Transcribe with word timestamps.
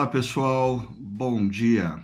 Olá, 0.00 0.08
pessoal. 0.08 0.82
Bom 0.98 1.46
dia. 1.46 1.98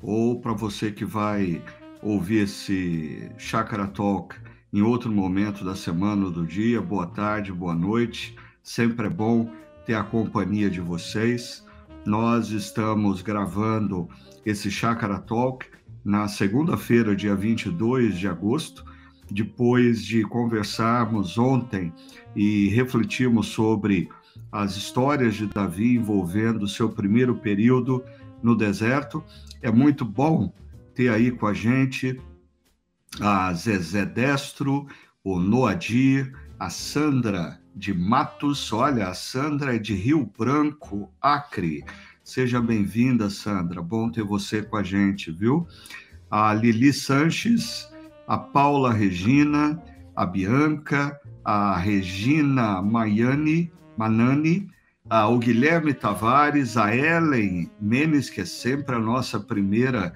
Ou 0.00 0.40
para 0.40 0.52
você 0.52 0.92
que 0.92 1.04
vai 1.04 1.60
ouvir 2.00 2.44
esse 2.44 3.28
Chakra 3.36 3.88
Talk 3.88 4.36
em 4.72 4.80
outro 4.80 5.10
momento 5.10 5.64
da 5.64 5.74
semana 5.74 6.26
ou 6.26 6.30
do 6.30 6.46
dia, 6.46 6.80
boa 6.80 7.04
tarde, 7.04 7.52
boa 7.52 7.74
noite. 7.74 8.36
Sempre 8.62 9.08
é 9.08 9.10
bom 9.10 9.50
ter 9.84 9.94
a 9.94 10.04
companhia 10.04 10.70
de 10.70 10.80
vocês. 10.80 11.66
Nós 12.04 12.50
estamos 12.50 13.22
gravando 13.22 14.08
esse 14.44 14.70
Chakra 14.70 15.18
Talk 15.18 15.66
na 16.04 16.28
segunda-feira, 16.28 17.16
dia 17.16 17.34
22 17.34 18.20
de 18.20 18.28
agosto, 18.28 18.84
depois 19.28 20.04
de 20.04 20.22
conversarmos 20.22 21.36
ontem 21.36 21.92
e 22.36 22.68
refletirmos 22.68 23.48
sobre 23.48 24.08
as 24.50 24.76
histórias 24.76 25.34
de 25.34 25.46
Davi 25.46 25.96
envolvendo 25.96 26.62
o 26.62 26.68
seu 26.68 26.88
primeiro 26.88 27.36
período 27.36 28.04
no 28.42 28.56
deserto. 28.56 29.22
É 29.62 29.70
muito 29.70 30.04
bom 30.04 30.52
ter 30.94 31.08
aí 31.08 31.30
com 31.30 31.46
a 31.46 31.54
gente 31.54 32.20
a 33.20 33.52
Zezé 33.52 34.04
Destro, 34.04 34.86
o 35.24 35.38
Noadir, 35.38 36.32
a 36.58 36.70
Sandra 36.70 37.60
de 37.74 37.92
Matos. 37.92 38.72
Olha, 38.72 39.08
a 39.08 39.14
Sandra 39.14 39.76
é 39.76 39.78
de 39.78 39.94
Rio 39.94 40.30
Branco, 40.38 41.12
Acre. 41.20 41.84
Seja 42.24 42.60
bem-vinda, 42.60 43.30
Sandra. 43.30 43.82
Bom 43.82 44.10
ter 44.10 44.24
você 44.24 44.62
com 44.62 44.76
a 44.76 44.82
gente, 44.82 45.30
viu? 45.30 45.66
A 46.30 46.52
Lili 46.52 46.92
Sanches, 46.92 47.88
a 48.26 48.36
Paula 48.36 48.92
Regina, 48.92 49.80
a 50.14 50.26
Bianca, 50.26 51.18
a 51.44 51.76
Regina 51.76 52.82
Maiani, 52.82 53.70
Manani, 53.96 54.68
o 55.30 55.38
Guilherme 55.38 55.94
Tavares, 55.94 56.76
a 56.76 56.94
Ellen 56.94 57.70
Menes, 57.80 58.28
que 58.28 58.40
é 58.40 58.44
sempre 58.44 58.94
a 58.94 58.98
nossa 58.98 59.38
primeira 59.38 60.12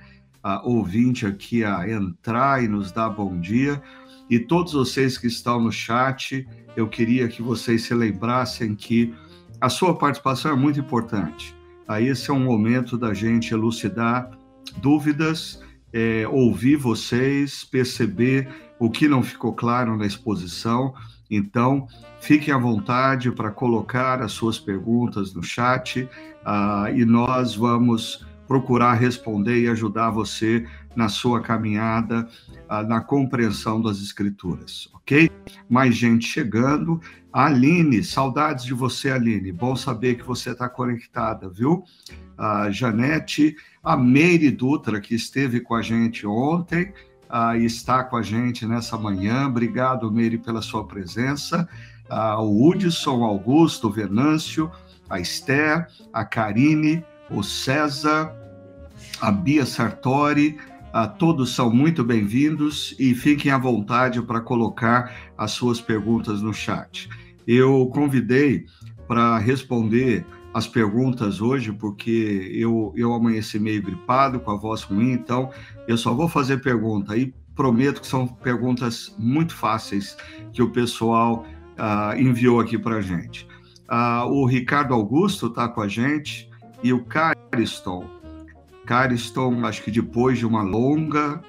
ouvinte 0.64 1.26
aqui 1.26 1.64
a 1.64 1.88
entrar 1.88 2.62
e 2.62 2.68
nos 2.68 2.90
dar 2.90 3.10
bom 3.10 3.38
dia, 3.40 3.80
e 4.28 4.38
todos 4.38 4.72
vocês 4.72 5.18
que 5.18 5.26
estão 5.26 5.60
no 5.60 5.72
chat, 5.72 6.46
eu 6.76 6.88
queria 6.88 7.28
que 7.28 7.42
vocês 7.42 7.82
se 7.82 7.94
lembrassem 7.94 8.74
que 8.74 9.14
a 9.60 9.68
sua 9.68 9.96
participação 9.96 10.52
é 10.52 10.56
muito 10.56 10.80
importante. 10.80 11.54
Aí 11.86 12.08
esse 12.08 12.30
é 12.30 12.32
um 12.32 12.44
momento 12.44 12.96
da 12.96 13.12
gente 13.12 13.52
elucidar 13.52 14.30
dúvidas, 14.80 15.60
é, 15.92 16.26
ouvir 16.28 16.76
vocês, 16.76 17.64
perceber 17.64 18.48
o 18.78 18.88
que 18.88 19.08
não 19.08 19.22
ficou 19.22 19.52
claro 19.52 19.96
na 19.96 20.06
exposição 20.06 20.94
então, 21.30 21.86
fiquem 22.20 22.52
à 22.52 22.58
vontade 22.58 23.30
para 23.32 23.50
colocar 23.50 24.22
as 24.22 24.32
suas 24.32 24.58
perguntas 24.58 25.34
no 25.34 25.42
chat 25.42 26.02
uh, 26.02 26.94
e 26.94 27.04
nós 27.04 27.54
vamos 27.54 28.24
procurar 28.46 28.94
responder 28.94 29.62
e 29.62 29.68
ajudar 29.68 30.10
você 30.10 30.66
na 30.94 31.08
sua 31.08 31.40
caminhada, 31.40 32.28
uh, 32.68 32.86
na 32.86 33.00
compreensão 33.00 33.80
das 33.80 33.98
Escrituras, 34.02 34.88
ok? 34.92 35.30
Mais 35.68 35.94
gente 35.94 36.26
chegando. 36.26 37.00
Aline, 37.32 38.02
saudades 38.02 38.64
de 38.64 38.74
você, 38.74 39.10
Aline. 39.10 39.52
Bom 39.52 39.76
saber 39.76 40.16
que 40.16 40.24
você 40.24 40.50
está 40.50 40.68
conectada, 40.68 41.48
viu? 41.48 41.84
A 42.36 42.70
Janete, 42.70 43.56
a 43.82 43.96
Meire 43.96 44.50
Dutra, 44.50 45.00
que 45.00 45.14
esteve 45.14 45.60
com 45.60 45.74
a 45.74 45.82
gente 45.82 46.26
ontem, 46.26 46.92
ah, 47.28 47.56
está 47.56 48.02
com 48.02 48.16
a 48.16 48.22
gente 48.22 48.66
nessa 48.66 48.98
manhã. 48.98 49.46
Obrigado, 49.46 50.10
Meire, 50.10 50.38
pela 50.38 50.60
sua 50.60 50.84
presença. 50.84 51.68
Ah, 52.10 52.42
o 52.42 52.68
Hudson, 52.68 53.22
Augusto, 53.22 53.88
Venâncio, 53.88 54.70
a 55.08 55.20
Esther, 55.20 55.86
a 56.12 56.24
Karine, 56.24 57.04
o 57.30 57.42
César, 57.42 58.34
a 59.20 59.30
Bia 59.30 59.64
Sartori, 59.64 60.58
ah, 60.92 61.06
todos 61.06 61.54
são 61.54 61.72
muito 61.72 62.02
bem-vindos 62.02 62.96
e 62.98 63.14
fiquem 63.14 63.52
à 63.52 63.58
vontade 63.58 64.20
para 64.20 64.40
colocar 64.40 65.14
as 65.38 65.52
suas 65.52 65.80
perguntas 65.80 66.42
no 66.42 66.52
chat. 66.52 67.08
Eu 67.46 67.88
convidei 67.94 68.66
para 69.06 69.38
responder 69.38 70.26
as 70.52 70.66
perguntas 70.66 71.40
hoje, 71.40 71.70
porque 71.70 72.50
eu, 72.52 72.92
eu 72.96 73.14
amanheci 73.14 73.56
meio 73.60 73.80
gripado, 73.80 74.40
com 74.40 74.50
a 74.50 74.56
voz 74.56 74.82
ruim, 74.82 75.12
então 75.12 75.50
eu 75.86 75.96
só 75.96 76.12
vou 76.12 76.28
fazer 76.28 76.60
pergunta 76.60 77.16
e 77.16 77.32
prometo 77.54 78.00
que 78.00 78.06
são 78.08 78.26
perguntas 78.26 79.14
muito 79.16 79.54
fáceis 79.54 80.16
que 80.52 80.60
o 80.60 80.70
pessoal 80.70 81.46
uh, 81.80 82.16
enviou 82.20 82.60
aqui 82.60 82.78
para 82.78 82.96
a 82.96 83.00
gente. 83.00 83.46
Uh, 83.90 84.26
o 84.28 84.44
Ricardo 84.44 84.94
Augusto 84.94 85.46
está 85.46 85.68
com 85.68 85.80
a 85.80 85.88
gente 85.88 86.48
e 86.82 86.92
o 86.92 87.04
Cariston. 87.04 88.04
Cariston, 88.86 89.64
acho 89.66 89.82
que 89.82 89.90
depois 89.90 90.38
de 90.38 90.46
uma 90.46 90.62
longa, 90.62 91.40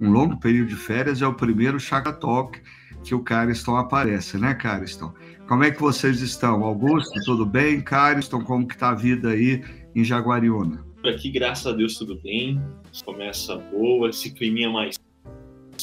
um 0.00 0.10
longo 0.10 0.38
período 0.38 0.68
de 0.68 0.76
férias, 0.76 1.22
é 1.22 1.26
o 1.26 1.34
primeiro 1.34 1.78
Chaka 1.78 2.12
Talk 2.12 2.60
que 3.02 3.14
o 3.14 3.22
Cariston 3.22 3.76
aparece, 3.76 4.36
né, 4.36 4.52
Cariston? 4.54 5.14
Como 5.46 5.62
é 5.62 5.70
que 5.70 5.80
vocês 5.80 6.20
estão? 6.20 6.64
Augusto, 6.64 7.12
tudo 7.24 7.46
bem? 7.46 7.80
Cariston, 7.80 8.42
como 8.42 8.66
que 8.66 8.74
está 8.74 8.90
a 8.90 8.94
vida 8.94 9.30
aí 9.30 9.62
em 9.94 10.02
Jaguariúna? 10.02 10.84
Por 11.00 11.10
aqui, 11.10 11.30
graças 11.30 11.66
a 11.66 11.72
Deus, 11.72 11.96
tudo 11.96 12.20
bem. 12.20 12.60
Começa 13.04 13.56
boa, 13.56 14.10
esse 14.10 14.32
clima 14.32 14.72
mais 14.72 14.96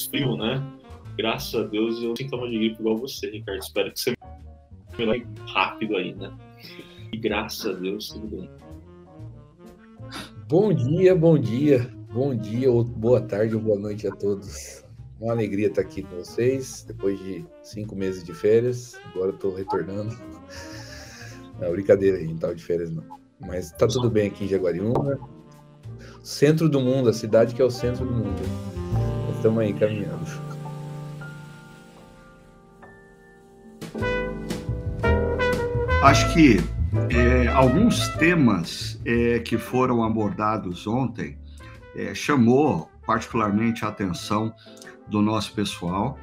frio, 0.09 0.35
né? 0.35 0.61
Graças 1.17 1.53
a 1.53 1.63
Deus, 1.63 2.01
eu 2.01 2.15
sintoma 2.17 2.49
de 2.49 2.57
gripe 2.57 2.79
igual 2.79 2.97
você, 2.97 3.29
Ricardo. 3.29 3.61
Espero 3.61 3.91
que 3.91 3.99
você 3.99 4.13
melhore 4.97 5.27
rápido 5.47 5.95
aí, 5.95 6.13
né? 6.15 6.31
E 7.11 7.17
graças 7.17 7.65
a 7.65 7.79
Deus, 7.79 8.09
tudo 8.09 8.27
bem. 8.27 8.49
Bom 10.47 10.73
dia, 10.73 11.15
bom 11.15 11.37
dia, 11.37 11.91
bom 12.11 12.35
dia, 12.35 12.71
ou 12.71 12.83
boa 12.83 13.21
tarde 13.21 13.55
ou 13.55 13.61
boa 13.61 13.77
noite 13.77 14.07
a 14.07 14.11
todos. 14.11 14.83
Uma 15.19 15.33
alegria 15.33 15.67
estar 15.67 15.81
aqui 15.81 16.03
com 16.03 16.17
vocês, 16.17 16.83
depois 16.87 17.17
de 17.19 17.45
cinco 17.61 17.95
meses 17.95 18.23
de 18.23 18.33
férias. 18.33 18.99
Agora 19.13 19.31
estou 19.31 19.53
retornando. 19.53 20.17
Não, 21.59 21.71
brincadeira 21.71 22.17
aí, 22.17 22.25
não 22.25 22.35
estava 22.35 22.55
de 22.55 22.63
férias 22.63 22.89
não. 22.89 23.03
Mas 23.39 23.67
está 23.67 23.87
tudo 23.87 24.09
bem 24.09 24.27
aqui 24.27 24.45
em 24.45 24.47
Jaguariúna. 24.47 25.19
Centro 26.23 26.67
do 26.67 26.79
mundo, 26.79 27.09
a 27.09 27.13
cidade 27.13 27.53
que 27.53 27.61
é 27.61 27.65
o 27.65 27.69
centro 27.69 28.05
do 28.05 28.13
mundo. 28.13 28.41
Estamos 29.35 29.59
aí 29.59 29.73
caminhando. 29.73 30.25
Acho 36.03 36.33
que 36.33 36.57
é, 37.09 37.47
alguns 37.47 38.09
temas 38.09 38.99
é, 39.05 39.39
que 39.39 39.57
foram 39.57 40.03
abordados 40.03 40.85
ontem 40.85 41.37
é, 41.95 42.13
chamou 42.13 42.91
particularmente 43.07 43.85
a 43.85 43.87
atenção 43.87 44.53
do 45.07 45.21
nosso 45.21 45.53
pessoal, 45.53 46.19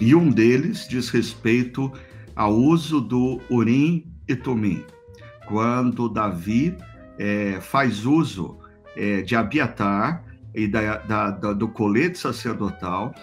e 0.00 0.16
um 0.16 0.30
deles 0.30 0.88
diz 0.88 1.10
respeito 1.10 1.92
ao 2.34 2.52
uso 2.52 3.00
do 3.00 3.40
Urim 3.48 4.04
e 4.26 4.34
Tumim. 4.34 4.84
Quando 5.46 6.08
Davi 6.08 6.76
é, 7.20 7.60
faz 7.60 8.04
uso 8.04 8.58
é, 8.96 9.22
de 9.22 9.36
Abiatar 9.36 10.24
e 10.52 10.66
da, 10.66 10.96
da, 10.98 11.30
da, 11.30 11.52
do 11.52 11.68
colete 11.68 12.18
sacerdotal 12.18 13.14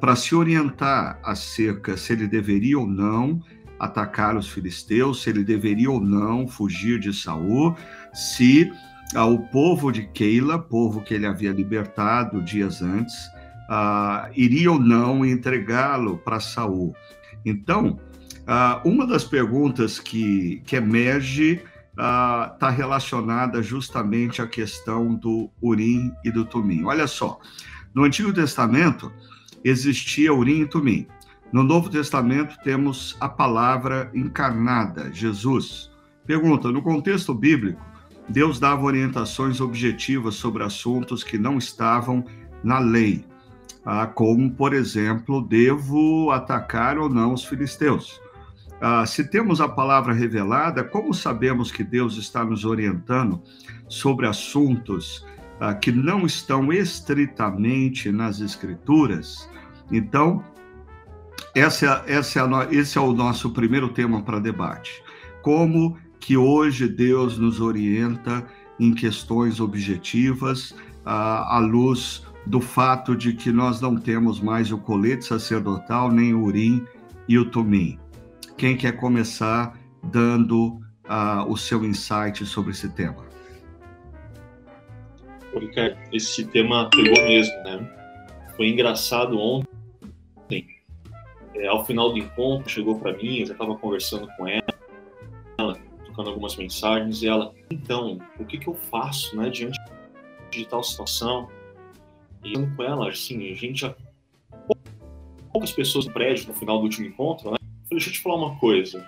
para 0.00 0.14
se 0.14 0.32
orientar 0.36 1.18
acerca 1.24 1.96
se 1.96 2.12
ele 2.12 2.28
deveria 2.28 2.78
ou 2.78 2.86
não 2.86 3.42
atacar 3.78 4.36
os 4.36 4.48
filisteus, 4.48 5.22
se 5.22 5.30
ele 5.30 5.44
deveria 5.44 5.90
ou 5.90 6.00
não 6.00 6.46
fugir 6.46 6.98
de 6.98 7.12
Saul, 7.12 7.76
se 8.12 8.70
ah, 9.14 9.26
o 9.26 9.38
povo 9.48 9.90
de 9.90 10.06
Keila, 10.08 10.58
povo 10.58 11.00
que 11.00 11.14
ele 11.14 11.26
havia 11.26 11.52
libertado 11.52 12.42
dias 12.42 12.82
antes, 12.82 13.14
ah, 13.68 14.30
iria 14.34 14.72
ou 14.72 14.78
não 14.78 15.24
entregá-lo 15.24 16.18
para 16.18 16.40
Saul. 16.40 16.94
Então, 17.44 17.98
ah, 18.46 18.80
uma 18.84 19.06
das 19.06 19.24
perguntas 19.24 19.98
que, 19.98 20.62
que 20.64 20.76
emerge 20.76 21.62
está 21.90 22.56
ah, 22.60 22.70
relacionada 22.70 23.60
justamente 23.62 24.40
à 24.40 24.46
questão 24.46 25.14
do 25.14 25.50
Urim 25.60 26.12
e 26.24 26.30
do 26.30 26.44
Tumim. 26.44 26.84
Olha 26.84 27.06
só, 27.06 27.40
no 27.92 28.04
Antigo 28.04 28.32
Testamento 28.32 29.12
existia 29.64 30.32
Urim 30.32 30.62
e 30.62 30.66
Tumim. 30.66 31.06
No 31.52 31.62
Novo 31.62 31.88
Testamento 31.88 32.56
temos 32.62 33.16
a 33.20 33.28
palavra 33.28 34.10
encarnada, 34.14 35.12
Jesus. 35.12 35.90
Pergunta: 36.26 36.70
no 36.70 36.82
contexto 36.82 37.34
bíblico, 37.34 37.80
Deus 38.28 38.60
dava 38.60 38.84
orientações 38.84 39.60
objetivas 39.60 40.34
sobre 40.34 40.62
assuntos 40.62 41.24
que 41.24 41.38
não 41.38 41.58
estavam 41.58 42.24
na 42.62 42.78
lei 42.78 43.24
ah, 43.90 44.06
como, 44.06 44.50
por 44.50 44.74
exemplo, 44.74 45.40
devo 45.40 46.30
atacar 46.30 46.98
ou 46.98 47.08
não 47.08 47.32
os 47.32 47.42
filisteus. 47.42 48.20
Ah, 48.82 49.06
se 49.06 49.24
temos 49.24 49.62
a 49.62 49.68
palavra 49.68 50.12
revelada, 50.12 50.84
como 50.84 51.14
sabemos 51.14 51.72
que 51.72 51.82
Deus 51.82 52.18
está 52.18 52.44
nos 52.44 52.66
orientando 52.66 53.42
sobre 53.88 54.26
assuntos 54.26 55.26
ah, 55.58 55.72
que 55.72 55.90
não 55.90 56.26
estão 56.26 56.70
estritamente 56.70 58.12
nas 58.12 58.40
Escrituras? 58.40 59.48
Então, 59.90 60.44
essa, 61.60 62.04
essa 62.06 62.40
é 62.40 62.42
a, 62.42 62.68
esse 62.70 62.98
é 62.98 63.00
o 63.00 63.12
nosso 63.12 63.50
primeiro 63.50 63.88
tema 63.88 64.22
para 64.22 64.38
debate. 64.38 65.02
Como 65.42 65.98
que 66.20 66.36
hoje 66.36 66.88
Deus 66.88 67.38
nos 67.38 67.60
orienta 67.60 68.46
em 68.78 68.92
questões 68.94 69.60
objetivas, 69.60 70.74
à 71.04 71.58
luz 71.58 72.26
do 72.46 72.60
fato 72.60 73.16
de 73.16 73.32
que 73.32 73.50
nós 73.50 73.80
não 73.80 73.96
temos 73.96 74.40
mais 74.40 74.70
o 74.70 74.78
colete 74.78 75.24
sacerdotal, 75.24 76.10
nem 76.10 76.34
o 76.34 76.44
urim 76.44 76.84
e 77.28 77.38
o 77.38 77.44
tumim. 77.44 77.98
Quem 78.56 78.76
quer 78.76 78.92
começar 78.92 79.78
dando 80.02 80.80
uh, 81.06 81.44
o 81.48 81.56
seu 81.56 81.84
insight 81.84 82.44
sobre 82.46 82.72
esse 82.72 82.88
tema? 82.90 83.26
Esse 86.12 86.44
tema 86.46 86.88
pegou 86.90 87.24
mesmo, 87.24 87.54
né? 87.64 87.90
Foi 88.56 88.68
engraçado 88.68 89.38
ontem. 89.38 90.77
É, 91.58 91.66
ao 91.66 91.84
final 91.84 92.12
do 92.12 92.18
encontro, 92.18 92.68
chegou 92.68 92.98
para 92.98 93.16
mim, 93.16 93.40
eu 93.40 93.46
já 93.46 93.52
estava 93.52 93.76
conversando 93.76 94.28
com 94.36 94.46
ela, 94.46 95.76
trocando 96.04 96.30
algumas 96.30 96.56
mensagens, 96.56 97.22
e 97.22 97.26
ela, 97.26 97.52
então, 97.70 98.18
o 98.38 98.44
que, 98.44 98.58
que 98.58 98.68
eu 98.68 98.74
faço, 98.74 99.36
né, 99.36 99.50
diante 99.50 99.78
de 100.50 100.64
tal 100.66 100.82
situação? 100.82 101.48
E 102.44 102.54
eu 102.54 102.68
com 102.76 102.82
ela, 102.82 103.08
assim, 103.08 103.50
a 103.50 103.54
gente 103.54 103.80
já. 103.80 103.94
Poucas 105.52 105.72
pessoas 105.72 106.06
no 106.06 106.12
prédio 106.12 106.48
no 106.48 106.54
final 106.54 106.78
do 106.78 106.84
último 106.84 107.06
encontro, 107.06 107.50
né? 107.50 107.56
Eu 107.56 107.88
falei, 107.88 107.88
deixa 107.90 108.10
eu 108.10 108.12
te 108.12 108.20
falar 108.20 108.36
uma 108.36 108.56
coisa. 108.58 109.04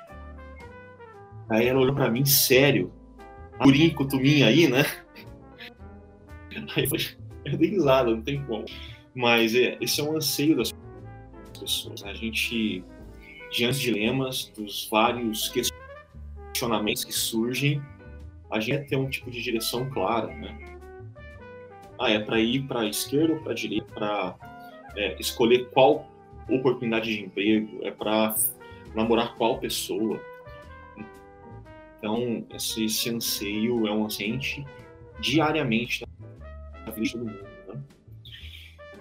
Aí 1.49 1.69
ela 1.69 1.81
olhou 1.81 1.95
para 1.95 2.11
mim, 2.11 2.25
sério, 2.25 2.93
Purinho, 3.63 3.95
Tumim 4.09 4.43
aí, 4.43 4.67
né? 4.67 4.85
Aí 6.75 6.85
eu 6.85 6.89
falei, 6.89 7.07
eu 7.45 7.59
risada, 7.59 8.11
não 8.11 8.23
tem 8.23 8.43
como. 8.45 8.65
Mas 9.15 9.55
é, 9.55 9.77
esse 9.81 10.01
é 10.01 10.05
um 10.05 10.17
anseio 10.17 10.57
das 10.57 10.73
pessoas. 11.61 12.03
A 12.03 12.13
gente, 12.13 12.83
diante 13.53 13.79
de 13.79 13.93
dilemas, 13.93 14.53
dos 14.57 14.89
vários 14.91 15.53
questionamentos 16.53 17.05
que 17.05 17.13
surgem, 17.13 17.81
a 18.51 18.59
gente 18.59 18.89
tem 18.89 18.99
um 18.99 19.09
tipo 19.09 19.31
de 19.31 19.41
direção 19.41 19.89
clara, 19.91 20.35
né? 20.35 20.79
Ah, 21.99 22.11
é 22.11 22.19
para 22.19 22.41
ir 22.41 22.67
para 22.67 22.81
a 22.81 22.87
esquerda 22.87 23.35
ou 23.35 23.41
para 23.41 23.53
a 23.53 23.55
direita, 23.55 23.87
para 23.93 24.35
é, 24.97 25.21
escolher 25.21 25.69
qual 25.71 26.11
oportunidade 26.49 27.15
de 27.15 27.23
emprego, 27.23 27.79
é 27.83 27.91
para 27.91 28.35
namorar 28.95 29.37
qual 29.37 29.59
pessoa. 29.59 30.21
Então, 31.99 32.45
esse, 32.55 32.87
esse 32.87 33.11
anseio 33.11 33.87
é 33.87 33.93
um 33.93 34.07
anseio 34.07 34.41
diariamente 35.21 36.05
na 36.87 36.91
vida 36.91 37.03
de 37.03 37.13
todo 37.13 37.27
mundo. 37.27 37.45
Né? 37.69 37.83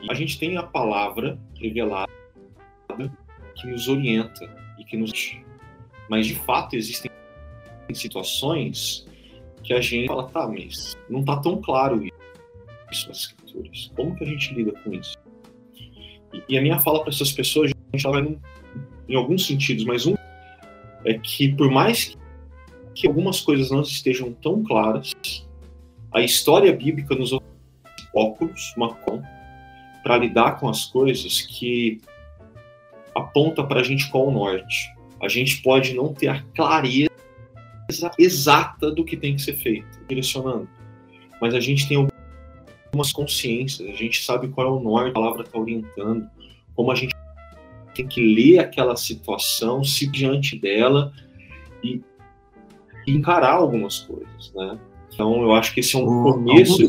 E 0.01 0.11
a 0.11 0.13
gente 0.13 0.37
tem 0.37 0.57
a 0.57 0.63
palavra 0.63 1.39
revelada 1.55 2.08
que 3.59 3.67
nos 3.67 3.87
orienta 3.87 4.49
e 4.77 4.83
que 4.83 4.97
nos. 4.97 5.11
Mas, 6.09 6.27
de 6.27 6.35
fato, 6.35 6.75
existem 6.75 7.09
situações 7.93 9.07
que 9.63 9.73
a 9.73 9.81
gente 9.81 10.07
fala, 10.07 10.27
tá, 10.29 10.47
mas 10.47 10.97
não 11.09 11.21
está 11.21 11.37
tão 11.37 11.61
claro 11.61 12.03
isso 12.91 13.07
nas 13.07 13.17
escrituras. 13.17 13.91
Como 13.95 14.15
que 14.15 14.23
a 14.23 14.27
gente 14.27 14.53
lida 14.53 14.71
com 14.83 14.93
isso? 14.93 15.17
E, 16.47 16.57
a 16.57 16.61
minha 16.61 16.79
fala 16.79 17.01
para 17.01 17.09
essas 17.09 17.31
pessoas, 17.31 17.71
a 17.71 17.97
gente 17.97 18.07
vai 18.07 18.37
em 19.07 19.15
alguns 19.15 19.45
sentidos, 19.45 19.83
mas 19.85 20.05
um 20.05 20.15
é 21.03 21.13
que 21.15 21.53
por 21.53 21.71
mais 21.71 22.15
que 22.93 23.07
algumas 23.07 23.41
coisas 23.41 23.71
não 23.71 23.81
estejam 23.81 24.31
tão 24.33 24.63
claras, 24.63 25.13
a 26.11 26.21
história 26.21 26.71
bíblica 26.73 27.15
nos 27.15 27.31
óculos, 28.13 28.73
Macon, 28.77 29.21
para 30.03 30.17
lidar 30.17 30.59
com 30.59 30.69
as 30.69 30.85
coisas 30.85 31.41
que 31.41 32.01
aponta 33.19 33.63
para 33.63 33.79
a 33.79 33.83
gente 33.83 34.09
qual 34.09 34.27
o 34.27 34.31
norte. 34.31 34.93
A 35.21 35.27
gente 35.27 35.61
pode 35.61 35.93
não 35.93 36.13
ter 36.13 36.27
a 36.27 36.41
clareza 36.55 37.09
exata 38.17 38.91
do 38.91 39.03
que 39.03 39.17
tem 39.17 39.35
que 39.35 39.41
ser 39.41 39.55
feito, 39.55 39.99
direcionando, 40.07 40.67
mas 41.41 41.53
a 41.53 41.59
gente 41.59 41.87
tem 41.87 41.97
algumas 41.97 43.11
consciências, 43.11 43.89
a 43.89 43.93
gente 43.93 44.23
sabe 44.23 44.47
qual 44.49 44.67
é 44.67 44.71
o 44.71 44.79
norte, 44.79 45.09
a 45.09 45.13
palavra 45.13 45.43
está 45.43 45.57
orientando, 45.57 46.29
como 46.75 46.91
a 46.91 46.95
gente 46.95 47.15
tem 47.93 48.07
que 48.07 48.21
ler 48.21 48.59
aquela 48.59 48.95
situação, 48.95 49.83
se 49.83 50.07
diante 50.07 50.57
dela 50.57 51.11
e, 51.83 52.01
e 53.05 53.11
encarar 53.11 53.53
algumas 53.53 53.99
coisas, 53.99 54.53
né? 54.53 54.79
Então, 55.13 55.41
eu 55.41 55.53
acho 55.53 55.73
que 55.73 55.81
esse 55.81 55.95
é 55.95 55.99
um 55.99 56.03
o, 56.07 56.33
começo. 56.33 56.87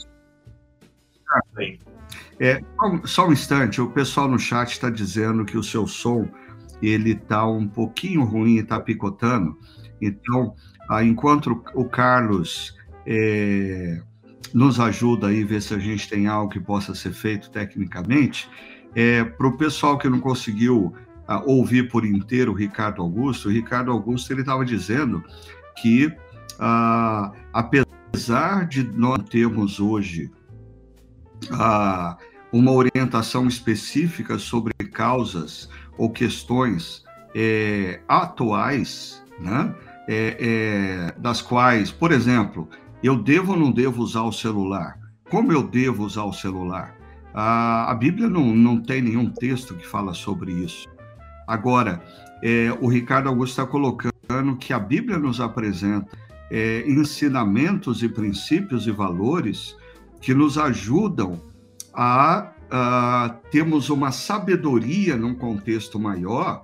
É, 2.41 2.59
só 3.05 3.29
um 3.29 3.33
instante, 3.33 3.83
o 3.83 3.91
pessoal 3.91 4.27
no 4.27 4.39
chat 4.39 4.73
está 4.73 4.89
dizendo 4.89 5.45
que 5.45 5.59
o 5.59 5.63
seu 5.63 5.87
som 5.87 6.27
ele 6.81 7.13
está 7.13 7.47
um 7.47 7.69
pouquinho 7.69 8.25
ruim, 8.25 8.57
está 8.57 8.81
picotando. 8.81 9.59
Então, 10.01 10.55
ah, 10.89 11.05
enquanto 11.05 11.63
o 11.75 11.85
Carlos 11.85 12.75
é, 13.07 14.01
nos 14.55 14.81
ajuda 14.81 15.29
aí 15.29 15.45
ver 15.45 15.61
se 15.61 15.75
a 15.75 15.79
gente 15.79 16.09
tem 16.09 16.27
algo 16.27 16.51
que 16.51 16.59
possa 16.59 16.95
ser 16.95 17.13
feito 17.13 17.51
tecnicamente, 17.51 18.49
é, 18.95 19.23
para 19.23 19.47
o 19.47 19.57
pessoal 19.59 19.99
que 19.99 20.09
não 20.09 20.19
conseguiu 20.19 20.95
ah, 21.29 21.43
ouvir 21.45 21.91
por 21.91 22.07
inteiro 22.07 22.53
o 22.53 22.55
Ricardo 22.55 23.03
Augusto, 23.03 23.49
o 23.49 23.53
Ricardo 23.53 23.93
Augusto 23.93 24.33
ele 24.33 24.41
estava 24.41 24.65
dizendo 24.65 25.23
que 25.81 26.11
ah, 26.59 27.33
apesar 27.53 28.67
de 28.67 28.83
nós 28.83 29.23
termos 29.29 29.79
hoje 29.79 30.31
ah, 31.53 32.17
uma 32.53 32.73
orientação 32.73 33.47
específica 33.47 34.39
sobre 34.39 34.73
causas 34.93 35.69
ou 35.97 36.11
questões 36.11 37.05
é, 37.35 38.01
atuais, 38.09 39.23
né? 39.39 39.75
É, 40.09 40.37
é, 40.41 41.21
das 41.21 41.41
quais, 41.41 41.93
por 41.93 42.11
exemplo, 42.11 42.69
eu 43.03 43.17
devo 43.17 43.53
ou 43.53 43.59
não 43.59 43.71
devo 43.71 44.03
usar 44.03 44.23
o 44.23 44.33
celular? 44.33 44.99
Como 45.31 45.53
eu 45.53 45.63
devo 45.63 46.05
usar 46.05 46.25
o 46.25 46.33
celular? 46.33 46.97
A, 47.33 47.91
a 47.91 47.95
Bíblia 47.95 48.29
não, 48.29 48.55
não 48.55 48.81
tem 48.83 49.01
nenhum 49.01 49.31
texto 49.31 49.75
que 49.75 49.87
fala 49.87 50.13
sobre 50.13 50.51
isso. 50.53 50.89
Agora, 51.47 52.03
é, 52.43 52.77
o 52.81 52.89
Ricardo 52.89 53.29
Augusto 53.29 53.53
está 53.53 53.67
colocando 53.67 54.57
que 54.59 54.73
a 54.73 54.79
Bíblia 54.79 55.19
nos 55.19 55.41
apresenta 55.41 56.09
é, 56.51 56.85
ensinamentos 56.89 58.03
e 58.03 58.09
princípios 58.09 58.87
e 58.87 58.91
valores 58.91 59.77
que 60.21 60.35
nos 60.35 60.59
ajudam 60.59 61.41
a, 61.95 62.53
termos 63.51 63.91
uma 63.91 64.13
sabedoria 64.13 65.17
num 65.17 65.35
contexto 65.35 65.99
maior 65.99 66.63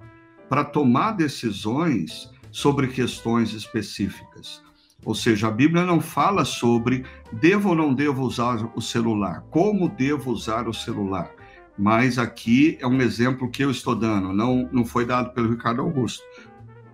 para 0.48 0.64
tomar 0.64 1.12
decisões 1.12 2.30
sobre 2.52 2.86
questões 2.86 3.52
específicas. 3.52 4.62
Ou 5.04 5.14
seja, 5.14 5.48
a 5.48 5.50
Bíblia 5.50 5.84
não 5.84 6.00
fala 6.00 6.44
sobre 6.44 7.04
devo 7.32 7.70
ou 7.70 7.74
não 7.74 7.92
devo 7.92 8.22
usar 8.22 8.70
o 8.74 8.80
celular, 8.80 9.44
como 9.50 9.88
devo 9.88 10.30
usar 10.30 10.68
o 10.68 10.74
celular. 10.74 11.30
Mas 11.78 12.18
aqui 12.18 12.78
é 12.80 12.86
um 12.86 13.00
exemplo 13.00 13.50
que 13.50 13.62
eu 13.62 13.70
estou 13.70 13.94
dando, 13.94 14.32
não, 14.32 14.68
não 14.72 14.84
foi 14.84 15.04
dado 15.04 15.32
pelo 15.32 15.50
Ricardo 15.50 15.82
Augusto. 15.82 16.22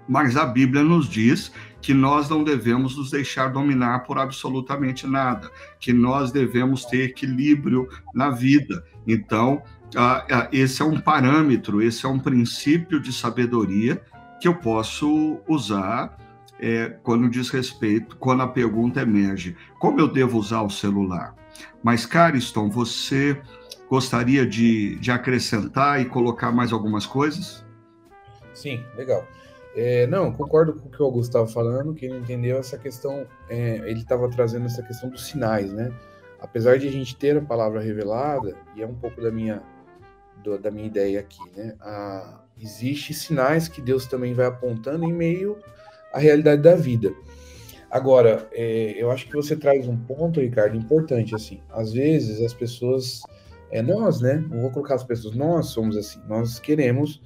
Mas 0.08 0.36
a 0.36 0.44
Bíblia 0.44 0.82
nos 0.82 1.08
diz 1.08 1.52
que 1.82 1.92
nós 1.92 2.28
não 2.28 2.44
devemos 2.44 2.96
nos 2.96 3.10
deixar 3.10 3.48
dominar 3.48 4.04
por 4.04 4.16
absolutamente 4.16 5.06
nada, 5.06 5.50
que 5.80 5.92
nós 5.92 6.30
devemos 6.30 6.84
ter 6.84 7.02
equilíbrio 7.02 7.88
na 8.14 8.30
vida. 8.30 8.84
Então, 9.06 9.62
esse 10.52 10.80
é 10.80 10.84
um 10.84 10.98
parâmetro, 10.98 11.82
esse 11.82 12.06
é 12.06 12.08
um 12.08 12.20
princípio 12.20 13.00
de 13.00 13.12
sabedoria 13.12 14.00
que 14.40 14.46
eu 14.46 14.54
posso 14.54 15.40
usar 15.48 16.16
é, 16.58 16.96
quando 17.02 17.28
diz 17.28 17.50
respeito, 17.50 18.16
quando 18.16 18.42
a 18.42 18.48
pergunta 18.48 19.02
emerge: 19.02 19.56
como 19.80 20.00
eu 20.00 20.06
devo 20.06 20.38
usar 20.38 20.62
o 20.62 20.70
celular? 20.70 21.34
Mas, 21.82 22.06
Cariston, 22.06 22.70
você 22.70 23.42
gostaria 23.90 24.46
de, 24.46 24.96
de 25.00 25.10
acrescentar 25.10 26.00
e 26.00 26.04
colocar 26.04 26.52
mais 26.52 26.72
algumas 26.72 27.04
coisas? 27.04 27.64
Sim, 28.54 28.84
legal. 28.96 29.26
É, 29.74 30.06
não, 30.06 30.32
concordo 30.32 30.74
com 30.74 30.88
o 30.88 30.90
que 30.90 31.02
o 31.02 31.06
Augusto 31.06 31.30
estava 31.30 31.46
falando, 31.46 31.94
que 31.94 32.04
ele 32.04 32.18
entendeu 32.18 32.58
essa 32.58 32.76
questão, 32.76 33.26
é, 33.48 33.76
ele 33.88 34.00
estava 34.00 34.28
trazendo 34.28 34.66
essa 34.66 34.82
questão 34.82 35.08
dos 35.08 35.26
sinais, 35.26 35.72
né? 35.72 35.90
Apesar 36.40 36.78
de 36.78 36.86
a 36.86 36.90
gente 36.90 37.16
ter 37.16 37.36
a 37.36 37.40
palavra 37.40 37.80
revelada, 37.80 38.54
e 38.76 38.82
é 38.82 38.86
um 38.86 38.94
pouco 38.94 39.20
da 39.22 39.30
minha, 39.30 39.62
do, 40.42 40.58
da 40.58 40.70
minha 40.70 40.86
ideia 40.86 41.20
aqui, 41.20 41.40
né? 41.56 41.74
A, 41.80 42.42
existe 42.60 43.14
sinais 43.14 43.66
que 43.66 43.80
Deus 43.80 44.06
também 44.06 44.34
vai 44.34 44.46
apontando 44.46 45.04
em 45.04 45.12
meio 45.12 45.58
à 46.12 46.18
realidade 46.18 46.60
da 46.60 46.74
vida. 46.74 47.14
Agora, 47.90 48.48
é, 48.52 48.94
eu 48.96 49.10
acho 49.10 49.26
que 49.26 49.34
você 49.34 49.56
traz 49.56 49.88
um 49.88 49.96
ponto, 49.96 50.40
Ricardo, 50.40 50.76
importante, 50.76 51.34
assim. 51.34 51.60
Às 51.70 51.92
vezes 51.92 52.42
as 52.42 52.52
pessoas, 52.52 53.22
é 53.70 53.80
nós, 53.80 54.20
né? 54.20 54.44
Não 54.50 54.60
vou 54.60 54.70
colocar 54.70 54.96
as 54.96 55.04
pessoas, 55.04 55.34
nós 55.34 55.66
somos 55.68 55.96
assim, 55.96 56.20
nós 56.28 56.58
queremos 56.58 57.22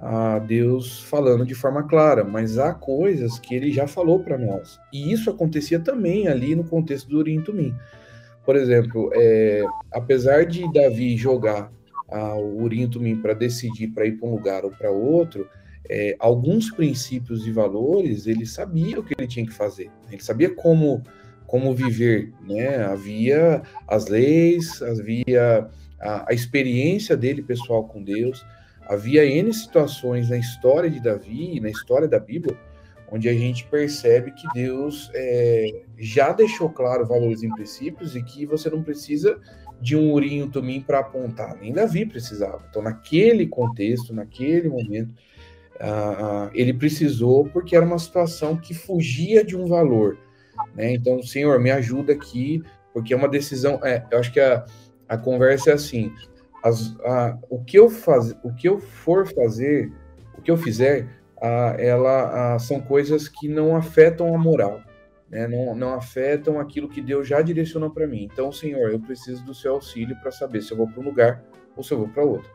a 0.00 0.38
Deus 0.38 1.00
falando 1.00 1.44
de 1.44 1.54
forma 1.54 1.82
clara, 1.82 2.24
mas 2.24 2.58
há 2.58 2.72
coisas 2.72 3.38
que 3.38 3.54
ele 3.54 3.70
já 3.70 3.86
falou 3.86 4.20
para 4.20 4.38
nós. 4.38 4.78
E 4.92 5.12
isso 5.12 5.28
acontecia 5.28 5.78
também 5.78 6.26
ali 6.26 6.54
no 6.54 6.64
contexto 6.64 7.08
do 7.08 7.42
Tumim. 7.42 7.74
Por 8.44 8.56
exemplo, 8.56 9.10
é, 9.14 9.62
apesar 9.92 10.46
de 10.46 10.70
Davi 10.72 11.16
jogar 11.16 11.70
o 12.38 12.68
Tumim 12.88 13.16
para 13.16 13.34
decidir 13.34 13.88
para 13.88 14.06
ir 14.06 14.12
para 14.12 14.28
um 14.28 14.32
lugar 14.32 14.64
ou 14.64 14.70
para 14.70 14.90
outro, 14.90 15.46
é, 15.88 16.16
alguns 16.18 16.70
princípios 16.70 17.46
e 17.46 17.52
valores, 17.52 18.26
ele 18.26 18.46
sabia 18.46 18.98
o 18.98 19.02
que 19.02 19.14
ele 19.18 19.28
tinha 19.28 19.46
que 19.46 19.52
fazer. 19.52 19.90
Ele 20.10 20.22
sabia 20.22 20.50
como 20.54 21.02
como 21.46 21.74
viver, 21.74 22.32
né? 22.46 22.76
Havia 22.84 23.62
as 23.88 24.06
leis, 24.06 24.80
havia 24.82 25.68
a, 26.00 26.30
a 26.30 26.32
experiência 26.32 27.16
dele 27.16 27.42
pessoal 27.42 27.88
com 27.88 28.00
Deus, 28.00 28.46
havia 28.90 29.24
N 29.24 29.54
situações 29.54 30.30
na 30.30 30.36
história 30.36 30.90
de 30.90 31.00
Davi, 31.00 31.60
na 31.60 31.70
história 31.70 32.08
da 32.08 32.18
Bíblia, 32.18 32.58
onde 33.08 33.28
a 33.28 33.32
gente 33.32 33.64
percebe 33.66 34.32
que 34.32 34.48
Deus 34.52 35.08
é, 35.14 35.84
já 35.96 36.32
deixou 36.32 36.68
claro 36.68 37.06
valores 37.06 37.44
e 37.44 37.48
princípios 37.48 38.16
e 38.16 38.22
que 38.22 38.44
você 38.44 38.68
não 38.68 38.82
precisa 38.82 39.40
de 39.80 39.96
um 39.96 40.12
urinho 40.12 40.48
tumim 40.48 40.80
para 40.80 40.98
apontar, 40.98 41.56
nem 41.56 41.72
Davi 41.72 42.04
precisava. 42.04 42.66
Então, 42.68 42.82
naquele 42.82 43.46
contexto, 43.46 44.12
naquele 44.12 44.68
momento, 44.68 45.14
uh, 45.76 46.50
ele 46.52 46.74
precisou 46.74 47.44
porque 47.46 47.76
era 47.76 47.86
uma 47.86 47.98
situação 47.98 48.56
que 48.56 48.74
fugia 48.74 49.44
de 49.44 49.56
um 49.56 49.66
valor. 49.66 50.18
Né? 50.74 50.92
Então, 50.92 51.22
Senhor, 51.22 51.60
me 51.60 51.70
ajuda 51.70 52.12
aqui, 52.12 52.60
porque 52.92 53.14
é 53.14 53.16
uma 53.16 53.28
decisão. 53.28 53.80
É, 53.84 54.04
eu 54.10 54.18
acho 54.18 54.32
que 54.32 54.40
a, 54.40 54.66
a 55.08 55.16
conversa 55.16 55.70
é 55.70 55.74
assim: 55.74 56.12
as, 56.62 56.96
a, 57.00 57.38
o, 57.48 57.62
que 57.62 57.78
eu 57.78 57.88
faz, 57.88 58.34
o 58.42 58.52
que 58.52 58.68
eu 58.68 58.78
for 58.78 59.26
fazer, 59.26 59.92
o 60.36 60.42
que 60.42 60.50
eu 60.50 60.56
fizer, 60.56 61.08
a, 61.40 61.74
ela 61.78 62.54
a, 62.54 62.58
são 62.58 62.80
coisas 62.80 63.28
que 63.28 63.48
não 63.48 63.76
afetam 63.76 64.34
a 64.34 64.38
moral, 64.38 64.80
né? 65.28 65.46
não, 65.46 65.74
não 65.74 65.94
afetam 65.94 66.60
aquilo 66.60 66.88
que 66.88 67.00
Deus 67.00 67.26
já 67.26 67.40
direcionou 67.42 67.90
para 67.90 68.06
mim. 68.06 68.28
Então, 68.30 68.52
Senhor, 68.52 68.90
eu 68.90 69.00
preciso 69.00 69.44
do 69.44 69.54
seu 69.54 69.74
auxílio 69.74 70.16
para 70.20 70.30
saber 70.30 70.62
se 70.62 70.72
eu 70.72 70.76
vou 70.76 70.88
para 70.88 71.00
um 71.00 71.04
lugar 71.04 71.42
ou 71.76 71.82
se 71.82 71.92
eu 71.92 71.98
vou 71.98 72.08
para 72.08 72.24
outro. 72.24 72.50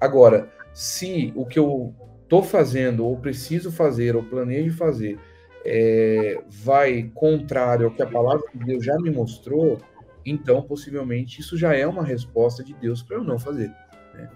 Agora, 0.00 0.50
se 0.74 1.32
o 1.36 1.46
que 1.46 1.58
eu 1.58 1.94
estou 2.22 2.42
fazendo, 2.42 3.06
ou 3.06 3.16
preciso 3.16 3.70
fazer, 3.70 4.16
ou 4.16 4.22
planejo 4.22 4.76
fazer, 4.76 5.18
é, 5.64 6.40
vai 6.48 7.10
contrário 7.14 7.86
ao 7.86 7.92
que 7.92 8.02
a 8.02 8.06
palavra 8.06 8.44
de 8.54 8.64
Deus 8.64 8.84
já 8.84 8.96
me 8.96 9.10
mostrou, 9.10 9.78
então 10.26 10.60
possivelmente 10.60 11.40
isso 11.40 11.56
já 11.56 11.74
é 11.74 11.86
uma 11.86 12.04
resposta 12.04 12.64
de 12.64 12.74
Deus 12.74 13.02
para 13.02 13.16
eu 13.16 13.24
não 13.24 13.38
fazer. 13.38 13.72
Né? 14.12 14.28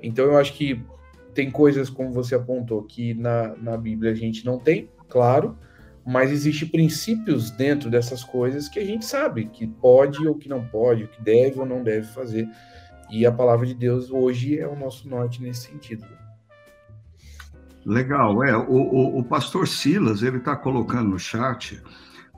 Então 0.00 0.24
eu 0.24 0.38
acho 0.38 0.54
que 0.54 0.80
tem 1.34 1.50
coisas, 1.50 1.90
como 1.90 2.12
você 2.12 2.34
apontou, 2.34 2.82
que 2.82 3.14
na, 3.14 3.56
na 3.56 3.76
Bíblia 3.76 4.12
a 4.12 4.14
gente 4.14 4.44
não 4.44 4.58
tem, 4.58 4.88
claro, 5.08 5.58
mas 6.04 6.30
existem 6.30 6.68
princípios 6.68 7.50
dentro 7.50 7.90
dessas 7.90 8.22
coisas 8.24 8.68
que 8.68 8.78
a 8.78 8.84
gente 8.84 9.04
sabe 9.04 9.46
que 9.46 9.66
pode 9.66 10.26
ou 10.26 10.34
que 10.34 10.48
não 10.48 10.64
pode, 10.64 11.06
que 11.06 11.22
deve 11.22 11.58
ou 11.58 11.66
não 11.66 11.82
deve 11.82 12.06
fazer. 12.08 12.48
E 13.10 13.26
a 13.26 13.32
palavra 13.32 13.66
de 13.66 13.74
Deus 13.74 14.10
hoje 14.10 14.58
é 14.58 14.66
o 14.66 14.76
nosso 14.76 15.08
norte 15.08 15.42
nesse 15.42 15.70
sentido. 15.70 16.06
Legal, 17.84 18.42
é. 18.44 18.56
O, 18.56 18.72
o, 18.72 19.18
o 19.18 19.24
pastor 19.24 19.66
Silas, 19.66 20.22
ele 20.22 20.38
está 20.38 20.56
colocando 20.56 21.10
no 21.10 21.18
chat, 21.18 21.82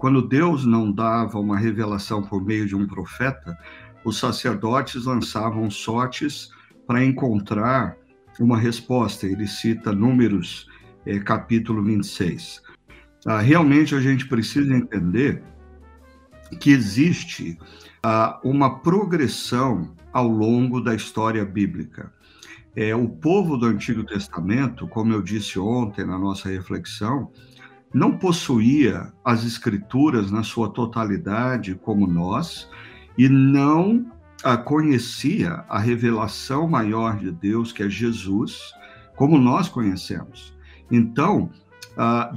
quando 0.04 0.20
Deus 0.20 0.66
não 0.66 0.92
dava 0.92 1.40
uma 1.40 1.56
revelação 1.56 2.23
por 2.23 2.44
meio 2.44 2.66
de 2.66 2.76
um 2.76 2.87
profeta, 2.87 3.58
os 4.04 4.18
sacerdotes 4.18 5.06
lançavam 5.06 5.70
sortes 5.70 6.50
para 6.87 7.02
encontrar 7.02 7.96
uma 8.38 8.58
resposta. 8.58 9.26
Ele 9.26 9.46
cita 9.46 9.92
Números, 9.92 10.68
é, 11.06 11.18
capítulo 11.18 11.82
26. 11.82 12.62
Ah, 13.25 13.40
realmente 13.40 13.94
a 13.94 14.00
gente 14.02 14.28
precisa 14.28 14.76
entender 14.76 15.42
que 16.61 16.70
existe 16.70 17.58
ah, 18.02 18.38
uma 18.44 18.80
progressão 18.80 19.96
ao 20.12 20.28
longo 20.28 20.82
da 20.82 20.94
história 20.94 21.46
bíblica. 21.46 22.12
É, 22.76 22.94
o 22.94 23.08
povo 23.08 23.56
do 23.56 23.64
Antigo 23.64 24.04
Testamento, 24.04 24.87
como 24.87 25.14
eu 25.14 25.23
disse 25.23 25.58
ontem 25.58 26.04
na 26.04 26.18
nossa 26.18 26.50
reflexão, 26.50 27.32
não 27.94 28.18
possuía 28.18 29.12
as 29.24 29.44
escrituras 29.44 30.30
na 30.30 30.42
sua 30.42 30.68
totalidade 30.68 31.76
como 31.76 32.08
nós 32.08 32.68
e 33.16 33.28
não 33.28 34.04
a 34.42 34.56
conhecia 34.56 35.64
a 35.68 35.78
revelação 35.78 36.68
maior 36.68 37.16
de 37.16 37.30
Deus, 37.30 37.72
que 37.72 37.84
é 37.84 37.88
Jesus, 37.88 38.58
como 39.16 39.38
nós 39.38 39.68
conhecemos. 39.68 40.52
Então, 40.90 41.48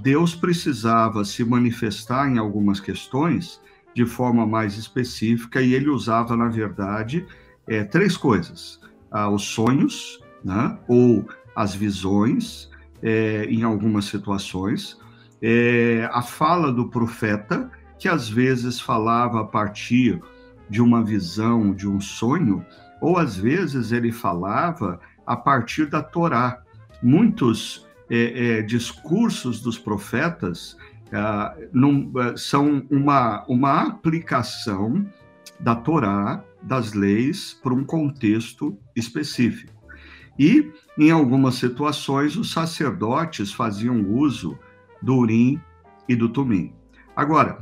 Deus 0.02 0.36
precisava 0.36 1.26
se 1.26 1.44
manifestar 1.44 2.30
em 2.30 2.38
algumas 2.38 2.80
questões 2.80 3.60
de 3.96 4.06
forma 4.06 4.46
mais 4.46 4.78
específica 4.78 5.60
e 5.60 5.74
ele 5.74 5.90
usava, 5.90 6.38
na 6.38 6.48
verdade, 6.48 7.26
é, 7.68 7.84
três 7.84 8.16
coisas: 8.16 8.80
os 9.34 9.44
sonhos, 9.44 10.24
né? 10.46 10.78
ou 10.88 11.28
as 11.56 11.74
visões, 11.74 12.70
é, 13.02 13.46
em 13.46 13.64
algumas 13.64 14.06
situações, 14.06 14.98
é, 15.42 16.10
a 16.12 16.22
fala 16.22 16.72
do 16.72 16.90
profeta, 16.90 17.70
que 18.00 18.08
às 18.08 18.30
vezes 18.30 18.80
falava 18.80 19.42
a 19.42 19.46
partir 19.46 20.22
de 20.70 20.82
uma 20.82 21.04
visão, 21.04 21.74
de 21.74 21.88
um 21.88 22.00
sonho, 22.00 22.66
ou 23.02 23.18
às 23.18 23.38
vezes 23.38 23.92
ele 23.92 24.12
falava 24.12 25.00
a 25.26 25.36
partir 25.36 25.88
da 25.88 26.02
Torá. 26.02 26.62
Muitos 27.02 27.88
é, 28.10 28.60
é, 28.60 28.62
discursos 28.62 29.62
dos 29.62 29.78
profetas 29.78 30.78
ah, 31.14 31.56
não, 31.72 32.12
são 32.36 32.86
uma, 32.90 33.46
uma 33.48 33.84
aplicação 33.84 35.06
da 35.60 35.76
Torá, 35.76 36.44
das 36.62 36.94
leis, 36.94 37.58
para 37.64 37.74
um 37.74 37.84
contexto 37.84 38.78
específico. 38.96 39.74
E, 40.38 40.72
em 40.98 41.10
algumas 41.10 41.56
situações, 41.56 42.36
os 42.36 42.52
sacerdotes 42.52 43.52
faziam 43.54 44.02
uso 44.02 44.58
do 45.02 45.16
urim 45.16 45.60
e 46.08 46.16
do 46.16 46.30
tumim. 46.30 46.74
Agora, 47.16 47.60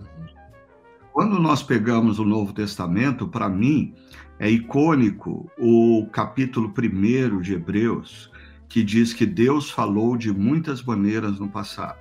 quando 1.14 1.40
nós 1.40 1.64
pegamos 1.64 2.20
o 2.20 2.26
Novo 2.26 2.52
Testamento, 2.52 3.28
para 3.28 3.48
mim, 3.48 3.94
é 4.38 4.50
icônico 4.50 5.50
o 5.58 6.08
capítulo 6.12 6.74
1 6.78 7.40
de 7.40 7.54
Hebreus, 7.54 8.30
que 8.68 8.84
diz 8.84 9.14
que 9.14 9.26
Deus 9.26 9.72
falou 9.72 10.18
de 10.18 10.34
muitas 10.34 10.84
maneiras 10.84 11.40
no 11.40 11.48
passado, 11.48 11.98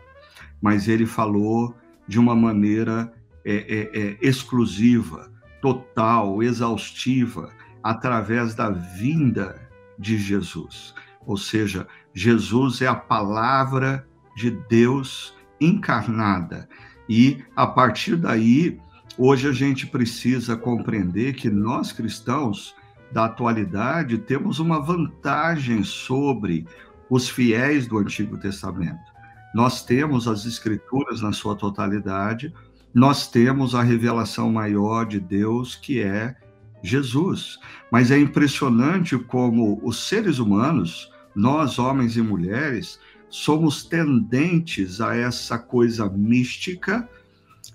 mas 0.61 0.89
ele 0.89 1.07
falou 1.07 1.75
de 2.09 2.19
uma 2.19 2.35
maneira 2.35 3.13
é, 3.45 3.55
é, 3.55 4.01
é, 4.01 4.19
exclusiva, 4.21 5.31
total, 5.63 6.43
exaustiva, 6.43 7.53
através 7.83 8.55
da 8.55 8.71
vinda 8.71 9.69
de 9.99 10.19
Jesus. 10.19 10.95
Ou 11.25 11.37
seja, 11.37 11.87
Jesus 12.13 12.83
é 12.83 12.87
a 12.87 12.95
palavra 12.95 14.07
de 14.35 14.51
Deus 14.69 15.35
encarnada. 15.61 16.69
E 17.09 17.43
a 17.55 17.67
partir 17.67 18.17
daí, 18.17 18.79
hoje 19.19 19.49
a 19.49 19.53
gente 19.53 19.87
precisa 19.87 20.57
compreender 20.57 21.35
que 21.35 21.51
nós 21.51 21.93
cristãos 21.93 22.75
da 23.13 23.27
atualidade 23.27 24.19
temos 24.19 24.59
uma 24.59 24.81
vantagem 24.81 25.85
sobre 25.85 26.67
os 27.09 27.29
fiéis 27.29 27.87
do 27.87 27.99
Antigo 27.99 28.37
Testamento. 28.39 29.13
Nós 29.55 29.85
temos 29.85 30.27
as 30.27 30.45
Escrituras 30.45 31.21
na 31.21 31.33
sua 31.33 31.55
totalidade, 31.55 32.53
nós 32.93 33.29
temos 33.29 33.75
a 33.75 33.83
revelação 33.83 34.51
maior 34.51 35.05
de 35.05 35.21
Deus, 35.21 35.77
que 35.77 36.01
é 36.01 36.35
Jesus. 36.83 37.59
Mas 37.91 38.11
é 38.11 38.19
impressionante 38.19 39.17
como 39.17 39.81
os 39.85 40.09
seres 40.09 40.39
humanos, 40.39 41.11
nós, 41.35 41.79
homens 41.79 42.17
e 42.17 42.23
mulheres, 42.23 42.99
somos 43.29 43.85
tendentes 43.85 45.01
a 45.01 45.17
essa 45.17 45.59
coisa 45.59 46.09
mística 46.09 47.09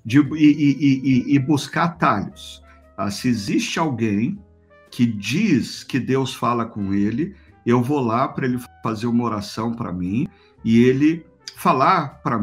de, 0.05 0.19
e, 0.19 1.25
e, 1.27 1.35
e 1.35 1.39
buscar 1.39 1.85
atalhos. 1.85 2.63
Ah, 2.97 3.11
se 3.11 3.27
existe 3.27 3.79
alguém 3.79 4.37
que 4.91 5.05
diz 5.05 5.83
que 5.83 5.99
Deus 5.99 6.33
fala 6.33 6.65
com 6.65 6.93
ele, 6.93 7.35
eu 7.65 7.81
vou 7.81 7.99
lá 7.99 8.27
para 8.27 8.45
ele 8.45 8.59
fazer 8.81 9.07
uma 9.07 9.23
oração 9.23 9.73
para 9.73 9.93
mim 9.93 10.27
e 10.63 10.83
ele 10.83 11.25
falar 11.55 12.21
para 12.21 12.39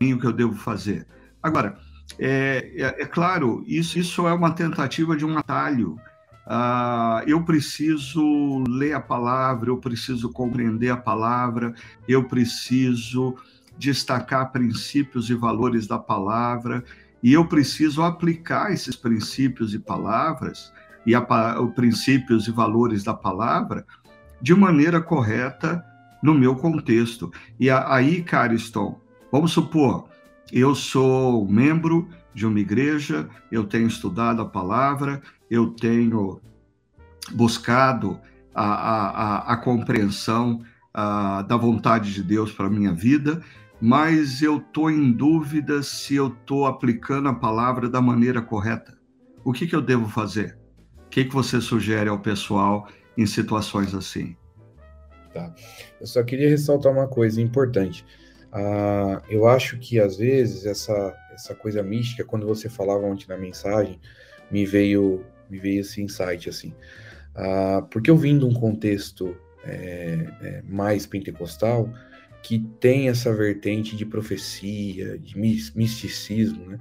mim 0.00 0.12
o 0.12 0.18
que 0.18 0.26
eu 0.26 0.32
devo 0.32 0.54
fazer. 0.54 1.06
Agora, 1.42 1.78
é, 2.18 2.72
é, 2.76 3.02
é, 3.02 3.06
claro, 3.06 3.64
isso, 3.66 3.98
isso 3.98 4.26
é 4.26 4.32
uma 4.32 4.52
tentativa 4.52 5.16
de 5.16 5.24
um 5.24 5.36
atalho. 5.36 5.98
Uh, 6.48 7.20
eu 7.26 7.42
preciso 7.44 8.64
ler 8.66 8.94
a 8.94 9.00
palavra, 9.00 9.68
eu 9.68 9.76
preciso 9.76 10.32
compreender 10.32 10.88
a 10.88 10.96
palavra, 10.96 11.74
eu 12.08 12.24
preciso 12.24 13.36
destacar 13.76 14.50
princípios 14.50 15.28
e 15.28 15.34
valores 15.34 15.86
da 15.86 15.98
palavra, 15.98 16.82
e 17.22 17.34
eu 17.34 17.44
preciso 17.44 18.02
aplicar 18.02 18.72
esses 18.72 18.96
princípios 18.96 19.74
e 19.74 19.78
palavras, 19.78 20.72
e 21.06 21.14
os 21.14 21.74
princípios 21.74 22.48
e 22.48 22.50
valores 22.50 23.04
da 23.04 23.12
palavra, 23.12 23.84
de 24.40 24.54
maneira 24.54 25.02
correta 25.02 25.84
no 26.22 26.32
meu 26.32 26.56
contexto. 26.56 27.30
E 27.60 27.68
aí, 27.70 28.22
Cariston, 28.22 28.98
vamos 29.30 29.52
supor, 29.52 30.08
eu 30.50 30.74
sou 30.74 31.46
membro 31.46 32.08
de 32.34 32.46
uma 32.46 32.60
igreja, 32.60 33.28
eu 33.50 33.64
tenho 33.64 33.86
estudado 33.86 34.40
a 34.40 34.46
palavra, 34.46 35.20
eu 35.50 35.70
tenho 35.70 36.40
buscado 37.32 38.20
a, 38.54 38.64
a, 38.64 39.08
a, 39.08 39.52
a 39.52 39.56
compreensão 39.56 40.60
ah, 40.92 41.42
da 41.42 41.56
vontade 41.56 42.12
de 42.12 42.22
Deus 42.22 42.52
para 42.52 42.66
a 42.66 42.70
minha 42.70 42.92
vida, 42.92 43.40
mas 43.80 44.42
eu 44.42 44.58
estou 44.58 44.90
em 44.90 45.12
dúvida 45.12 45.82
se 45.82 46.16
eu 46.16 46.28
estou 46.28 46.66
aplicando 46.66 47.28
a 47.28 47.34
palavra 47.34 47.88
da 47.88 48.00
maneira 48.00 48.42
correta. 48.42 48.98
O 49.44 49.52
que, 49.52 49.66
que 49.66 49.76
eu 49.76 49.82
devo 49.82 50.08
fazer? 50.08 50.58
O 51.06 51.08
que, 51.08 51.24
que 51.24 51.34
você 51.34 51.60
sugere 51.60 52.08
ao 52.08 52.18
pessoal 52.18 52.88
em 53.16 53.26
situações 53.26 53.94
assim? 53.94 54.36
Tá. 55.32 55.54
Eu 56.00 56.06
só 56.06 56.22
queria 56.22 56.48
ressaltar 56.48 56.92
uma 56.92 57.06
coisa 57.06 57.40
importante. 57.40 58.04
Ah, 58.52 59.22
eu 59.28 59.46
acho 59.46 59.78
que 59.78 60.00
às 60.00 60.16
vezes 60.16 60.66
essa, 60.66 61.14
essa 61.32 61.54
coisa 61.54 61.82
mística, 61.82 62.24
quando 62.24 62.46
você 62.46 62.68
falava 62.68 63.06
ontem 63.06 63.26
na 63.28 63.36
mensagem, 63.36 64.00
me 64.50 64.64
veio 64.66 65.24
me 65.50 65.58
veio 65.58 65.80
esse 65.80 66.02
insight 66.02 66.48
assim. 66.48 66.72
Ah, 67.34 67.86
porque 67.90 68.10
eu 68.10 68.16
vim 68.16 68.38
de 68.38 68.44
um 68.44 68.52
contexto 68.52 69.36
é, 69.64 70.26
é, 70.42 70.62
mais 70.68 71.06
pentecostal 71.06 71.92
que 72.42 72.58
tem 72.80 73.08
essa 73.08 73.34
vertente 73.34 73.96
de 73.96 74.06
profecia, 74.06 75.18
de 75.18 75.38
misticismo, 75.38 76.66
né? 76.66 76.78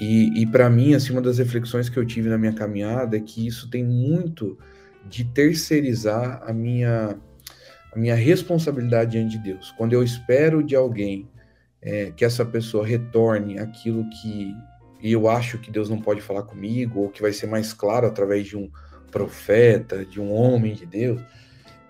E, 0.00 0.42
e 0.42 0.46
para 0.46 0.68
mim, 0.68 0.94
assim, 0.94 1.12
uma 1.12 1.22
das 1.22 1.38
reflexões 1.38 1.88
que 1.88 1.96
eu 1.96 2.04
tive 2.04 2.28
na 2.28 2.36
minha 2.36 2.52
caminhada 2.52 3.16
é 3.16 3.20
que 3.20 3.46
isso 3.46 3.70
tem 3.70 3.84
muito 3.84 4.58
de 5.08 5.24
terceirizar 5.24 6.42
a 6.44 6.52
minha, 6.52 7.16
a 7.92 7.98
minha 7.98 8.14
responsabilidade 8.14 9.12
diante 9.12 9.38
de 9.38 9.44
Deus. 9.44 9.72
Quando 9.76 9.92
eu 9.92 10.02
espero 10.02 10.62
de 10.62 10.74
alguém 10.74 11.28
é, 11.80 12.10
que 12.10 12.24
essa 12.24 12.44
pessoa 12.44 12.86
retorne 12.86 13.58
aquilo 13.58 14.08
que 14.10 14.54
eu 15.12 15.28
acho 15.28 15.58
que 15.58 15.70
Deus 15.70 15.90
não 15.90 16.00
pode 16.00 16.20
falar 16.20 16.42
comigo, 16.42 17.00
ou 17.00 17.08
que 17.10 17.20
vai 17.20 17.32
ser 17.32 17.46
mais 17.46 17.72
claro 17.72 18.06
através 18.06 18.46
de 18.46 18.56
um 18.56 18.70
profeta, 19.10 20.04
de 20.04 20.20
um 20.20 20.32
homem 20.32 20.74
de 20.74 20.86
Deus, 20.86 21.20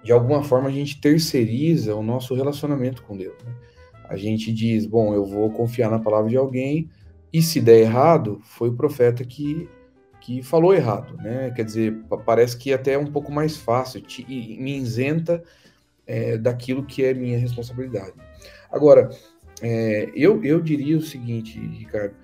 de 0.03 0.13
alguma 0.13 0.43
forma 0.43 0.69
a 0.69 0.73
gente 0.73 1.01
terceiriza 1.01 1.95
o 1.95 2.03
nosso 2.03 2.35
relacionamento 2.35 3.03
com 3.03 3.17
Deus. 3.17 3.35
Né? 3.45 3.53
A 4.09 4.17
gente 4.17 4.53
diz, 4.53 4.85
bom, 4.85 5.15
eu 5.15 5.25
vou 5.25 5.51
confiar 5.51 5.91
na 5.91 5.99
palavra 5.99 6.29
de 6.29 6.37
alguém, 6.37 6.91
e 7.33 7.41
se 7.41 7.61
der 7.61 7.81
errado, 7.81 8.41
foi 8.45 8.69
o 8.69 8.77
profeta 8.77 9.25
que, 9.25 9.69
que 10.21 10.43
falou 10.43 10.75
errado, 10.75 11.17
né? 11.17 11.51
Quer 11.51 11.65
dizer, 11.65 11.97
parece 12.25 12.57
que 12.57 12.73
até 12.73 12.93
é 12.93 12.99
um 12.99 13.11
pouco 13.11 13.33
mais 13.33 13.57
fácil, 13.57 14.01
te, 14.03 14.25
me 14.61 14.77
isenta 14.77 15.43
é, 16.07 16.37
daquilo 16.37 16.85
que 16.85 17.05
é 17.05 17.13
minha 17.13 17.39
responsabilidade. 17.39 18.15
Agora, 18.71 19.11
é, 19.61 20.11
eu, 20.15 20.45
eu 20.45 20.61
diria 20.61 20.97
o 20.97 21.01
seguinte, 21.01 21.59
Ricardo, 21.59 22.15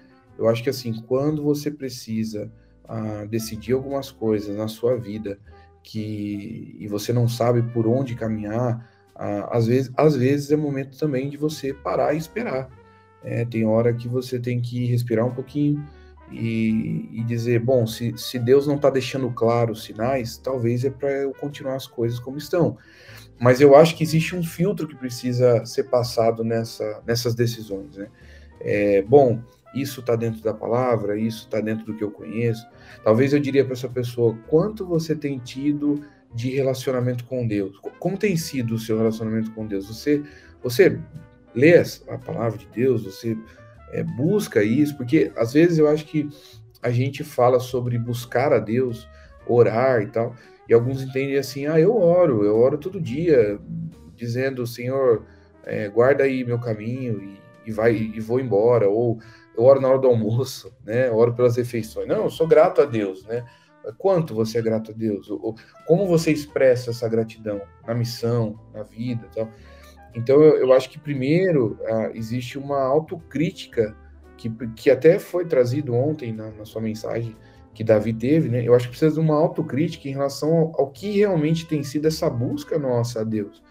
eu 0.40 0.48
acho 0.48 0.62
que 0.62 0.70
assim, 0.70 0.94
quando 1.06 1.42
você 1.42 1.70
precisa 1.70 2.50
ah, 2.88 3.26
decidir 3.28 3.74
algumas 3.74 4.10
coisas 4.10 4.56
na 4.56 4.68
sua 4.68 4.96
vida, 4.96 5.38
que 5.82 6.74
e 6.78 6.88
você 6.88 7.12
não 7.12 7.28
sabe 7.28 7.62
por 7.62 7.86
onde 7.86 8.14
caminhar, 8.14 8.90
ah, 9.14 9.56
às, 9.56 9.66
vezes, 9.66 9.92
às 9.94 10.16
vezes 10.16 10.50
é 10.50 10.56
momento 10.56 10.98
também 10.98 11.28
de 11.28 11.36
você 11.36 11.74
parar 11.74 12.14
e 12.14 12.18
esperar. 12.18 12.70
É, 13.22 13.44
tem 13.44 13.66
hora 13.66 13.92
que 13.92 14.08
você 14.08 14.38
tem 14.38 14.62
que 14.62 14.86
respirar 14.86 15.26
um 15.26 15.34
pouquinho 15.34 15.86
e, 16.32 17.06
e 17.12 17.24
dizer, 17.24 17.60
bom, 17.60 17.86
se, 17.86 18.16
se 18.16 18.38
Deus 18.38 18.66
não 18.66 18.76
está 18.76 18.88
deixando 18.88 19.30
claro 19.30 19.72
os 19.72 19.84
sinais, 19.84 20.38
talvez 20.38 20.86
é 20.86 20.90
para 20.90 21.10
eu 21.10 21.34
continuar 21.34 21.74
as 21.74 21.86
coisas 21.86 22.18
como 22.18 22.38
estão. 22.38 22.78
Mas 23.38 23.60
eu 23.60 23.76
acho 23.76 23.94
que 23.94 24.02
existe 24.02 24.34
um 24.34 24.42
filtro 24.42 24.88
que 24.88 24.96
precisa 24.96 25.66
ser 25.66 25.84
passado 25.84 26.42
nessa, 26.42 27.02
nessas 27.06 27.34
decisões. 27.34 27.94
Né? 27.94 28.08
É, 28.60 29.02
bom, 29.02 29.42
isso 29.74 30.00
está 30.00 30.16
dentro 30.16 30.42
da 30.42 30.52
palavra, 30.52 31.18
isso 31.18 31.44
está 31.44 31.60
dentro 31.60 31.86
do 31.86 31.94
que 31.94 32.02
eu 32.04 32.10
conheço. 32.10 32.66
Talvez 33.04 33.32
eu 33.32 33.40
diria 33.40 33.64
para 33.64 33.74
essa 33.74 33.88
pessoa: 33.88 34.36
quanto 34.48 34.86
você 34.86 35.14
tem 35.14 35.38
tido 35.38 36.02
de 36.34 36.50
relacionamento 36.50 37.24
com 37.24 37.46
Deus? 37.46 37.78
Como 37.98 38.16
tem 38.16 38.36
sido 38.36 38.74
o 38.74 38.78
seu 38.78 38.96
relacionamento 38.98 39.50
com 39.52 39.66
Deus? 39.66 39.86
Você, 39.86 40.22
você 40.62 40.98
lê 41.54 41.74
a 42.08 42.18
palavra 42.18 42.58
de 42.58 42.66
Deus, 42.68 43.04
você 43.04 43.36
é, 43.92 44.02
busca 44.02 44.62
isso, 44.62 44.96
porque 44.96 45.32
às 45.36 45.52
vezes 45.52 45.78
eu 45.78 45.88
acho 45.88 46.04
que 46.04 46.28
a 46.82 46.90
gente 46.90 47.22
fala 47.22 47.60
sobre 47.60 47.98
buscar 47.98 48.52
a 48.52 48.58
Deus, 48.58 49.08
orar 49.46 50.02
e 50.02 50.06
tal, 50.06 50.34
e 50.68 50.74
alguns 50.74 51.02
entendem 51.02 51.36
assim: 51.36 51.66
ah, 51.66 51.78
eu 51.78 51.96
oro, 51.96 52.44
eu 52.44 52.56
oro 52.56 52.78
todo 52.78 53.00
dia, 53.00 53.58
dizendo, 54.16 54.66
Senhor, 54.66 55.24
é, 55.64 55.88
guarda 55.88 56.24
aí 56.24 56.44
meu 56.44 56.58
caminho 56.58 57.20
e, 57.22 57.40
e 57.68 57.72
vai 57.72 57.94
e 57.94 58.20
vou 58.20 58.40
embora, 58.40 58.88
ou 58.88 59.18
eu 59.60 59.64
oro 59.64 59.80
na 59.80 59.88
hora 59.88 59.98
do 59.98 60.08
almoço, 60.08 60.72
né? 60.84 61.08
Eu 61.08 61.16
oro 61.16 61.34
pelas 61.34 61.56
refeições. 61.56 62.08
Não, 62.08 62.24
eu 62.24 62.30
sou 62.30 62.48
grato 62.48 62.80
a 62.80 62.86
Deus, 62.86 63.24
né? 63.26 63.44
Quanto 63.98 64.34
você 64.34 64.58
é 64.58 64.62
grato 64.62 64.90
a 64.90 64.94
Deus? 64.94 65.28
Como 65.86 66.06
você 66.06 66.32
expressa 66.32 66.90
essa 66.90 67.08
gratidão 67.08 67.60
na 67.86 67.94
missão, 67.94 68.58
na 68.72 68.82
vida, 68.82 69.26
tal? 69.34 69.48
Então 70.14 70.42
eu, 70.42 70.56
eu 70.56 70.72
acho 70.72 70.90
que 70.90 70.98
primeiro 70.98 71.78
uh, 71.82 72.10
existe 72.14 72.58
uma 72.58 72.80
autocrítica 72.82 73.96
que, 74.36 74.50
que 74.74 74.90
até 74.90 75.18
foi 75.18 75.44
trazido 75.44 75.94
ontem 75.94 76.32
na, 76.32 76.50
na, 76.50 76.64
sua 76.64 76.80
mensagem 76.80 77.36
que 77.72 77.84
Davi 77.84 78.12
teve, 78.12 78.48
né? 78.48 78.66
Eu 78.66 78.74
acho 78.74 78.86
que 78.86 78.90
precisa 78.90 79.14
de 79.14 79.20
uma 79.20 79.36
autocrítica 79.36 80.08
em 80.08 80.12
relação 80.12 80.52
ao, 80.56 80.80
ao 80.80 80.90
que 80.90 81.10
realmente 81.18 81.66
tem 81.66 81.82
sido 81.82 82.08
essa 82.08 82.28
busca 82.28 82.78
nossa 82.78 83.20
a 83.20 83.24
Deus. 83.24 83.62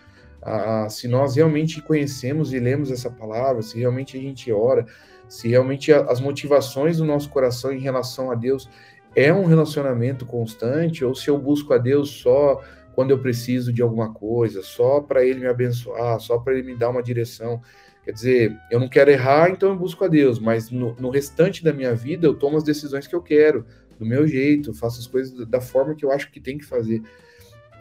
Uh, 0.42 0.90
se 0.90 1.08
nós 1.08 1.36
realmente 1.36 1.82
conhecemos 1.82 2.54
e 2.54 2.60
lemos 2.60 2.92
essa 2.92 3.10
palavra, 3.10 3.62
se 3.62 3.78
realmente 3.78 4.18
a 4.18 4.22
gente 4.22 4.52
ora, 4.52 4.86
se 5.30 5.48
realmente 5.48 5.94
as 5.94 6.20
motivações 6.20 6.98
do 6.98 7.06
nosso 7.06 7.30
coração 7.30 7.72
em 7.72 7.80
relação 7.80 8.32
a 8.32 8.36
Deus 8.36 8.68
é 9.16 9.32
um 9.32 9.46
relacionamento 9.46 10.26
constante, 10.26 11.06
ou 11.06 11.14
se 11.14 11.30
eu 11.30 11.38
busco 11.38 11.74
a 11.74 11.78
Deus 11.78 12.10
só 12.10 12.62
quando 12.94 13.12
eu 13.12 13.20
preciso 13.20 13.72
de 13.72 13.82
alguma 13.82 14.14
coisa, 14.14 14.62
só 14.62 15.00
para 15.00 15.24
Ele 15.24 15.40
me 15.40 15.48
abençoar, 15.48 16.20
só 16.20 16.38
para 16.38 16.54
Ele 16.54 16.64
me 16.64 16.76
dar 16.76 16.90
uma 16.90 17.02
direção. 17.02 17.62
Quer 18.04 18.12
dizer, 18.12 18.58
eu 18.72 18.80
não 18.80 18.90
quero 18.90 19.12
errar, 19.12 19.52
então 19.52 19.70
eu 19.70 19.76
busco 19.76 20.04
a 20.04 20.08
Deus, 20.08 20.40
mas 20.40 20.72
no, 20.72 20.96
no, 20.96 21.10
restante 21.10 21.64
da 21.64 21.72
minha 21.72 21.94
vida 21.94 22.26
eu 22.26 22.34
tomo 22.34 22.58
as 22.58 22.64
decisões 22.64 23.08
que 23.08 23.16
eu 23.16 23.22
quero, 23.22 23.66
do 23.98 24.06
meu 24.06 24.28
jeito, 24.28 24.74
faço 24.74 25.00
as 25.00 25.08
coisas 25.08 25.48
da 25.48 25.62
forma 25.62 25.94
que 25.96 26.04
eu 26.04 26.12
acho 26.12 26.32
que 26.32 26.40
tem 26.40 26.58
que 26.58 26.66
fazer. 26.66 27.02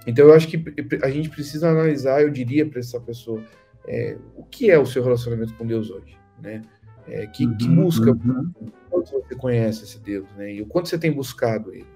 Então 0.06 0.26
eu 0.26 0.34
acho 0.34 0.48
que 0.48 0.62
a 1.02 1.10
gente 1.10 1.30
precisa 1.30 1.70
analisar, 1.70 2.22
eu 2.22 2.30
diria 2.30 2.66
para 2.66 2.80
essa 2.80 3.00
pessoa, 3.00 3.42
é, 3.86 4.16
o 4.36 4.44
que 4.44 4.70
é 4.70 4.78
o 4.78 4.86
seu 4.86 5.02
relacionamento 5.02 5.54
com 5.54 5.66
Deus 5.66 5.90
hoje, 5.90 6.16
né? 6.40 6.62
É, 7.08 7.26
que, 7.26 7.46
uhum, 7.46 7.56
que, 7.56 7.68
busca, 7.68 8.10
uhum. 8.12 8.52
quanto 8.90 9.10
você 9.12 9.34
conhece 9.34 9.84
esse 9.84 9.98
Deus, 9.98 10.26
né? 10.36 10.54
E 10.54 10.62
o 10.62 10.66
quanto 10.66 10.88
você 10.88 10.98
tem 10.98 11.12
buscado 11.12 11.72
ele. 11.72 11.86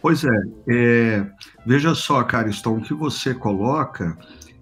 Pois 0.00 0.22
é, 0.24 0.42
é 0.68 1.26
veja 1.64 1.94
só, 1.94 2.22
Cariston, 2.22 2.76
o 2.76 2.82
que 2.82 2.92
você 2.92 3.32
coloca 3.32 4.18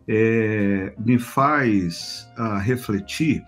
é, 0.07 0.95
me 0.99 1.19
faz 1.19 2.29
uh, 2.39 2.59
refletir 2.59 3.43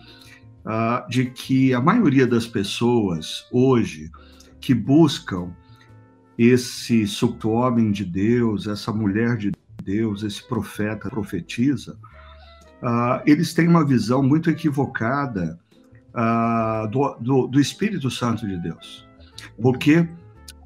uh, 0.65 1.09
de 1.09 1.27
que 1.27 1.73
a 1.73 1.81
maioria 1.81 2.27
das 2.27 2.47
pessoas 2.47 3.47
hoje 3.53 4.11
que 4.61 4.75
buscam 4.75 5.53
esse 6.37 7.07
subto-homem 7.07 7.93
de 7.93 8.05
Deus, 8.05 8.67
essa 8.67 8.93
mulher 8.93 9.37
de 9.37 9.53
Deus, 9.83 10.23
esse 10.23 10.43
profeta, 10.49 11.09
profetiza, 11.09 11.97
uh, 12.85 13.23
eles 13.25 13.55
têm 13.55 13.67
uma 13.67 13.85
visão 13.85 14.23
muito 14.23 14.51
equivocada 14.51 15.59
uh, 16.11 16.87
do, 16.89 17.17
do, 17.19 17.47
do, 17.47 17.61
Espírito 17.61 18.11
Santo 18.11 18.47
de 18.47 18.59
Deus. 18.59 19.09
Porque 19.61 20.07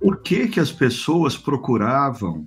por 0.00 0.20
que, 0.20 0.48
que 0.48 0.60
as 0.60 0.72
pessoas 0.72 1.36
procuravam 1.36 2.46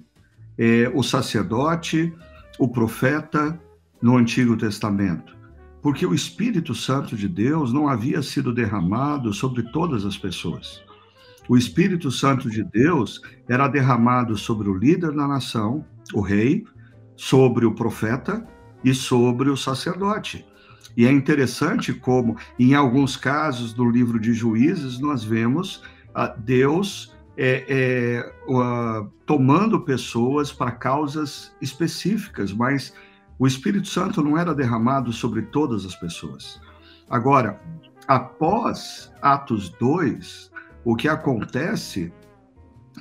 eh, 0.58 0.90
o 0.94 1.04
sacerdote, 1.04 2.14
o 2.58 2.68
profeta 2.68 3.60
no 4.02 4.16
Antigo 4.16 4.56
Testamento? 4.56 5.36
Porque 5.82 6.06
o 6.06 6.14
Espírito 6.14 6.74
Santo 6.74 7.18
de 7.18 7.28
Deus 7.28 7.74
não 7.74 7.90
havia 7.90 8.22
sido 8.22 8.54
derramado 8.54 9.34
sobre 9.34 9.64
todas 9.72 10.06
as 10.06 10.18
pessoas. 10.18 10.82
O 11.50 11.58
Espírito 11.58 12.10
Santo 12.10 12.50
de 12.50 12.64
Deus 12.64 13.22
era 13.50 13.68
derramado 13.68 14.38
sobre 14.38 14.70
o 14.70 14.78
líder 14.78 15.12
da 15.12 15.28
nação, 15.28 15.84
o 16.14 16.22
rei, 16.22 16.64
sobre 17.18 17.66
o 17.66 17.76
profeta 17.76 18.48
e 18.84 18.94
sobre 18.94 19.50
o 19.50 19.58
sacerdote. 19.58 20.46
E 20.96 21.06
é 21.06 21.12
interessante 21.12 21.94
como, 21.94 22.38
em 22.60 22.74
alguns 22.74 23.16
casos 23.16 23.74
do 23.74 23.90
livro 23.90 24.20
de 24.20 24.34
Juízes, 24.34 25.00
nós 25.00 25.24
vemos 25.24 25.84
uh, 26.10 26.38
Deus 26.38 27.16
é, 27.38 27.66
é, 27.70 28.34
uh, 28.52 29.10
tomando 29.26 29.82
pessoas 29.82 30.52
para 30.52 30.72
causas 30.72 31.56
específicas, 31.62 32.52
mas 32.52 32.94
o 33.40 33.48
Espírito 33.48 33.88
Santo 33.88 34.22
não 34.22 34.38
era 34.38 34.54
derramado 34.54 35.14
sobre 35.14 35.44
todas 35.44 35.86
as 35.86 35.96
pessoas. 35.96 36.62
Agora, 37.10 37.60
após 38.08 39.12
Atos 39.22 39.70
2, 39.80 40.52
o 40.84 40.96
que 40.96 41.08
acontece 41.08 42.14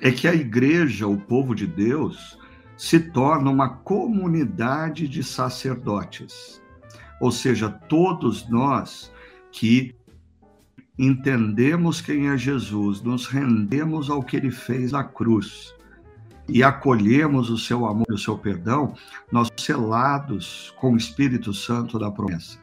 é 0.00 0.10
que 0.10 0.28
a 0.28 0.34
igreja, 0.34 1.06
o 1.06 1.18
povo 1.18 1.54
de 1.54 1.66
Deus, 1.66 2.38
se 2.80 2.98
torna 2.98 3.50
uma 3.50 3.68
comunidade 3.68 5.06
de 5.06 5.22
sacerdotes. 5.22 6.62
Ou 7.20 7.30
seja, 7.30 7.68
todos 7.68 8.48
nós 8.48 9.12
que 9.52 9.94
entendemos 10.98 12.00
quem 12.00 12.28
é 12.28 12.38
Jesus, 12.38 13.02
nos 13.02 13.26
rendemos 13.26 14.08
ao 14.08 14.22
que 14.22 14.34
ele 14.34 14.50
fez 14.50 14.92
na 14.92 15.04
cruz 15.04 15.74
e 16.48 16.62
acolhemos 16.62 17.50
o 17.50 17.58
seu 17.58 17.84
amor 17.84 18.06
e 18.08 18.14
o 18.14 18.18
seu 18.18 18.38
perdão, 18.38 18.94
nós 19.30 19.50
selados 19.58 20.74
com 20.80 20.94
o 20.94 20.96
Espírito 20.96 21.52
Santo 21.52 21.98
da 21.98 22.10
promessa. 22.10 22.58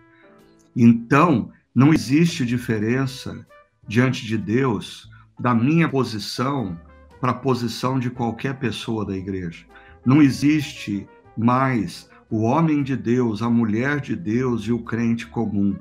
Então, 0.75 1.51
não 1.75 1.93
existe 1.93 2.43
diferença 2.43 3.45
diante 3.87 4.25
de 4.25 4.35
Deus 4.35 5.07
da 5.39 5.53
minha 5.53 5.87
posição 5.87 6.75
para 7.21 7.33
a 7.33 7.35
posição 7.35 7.99
de 7.99 8.09
qualquer 8.09 8.55
pessoa 8.57 9.05
da 9.05 9.15
igreja. 9.15 9.63
Não 10.07 10.21
existe 10.21 11.05
mais 11.37 12.09
o 12.29 12.43
homem 12.43 12.81
de 12.81 12.95
Deus, 12.95 13.41
a 13.41 13.49
mulher 13.49 13.99
de 13.99 14.15
Deus 14.15 14.61
e 14.61 14.71
o 14.71 14.79
crente 14.79 15.27
comum. 15.27 15.75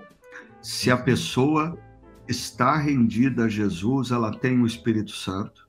Se 0.61 0.91
a 0.91 0.97
pessoa 0.97 1.79
está 2.27 2.77
rendida 2.77 3.45
a 3.45 3.49
Jesus, 3.49 4.11
ela 4.11 4.37
tem 4.37 4.61
o 4.61 4.67
Espírito 4.67 5.13
Santo 5.13 5.69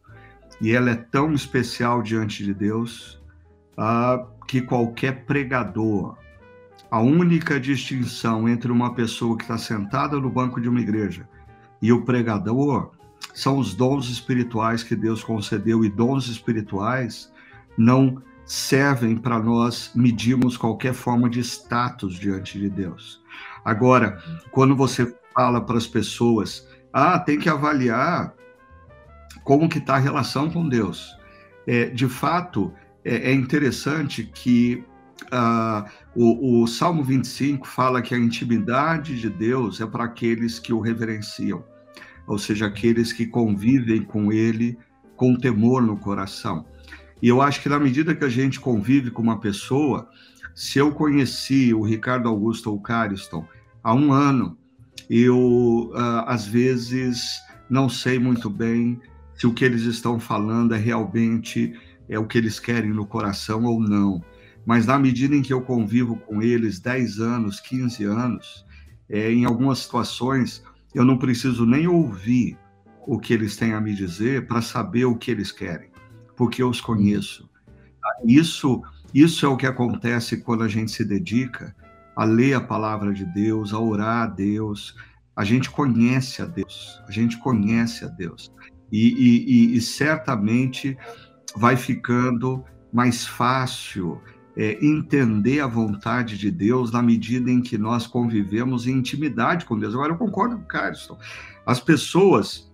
e 0.60 0.72
ela 0.72 0.90
é 0.90 0.96
tão 0.96 1.34
especial 1.34 2.02
diante 2.02 2.44
de 2.44 2.52
Deus 2.52 3.22
uh, 3.78 4.26
que 4.48 4.60
qualquer 4.60 5.26
pregador, 5.26 6.18
a 6.90 7.00
única 7.00 7.60
distinção 7.60 8.50
entre 8.50 8.72
uma 8.72 8.96
pessoa 8.96 9.38
que 9.38 9.44
está 9.44 9.60
sentada 9.60 10.20
no 10.20 10.32
banco 10.32 10.60
de 10.60 10.68
uma 10.68 10.82
igreja 10.82 11.30
e 11.80 11.94
o 11.94 12.04
pregador 12.04 12.90
são 13.36 13.60
os 13.60 13.76
dons 13.76 14.10
espirituais 14.10 14.82
que 14.82 14.96
Deus 14.96 15.24
concedeu 15.24 15.86
e 15.86 15.90
dons 15.90 16.28
espirituais 16.28 17.32
não 17.78 18.20
servem 18.48 19.16
para 19.16 19.38
nós 19.40 19.92
medirmos 19.94 20.58
qualquer 20.58 20.94
forma 20.94 21.30
de 21.30 21.42
status 21.42 22.16
diante 22.16 22.58
de 22.58 22.70
Deus. 22.70 23.22
Agora, 23.64 24.18
quando 24.52 24.76
você 24.76 25.14
fala 25.36 25.62
para 25.62 25.78
as 25.78 25.86
pessoas, 25.86 26.68
ah, 26.92 27.20
tem 27.20 27.38
que 27.38 27.50
avaliar 27.50 28.34
como 29.44 29.70
que 29.70 29.78
está 29.78 29.96
a 29.96 30.00
relação 30.00 30.50
com 30.50 30.68
Deus. 30.68 31.16
É, 31.68 31.86
de 31.86 32.08
fato, 32.08 32.74
é, 33.04 33.32
é 33.32 33.34
interessante 33.34 34.24
que 34.24 34.84
uh, 35.26 35.88
o, 36.16 36.64
o 36.64 36.68
Salmo 36.68 37.04
25 37.04 37.68
fala 37.68 38.02
que 38.02 38.16
a 38.16 38.18
intimidade 38.18 39.20
de 39.20 39.30
Deus 39.30 39.82
é 39.82 39.86
para 39.86 40.06
aqueles 40.06 40.58
que 40.58 40.74
o 40.74 40.80
reverenciam 40.80 41.64
ou 42.28 42.38
seja, 42.38 42.68
aqueles 42.68 43.14
que 43.14 43.26
convivem 43.26 44.04
com 44.04 44.32
ele 44.32 44.78
com 45.16 45.36
temor 45.36 45.82
no 45.82 45.98
coração. 45.98 46.66
E 47.22 47.28
eu 47.28 47.42
acho 47.42 47.62
que 47.62 47.70
na 47.70 47.80
medida 47.80 48.16
que 48.16 48.24
a 48.24 48.30
gente 48.30 48.60
convive 48.60 49.12
com 49.12 49.22
uma 49.22 49.40
pessoa, 49.40 50.10
se 50.54 50.80
eu 50.80 50.92
conheci 50.92 51.74
o 51.74 51.82
Ricardo 51.82 52.28
Augusto 52.30 52.72
ou 52.72 52.80
Cariston 52.80 53.46
há 53.84 53.94
um 53.94 54.12
ano, 54.12 54.58
eu 55.10 55.92
uh, 55.94 56.24
às 56.26 56.46
vezes 56.46 57.40
não 57.70 57.90
sei 57.90 58.20
muito 58.20 58.50
bem 58.50 59.00
se 59.36 59.46
o 59.46 59.54
que 59.54 59.64
eles 59.66 59.84
estão 59.84 60.20
falando 60.20 60.74
é 60.74 60.78
realmente 60.78 61.74
é 62.10 62.18
o 62.18 62.26
que 62.26 62.38
eles 62.38 62.60
querem 62.60 62.92
no 62.92 63.06
coração 63.06 63.64
ou 63.66 63.80
não. 63.80 64.24
Mas 64.66 64.86
na 64.86 64.98
medida 64.98 65.36
em 65.36 65.42
que 65.42 65.54
eu 65.54 65.62
convivo 65.62 66.18
com 66.18 66.42
eles 66.42 66.80
10 66.80 67.20
anos, 67.20 67.60
15 67.60 68.04
anos, 68.04 68.66
é, 69.10 69.32
em 69.32 69.46
algumas 69.46 69.80
situações 69.80 70.64
eu 70.94 71.06
não 71.06 71.18
preciso 71.18 71.66
nem 71.66 71.88
ouvir 71.88 72.58
o 73.06 73.20
que 73.20 73.34
eles 73.34 73.56
têm 73.56 73.74
a 73.74 73.82
me 73.82 73.94
dizer 73.94 74.48
para 74.48 74.62
saber 74.62 75.06
o 75.06 75.16
que 75.16 75.32
eles 75.32 75.52
querem, 75.52 75.90
porque 76.38 76.64
eu 76.64 76.70
os 76.70 76.80
conheço. 76.80 77.50
Isso, 78.24 78.82
isso 79.14 79.46
é 79.46 79.50
o 79.50 79.58
que 79.58 79.66
acontece 79.66 80.38
quando 80.38 80.64
a 80.64 80.68
gente 80.68 80.92
se 80.92 81.04
dedica 81.04 81.76
a 82.16 82.24
ler 82.24 82.54
a 82.54 82.62
palavra 82.62 83.14
de 83.14 83.26
Deus, 83.26 83.74
a 83.74 83.80
orar 83.80 84.24
a 84.24 84.28
Deus. 84.28 84.96
A 85.36 85.44
gente 85.44 85.70
conhece 85.70 86.42
a 86.42 86.46
Deus, 86.46 87.02
a 87.08 87.12
gente 87.12 87.38
conhece 87.38 88.06
a 88.06 88.08
Deus. 88.08 88.52
E, 88.92 89.10
e, 89.10 89.74
e, 89.74 89.76
e 89.76 89.82
certamente 89.82 90.98
vai 91.56 91.76
ficando 91.76 92.64
mais 92.94 93.26
fácil 93.26 94.22
é, 94.56 94.84
entender 94.84 95.60
a 95.60 95.68
vontade 95.68 96.38
de 96.38 96.50
Deus 96.50 96.92
na 96.92 97.02
medida 97.02 97.52
em 97.52 97.62
que 97.62 97.78
nós 97.78 98.08
convivemos 98.08 98.88
em 98.88 98.94
intimidade 98.94 99.66
com 99.66 99.78
Deus. 99.78 99.94
Agora, 99.94 100.14
eu 100.14 100.18
concordo 100.18 100.56
com 100.56 100.64
o 100.64 100.68
Carlson. 100.68 101.18
As 101.66 101.80
pessoas 101.80 102.72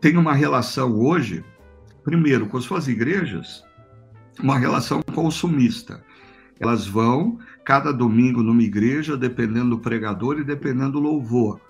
têm 0.00 0.16
uma 0.16 0.34
relação 0.34 0.94
hoje, 1.00 1.44
primeiro, 2.02 2.46
com 2.46 2.56
as 2.56 2.64
suas 2.64 2.88
igrejas, 2.88 3.64
uma 4.40 4.58
relação 4.58 5.02
consumista. 5.14 6.02
Elas 6.58 6.86
vão 6.86 7.38
cada 7.64 7.92
domingo 7.92 8.42
numa 8.42 8.62
igreja, 8.62 9.16
dependendo 9.16 9.70
do 9.70 9.78
pregador 9.78 10.38
e 10.38 10.44
dependendo 10.44 10.92
do 10.92 11.00
louvor. 11.00 11.60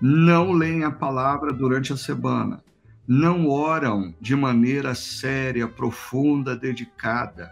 Não 0.00 0.52
leem 0.52 0.84
a 0.84 0.90
palavra 0.90 1.52
durante 1.52 1.92
a 1.92 1.96
semana. 1.96 2.62
Não 3.06 3.48
oram 3.48 4.14
de 4.20 4.36
maneira 4.36 4.94
séria, 4.94 5.66
profunda, 5.66 6.56
dedicada. 6.56 7.50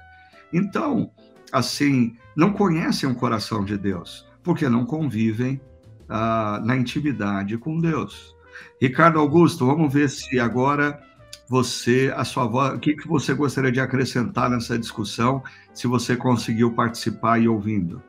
Então, 0.53 1.11
assim, 1.53 2.17
não 2.37 2.53
conhecem 2.53 3.09
o 3.09 3.15
coração 3.15 3.65
de 3.65 3.77
Deus, 3.77 4.27
porque 4.43 4.69
não 4.69 4.87
convivem 4.87 5.61
ah, 6.09 6.61
na 6.65 6.77
intimidade 6.77 7.59
com 7.59 7.81
Deus. 7.81 8.35
Ricardo 8.81 9.19
Augusto, 9.19 9.67
vamos 9.67 9.93
ver 9.93 10.09
se 10.09 10.39
agora 10.39 11.01
você, 11.49 12.13
a 12.15 12.25
sua 12.25 12.47
voz, 12.47 12.77
o 12.77 12.79
que, 12.79 12.95
que 12.95 13.09
você 13.09 13.33
gostaria 13.33 13.73
de 13.73 13.81
acrescentar 13.81 14.51
nessa 14.51 14.79
discussão, 14.79 15.43
se 15.73 15.87
você 15.87 16.15
conseguiu 16.15 16.75
participar 16.75 17.41
e 17.41 17.49
ouvindo? 17.49 18.03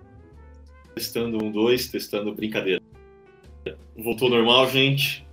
Testando 0.94 1.44
um, 1.44 1.50
dois, 1.50 1.88
testando 1.88 2.36
brincadeira. 2.36 2.82
Voltou 3.98 4.30
normal, 4.30 4.70
gente? 4.70 5.26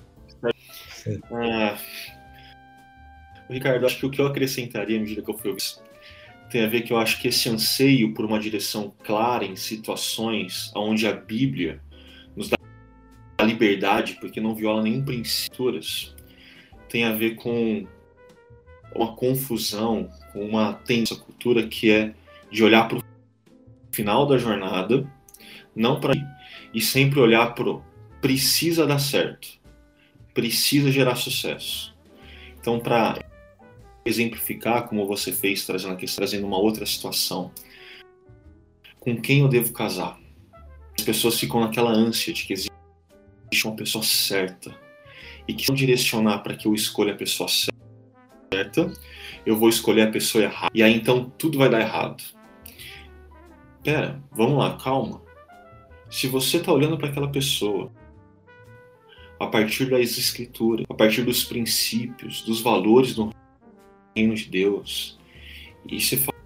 Ah, 1.32 1.76
Ricardo, 3.50 3.86
acho 3.86 3.98
que 3.98 4.06
o 4.06 4.10
que 4.10 4.20
eu 4.20 4.26
acrescentaria 4.26 4.96
à 4.96 5.00
medida 5.00 5.22
que 5.22 5.30
eu 5.30 5.36
fui 5.36 5.56
tem 6.50 6.64
a 6.64 6.68
ver 6.68 6.82
que 6.82 6.92
eu 6.92 6.98
acho 6.98 7.20
que 7.20 7.28
esse 7.28 7.48
anseio 7.48 8.14
por 8.14 8.24
uma 8.24 8.38
direção 8.38 8.94
clara 9.02 9.44
em 9.44 9.56
situações 9.56 10.70
onde 10.76 11.06
a 11.06 11.12
Bíblia 11.12 11.82
nos 12.36 12.48
dá 12.48 12.56
a 13.38 13.44
liberdade, 13.44 14.16
porque 14.20 14.40
não 14.40 14.54
viola 14.54 14.82
nenhum 14.82 15.04
princípio, 15.04 15.80
tem 16.88 17.04
a 17.04 17.12
ver 17.12 17.34
com 17.34 17.86
uma 18.96 19.14
confusão, 19.14 20.10
uma 20.34 20.72
tensa 20.72 21.14
cultura 21.14 21.66
que 21.66 21.90
é 21.90 22.14
de 22.50 22.64
olhar 22.64 22.88
para 22.88 22.98
o 22.98 23.02
final 23.90 24.26
da 24.26 24.38
jornada, 24.38 25.10
não 25.74 26.00
para 26.00 26.14
e 26.72 26.80
sempre 26.80 27.20
olhar 27.20 27.54
para 27.54 27.80
precisa 28.20 28.86
dar 28.86 28.98
certo, 28.98 29.48
precisa 30.34 30.90
gerar 30.90 31.16
sucesso. 31.16 31.94
Então, 32.58 32.80
para 32.80 33.18
exemplificar 34.04 34.88
como 34.88 35.06
você 35.06 35.32
fez, 35.32 35.64
trazendo 35.64 35.94
aqui, 35.94 36.06
trazendo 36.06 36.46
uma 36.46 36.58
outra 36.58 36.86
situação. 36.86 37.50
Com 38.98 39.20
quem 39.20 39.40
eu 39.40 39.48
devo 39.48 39.72
casar? 39.72 40.18
As 40.98 41.04
pessoas 41.04 41.38
ficam 41.38 41.60
naquela 41.60 41.90
ânsia 41.90 42.32
de 42.32 42.44
que 42.44 42.52
existe 42.52 42.70
uma 43.64 43.76
pessoa 43.76 44.02
certa 44.02 44.74
e 45.46 45.54
que 45.54 45.70
eu 45.70 45.74
direcionar 45.74 46.38
para 46.38 46.56
que 46.56 46.66
eu 46.66 46.74
escolha 46.74 47.12
a 47.12 47.16
pessoa 47.16 47.48
certa, 47.48 47.75
eu 49.44 49.56
vou 49.56 49.68
escolher 49.68 50.02
a 50.02 50.10
pessoa 50.10 50.44
errada. 50.44 50.70
E 50.74 50.82
aí 50.82 50.94
então 50.94 51.30
tudo 51.38 51.58
vai 51.58 51.68
dar 51.68 51.80
errado. 51.80 52.22
Pera, 53.82 54.20
vamos 54.32 54.58
lá, 54.58 54.76
calma. 54.76 55.22
Se 56.10 56.26
você 56.26 56.58
está 56.58 56.72
olhando 56.72 56.96
para 56.96 57.08
aquela 57.08 57.28
pessoa 57.28 57.90
a 59.38 59.46
partir 59.46 59.90
das 59.90 60.16
escrituras, 60.18 60.86
a 60.88 60.94
partir 60.94 61.22
dos 61.22 61.44
princípios, 61.44 62.42
dos 62.42 62.60
valores 62.60 63.14
do 63.14 63.30
reino 64.14 64.34
de 64.34 64.48
Deus. 64.48 65.18
E 65.86 66.00
se 66.00 66.16
fala, 66.16 66.38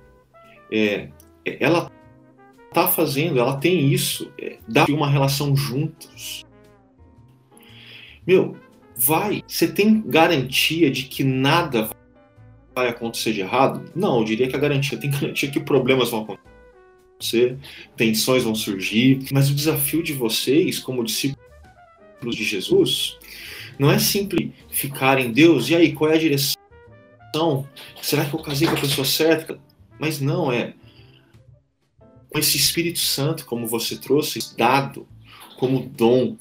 é, 0.71 1.09
ela 1.45 1.91
está 2.69 2.89
fazendo, 2.89 3.39
ela 3.39 3.57
tem 3.57 3.93
isso, 3.93 4.33
é, 4.39 4.59
dá 4.69 4.85
uma 4.87 5.09
relação 5.09 5.55
juntos. 5.57 6.45
Meu, 8.27 8.57
vai, 9.01 9.43
você 9.47 9.67
tem 9.67 10.03
garantia 10.03 10.91
de 10.91 11.05
que 11.05 11.25
nada 11.25 11.89
vai 12.75 12.89
acontecer 12.89 13.33
de 13.33 13.41
errado? 13.41 13.91
Não, 13.97 14.19
eu 14.19 14.25
diria 14.25 14.47
que 14.47 14.55
a 14.55 14.59
garantia 14.59 14.99
tem 14.99 15.09
garantia 15.11 15.51
que 15.51 15.59
problemas 15.59 16.11
vão 16.11 16.27
acontecer, 17.17 17.57
tensões 17.97 18.45
vão 18.45 18.55
surgir, 18.55 19.27
mas 19.33 19.51
o 19.51 19.55
desafio 19.55 20.03
de 20.03 20.13
vocês, 20.13 20.79
como 20.79 21.03
discípulos 21.03 22.37
de 22.37 22.45
Jesus, 22.45 23.19
não 23.79 23.91
é 23.91 23.99
simples 23.99 24.51
ficar 24.69 25.19
em 25.19 25.33
Deus, 25.33 25.71
e 25.71 25.75
aí, 25.75 25.93
qual 25.93 26.11
é 26.11 26.17
a 26.17 26.19
direção? 26.19 26.57
Será 28.03 28.27
que 28.27 28.35
eu 28.35 28.41
casei 28.41 28.69
com 28.69 28.75
a 28.75 28.81
pessoa 28.81 29.07
certa? 29.07 29.59
Mas 29.99 30.21
não, 30.21 30.53
é 30.53 30.75
com 32.31 32.39
esse 32.39 32.57
Espírito 32.57 32.99
Santo, 32.99 33.47
como 33.47 33.67
você 33.67 33.97
trouxe, 33.97 34.57
dado 34.57 35.07
como 35.59 35.81
dom, 35.81 36.37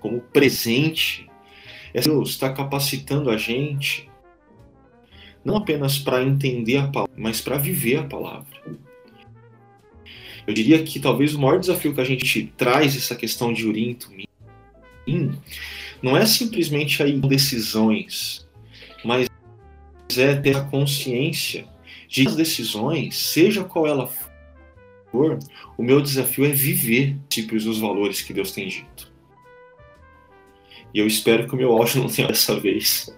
como 0.00 0.20
presente. 0.20 1.25
É 1.96 2.00
Deus 2.02 2.28
está 2.28 2.52
capacitando 2.52 3.30
a 3.30 3.38
gente 3.38 4.06
não 5.42 5.56
apenas 5.56 5.98
para 5.98 6.22
entender 6.22 6.76
a 6.76 6.88
palavra, 6.88 7.14
mas 7.16 7.40
para 7.40 7.56
viver 7.56 7.96
a 7.96 8.04
palavra. 8.04 8.60
Eu 10.46 10.52
diria 10.52 10.82
que 10.82 11.00
talvez 11.00 11.34
o 11.34 11.40
maior 11.40 11.58
desafio 11.58 11.94
que 11.94 12.00
a 12.02 12.04
gente 12.04 12.52
traz 12.54 12.94
essa 12.94 13.16
questão 13.16 13.50
de 13.50 13.94
Tumim 13.94 14.26
não 16.02 16.14
é 16.14 16.26
simplesmente 16.26 17.02
aí 17.02 17.18
decisões, 17.18 18.46
mas 19.02 19.26
é 20.18 20.34
ter 20.34 20.54
a 20.54 20.64
consciência 20.64 21.66
de 22.06 22.28
as 22.28 22.36
decisões, 22.36 23.16
seja 23.16 23.64
qual 23.64 23.86
ela 23.86 24.12
for, 25.10 25.38
o 25.78 25.82
meu 25.82 26.02
desafio 26.02 26.44
é 26.44 26.50
viver 26.50 27.16
tipos 27.26 27.64
os 27.64 27.78
valores 27.78 28.20
que 28.20 28.34
Deus 28.34 28.52
tem 28.52 28.68
dito. 28.68 29.05
E 30.94 31.00
eu 31.00 31.06
espero 31.06 31.46
que 31.46 31.54
o 31.54 31.56
meu 31.56 31.72
áudio 31.72 32.00
não 32.04 32.08
tenha 32.08 32.28
dessa 32.28 32.58
vez. 32.58 33.14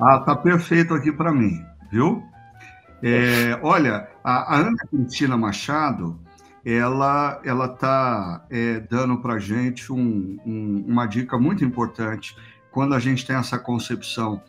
Ah, 0.00 0.20
tá 0.20 0.36
perfeito 0.36 0.94
aqui 0.94 1.10
para 1.10 1.32
mim, 1.32 1.60
viu? 1.90 2.22
É, 3.02 3.58
olha, 3.62 4.08
a, 4.22 4.54
a, 4.54 4.58
Ana 4.58 4.76
Cristina 4.88 5.36
Machado, 5.36 6.18
ela 6.64 7.40
ela 7.44 7.66
está 7.66 8.44
é, 8.50 8.80
dando 8.80 9.20
para 9.20 9.38
gente 9.38 9.92
um, 9.92 10.38
um, 10.46 10.84
uma 10.86 11.06
dica 11.06 11.38
muito 11.38 11.64
importante 11.64 12.36
quando 12.70 12.94
a 12.94 13.00
gente 13.00 13.26
tem 13.26 13.34
essa 13.34 13.58
concepção 13.58 14.40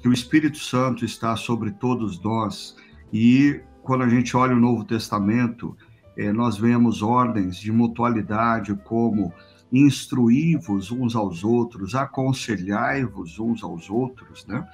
que 0.00 0.08
o 0.08 0.12
Espírito 0.12 0.58
Santo 0.58 1.04
está 1.04 1.36
sobre 1.36 1.70
todos 1.72 2.22
nós 2.22 2.76
e 3.12 3.60
quando 3.82 4.04
a 4.04 4.08
gente 4.08 4.36
olha 4.36 4.54
o 4.54 4.60
Novo 4.60 4.84
Testamento, 4.84 5.76
é, 6.16 6.32
nós 6.32 6.58
vemos 6.58 7.02
ordens 7.02 7.56
de 7.56 7.72
mutualidade 7.72 8.74
como 8.84 9.32
instruí-vos 9.72 10.90
uns 10.90 11.14
aos 11.14 11.44
outros, 11.44 11.94
aconselhai-vos 11.94 13.38
uns 13.38 13.62
aos 13.62 13.88
outros, 13.88 14.46
né? 14.46 14.66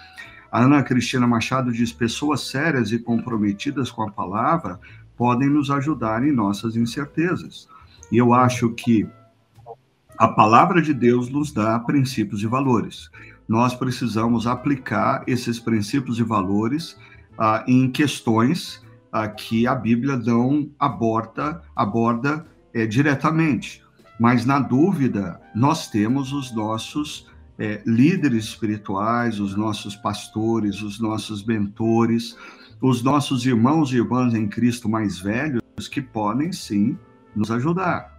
A 0.50 0.62
Ana 0.62 0.82
Cristina 0.82 1.26
Machado 1.26 1.72
diz: 1.72 1.92
pessoas 1.92 2.48
sérias 2.48 2.92
e 2.92 2.98
comprometidas 2.98 3.90
com 3.90 4.02
a 4.02 4.10
palavra 4.10 4.80
podem 5.16 5.48
nos 5.48 5.70
ajudar 5.70 6.24
em 6.24 6.32
nossas 6.32 6.76
incertezas. 6.76 7.68
E 8.10 8.16
eu 8.16 8.32
acho 8.32 8.70
que 8.70 9.06
a 10.16 10.28
palavra 10.28 10.80
de 10.80 10.94
Deus 10.94 11.28
nos 11.28 11.52
dá 11.52 11.78
princípios 11.78 12.42
e 12.42 12.46
valores. 12.46 13.10
Nós 13.46 13.74
precisamos 13.74 14.46
aplicar 14.46 15.22
esses 15.26 15.60
princípios 15.60 16.18
e 16.18 16.22
valores 16.22 16.96
ah, 17.38 17.64
em 17.66 17.90
questões 17.90 18.82
ah, 19.22 19.28
que 19.28 19.66
a 19.66 19.74
Bíblia 19.74 20.16
não 20.16 20.70
aborda, 20.78 21.62
aborda 21.74 22.46
é, 22.74 22.86
diretamente. 22.86 23.82
Mas, 24.20 24.44
na 24.44 24.58
dúvida, 24.58 25.40
nós 25.54 25.88
temos 25.88 26.32
os 26.32 26.54
nossos 26.54 27.26
é, 27.58 27.80
líderes 27.86 28.44
espirituais, 28.44 29.40
os 29.40 29.56
nossos 29.56 29.96
pastores, 29.96 30.82
os 30.82 31.00
nossos 31.00 31.44
mentores, 31.44 32.36
os 32.80 33.02
nossos 33.02 33.46
irmãos 33.46 33.92
e 33.92 33.96
irmãs 33.96 34.34
em 34.34 34.46
Cristo 34.46 34.88
mais 34.88 35.18
velhos 35.18 35.62
que 35.90 36.02
podem 36.02 36.52
sim 36.52 36.98
nos 37.34 37.50
ajudar. 37.50 38.12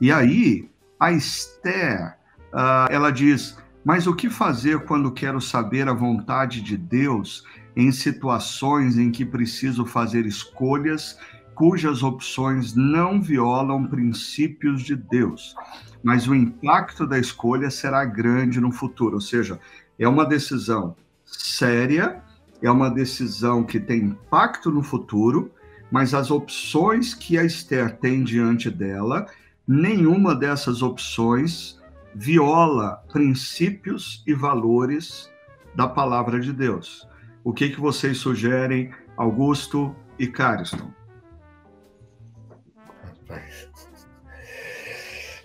E 0.00 0.12
aí, 0.12 0.68
a 1.00 1.12
Esther, 1.12 2.18
uh, 2.52 2.90
ela 2.90 3.10
diz: 3.10 3.56
Mas 3.84 4.06
o 4.06 4.14
que 4.14 4.28
fazer 4.28 4.80
quando 4.80 5.12
quero 5.12 5.40
saber 5.40 5.88
a 5.88 5.94
vontade 5.94 6.60
de 6.60 6.76
Deus 6.76 7.44
em 7.76 7.90
situações 7.90 8.98
em 8.98 9.10
que 9.10 9.24
preciso 9.24 9.84
fazer 9.84 10.26
escolhas 10.26 11.18
cujas 11.54 12.02
opções 12.02 12.74
não 12.74 13.20
violam 13.20 13.86
princípios 13.86 14.82
de 14.82 14.96
Deus, 14.96 15.54
mas 16.02 16.26
o 16.26 16.34
impacto 16.34 17.06
da 17.06 17.18
escolha 17.18 17.70
será 17.70 18.04
grande 18.04 18.60
no 18.60 18.72
futuro. 18.72 19.14
Ou 19.14 19.20
seja, 19.20 19.60
é 19.98 20.08
uma 20.08 20.24
decisão 20.24 20.96
séria, 21.24 22.22
é 22.60 22.70
uma 22.70 22.90
decisão 22.90 23.62
que 23.62 23.78
tem 23.78 24.00
impacto 24.00 24.70
no 24.70 24.82
futuro, 24.82 25.50
mas 25.90 26.12
as 26.12 26.30
opções 26.30 27.14
que 27.14 27.38
a 27.38 27.44
Esther 27.44 27.96
tem 27.98 28.24
diante 28.24 28.70
dela, 28.70 29.26
nenhuma 29.66 30.34
dessas 30.34 30.82
opções 30.82 31.78
viola 32.14 33.02
princípios 33.12 34.22
e 34.26 34.34
valores 34.34 35.30
da 35.74 35.86
palavra 35.86 36.40
de 36.40 36.52
Deus. 36.52 37.06
O 37.44 37.52
que, 37.52 37.68
que 37.68 37.78
vocês 37.78 38.16
sugerem, 38.16 38.90
Augusto 39.18 39.94
e 40.18 40.26
Cariston? 40.26 40.90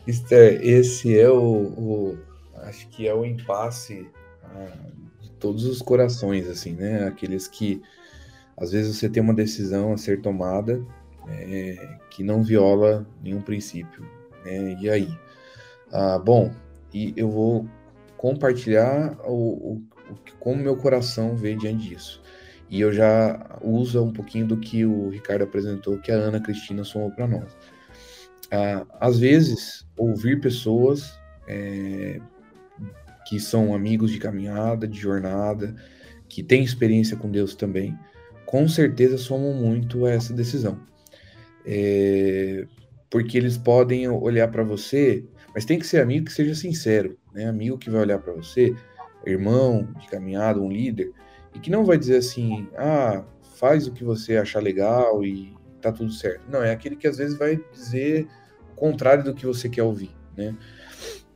Esther, 0.07 0.61
esse 0.65 1.19
é 1.19 1.29
o, 1.29 1.43
o, 1.43 2.17
acho 2.63 2.87
que 2.87 3.05
é 3.05 3.13
o 3.13 3.25
impasse 3.25 4.09
ah, 4.43 4.89
de 5.21 5.29
todos 5.31 5.65
os 5.65 5.81
corações, 5.81 6.47
assim, 6.47 6.73
né? 6.73 7.05
Aqueles 7.05 7.49
que 7.49 7.81
às 8.55 8.71
vezes 8.71 8.95
você 8.95 9.09
tem 9.09 9.21
uma 9.21 9.33
decisão 9.33 9.91
a 9.91 9.97
ser 9.97 10.21
tomada 10.21 10.81
é, 11.27 11.97
que 12.09 12.23
não 12.23 12.41
viola 12.43 13.05
nenhum 13.21 13.41
princípio, 13.41 14.03
né? 14.45 14.77
E 14.79 14.89
aí? 14.89 15.09
Ah, 15.91 16.17
bom, 16.17 16.53
e 16.93 17.13
eu 17.17 17.29
vou 17.29 17.67
compartilhar 18.15 19.17
o, 19.25 19.73
o 19.73 19.83
como 20.39 20.61
meu 20.61 20.75
coração 20.75 21.35
vê 21.35 21.55
diante 21.55 21.89
disso. 21.89 22.21
E 22.69 22.79
eu 22.81 22.93
já 22.93 23.59
uso 23.61 24.03
um 24.03 24.13
pouquinho 24.13 24.47
do 24.47 24.57
que 24.57 24.85
o 24.85 25.09
Ricardo 25.09 25.43
apresentou, 25.43 25.97
que 25.97 26.11
a 26.11 26.15
Ana 26.15 26.39
Cristina 26.39 26.83
somou 26.83 27.09
para 27.11 27.27
nós. 27.27 27.57
Ah, 28.51 28.85
às 28.99 29.19
vezes, 29.19 29.87
ouvir 29.97 30.39
pessoas 30.39 31.19
é, 31.47 32.19
que 33.27 33.39
são 33.39 33.73
amigos 33.73 34.11
de 34.11 34.19
caminhada, 34.19 34.87
de 34.87 34.99
jornada, 34.99 35.75
que 36.27 36.43
têm 36.43 36.63
experiência 36.63 37.17
com 37.17 37.29
Deus 37.29 37.55
também, 37.55 37.97
com 38.45 38.67
certeza 38.67 39.17
somam 39.17 39.53
muito 39.53 40.05
a 40.05 40.11
essa 40.11 40.33
decisão. 40.33 40.79
É, 41.65 42.65
porque 43.09 43.37
eles 43.37 43.57
podem 43.57 44.07
olhar 44.07 44.47
para 44.49 44.63
você, 44.63 45.25
mas 45.53 45.65
tem 45.65 45.79
que 45.79 45.87
ser 45.87 46.01
amigo 46.01 46.27
que 46.27 46.33
seja 46.33 46.53
sincero, 46.53 47.17
né? 47.33 47.47
Amigo 47.47 47.77
que 47.77 47.89
vai 47.89 48.01
olhar 48.01 48.19
para 48.19 48.33
você, 48.33 48.75
irmão 49.29 49.87
de 49.99 50.07
caminhada, 50.07 50.59
um 50.59 50.69
líder, 50.69 51.11
e 51.53 51.59
que 51.59 51.69
não 51.69 51.83
vai 51.83 51.97
dizer 51.97 52.17
assim, 52.17 52.67
ah, 52.77 53.23
faz 53.57 53.87
o 53.87 53.91
que 53.91 54.03
você 54.03 54.37
achar 54.37 54.61
legal 54.61 55.23
e 55.23 55.55
tá 55.81 55.91
tudo 55.91 56.11
certo. 56.11 56.41
Não, 56.49 56.61
é 56.63 56.71
aquele 56.71 56.95
que 56.95 57.07
às 57.07 57.17
vezes 57.17 57.37
vai 57.37 57.59
dizer 57.71 58.27
o 58.71 58.75
contrário 58.75 59.23
do 59.23 59.33
que 59.33 59.45
você 59.45 59.69
quer 59.69 59.83
ouvir, 59.83 60.11
né? 60.35 60.55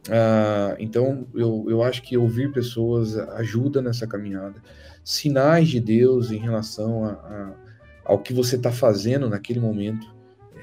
Ah, 0.09 0.75
então, 0.79 1.27
eu, 1.33 1.65
eu 1.69 1.81
acho 1.81 2.01
que 2.01 2.17
ouvir 2.17 2.51
pessoas 2.51 3.17
ajuda 3.17 3.81
nessa 3.81 4.05
caminhada. 4.05 4.61
Sinais 5.03 5.69
de 5.69 5.79
Deus 5.79 6.31
em 6.31 6.37
relação 6.37 7.05
a, 7.05 7.11
a 7.11 7.53
ao 8.05 8.19
que 8.19 8.33
você 8.33 8.55
está 8.55 8.71
fazendo 8.71 9.29
naquele 9.29 9.59
momento, 9.59 10.13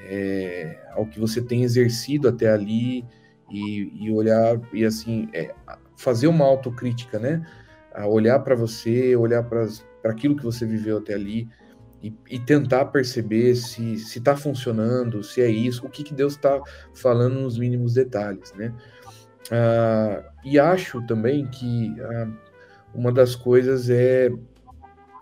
é, 0.05 0.77
ao 0.91 1.05
que 1.05 1.19
você 1.19 1.41
tem 1.41 1.63
exercido 1.63 2.27
até 2.27 2.49
ali 2.49 3.05
e, 3.49 4.05
e 4.05 4.11
olhar 4.11 4.59
e 4.73 4.85
assim 4.85 5.27
é, 5.33 5.53
fazer 6.01 6.27
uma 6.27 6.45
autocrítica, 6.45 7.19
né? 7.19 7.45
A 7.93 8.07
olhar 8.07 8.39
para 8.39 8.55
você, 8.55 9.15
olhar 9.15 9.43
para 9.43 9.67
aquilo 10.05 10.35
que 10.35 10.43
você 10.43 10.65
viveu 10.65 10.97
até 10.97 11.13
ali 11.13 11.47
e, 12.01 12.11
e 12.27 12.39
tentar 12.39 12.85
perceber 12.85 13.55
se 13.55 13.93
está 13.93 14.35
funcionando, 14.35 15.23
se 15.23 15.41
é 15.41 15.47
isso, 15.47 15.85
o 15.85 15.89
que, 15.89 16.03
que 16.03 16.13
Deus 16.13 16.33
está 16.33 16.59
falando 16.95 17.39
nos 17.39 17.59
mínimos 17.59 17.93
detalhes, 17.93 18.51
né? 18.53 18.73
Ah, 19.51 20.23
e 20.43 20.57
acho 20.57 21.05
também 21.05 21.45
que 21.47 21.95
ah, 22.01 22.27
uma 22.95 23.11
das 23.11 23.35
coisas 23.35 23.89
é 23.89 24.31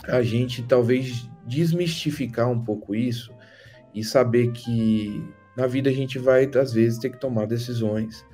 a 0.08 0.22
gente 0.22 0.64
talvez 0.64 1.30
desmistificar 1.46 2.50
um 2.50 2.64
pouco 2.64 2.96
isso 2.96 3.34
e 3.94 4.02
saber 4.02 4.54
que 4.54 5.22
na 5.58 5.68
vida 5.68 5.90
a 5.90 5.94
gente 5.94 6.18
vai 6.18 6.50
às 6.56 6.72
vezes 6.72 7.00
ter 7.00 7.10
que 7.10 7.20
tomar 7.20 7.48
decisões 7.48 8.26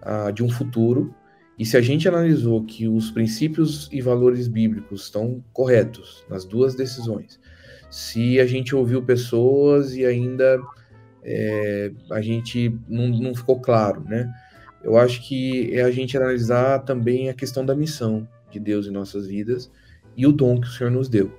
ah, 0.00 0.32
de 0.32 0.42
um 0.42 0.50
futuro 0.50 1.14
e 1.62 1.64
se 1.64 1.76
a 1.76 1.80
gente 1.80 2.08
analisou 2.08 2.64
que 2.64 2.88
os 2.88 3.12
princípios 3.12 3.88
e 3.92 4.00
valores 4.00 4.48
bíblicos 4.48 5.04
estão 5.04 5.44
corretos 5.52 6.24
nas 6.28 6.44
duas 6.44 6.74
decisões, 6.74 7.38
se 7.88 8.40
a 8.40 8.46
gente 8.46 8.74
ouviu 8.74 9.00
pessoas 9.00 9.94
e 9.94 10.04
ainda 10.04 10.60
é, 11.22 11.92
a 12.10 12.20
gente 12.20 12.76
não, 12.88 13.06
não 13.06 13.32
ficou 13.32 13.60
claro, 13.60 14.02
né? 14.02 14.28
Eu 14.82 14.98
acho 14.98 15.22
que 15.22 15.72
é 15.72 15.82
a 15.82 15.90
gente 15.92 16.16
analisar 16.16 16.80
também 16.80 17.28
a 17.28 17.32
questão 17.32 17.64
da 17.64 17.76
missão 17.76 18.26
de 18.50 18.58
Deus 18.58 18.88
em 18.88 18.90
nossas 18.90 19.28
vidas 19.28 19.70
e 20.16 20.26
o 20.26 20.32
dom 20.32 20.60
que 20.60 20.66
o 20.66 20.70
Senhor 20.72 20.90
nos 20.90 21.08
deu. 21.08 21.32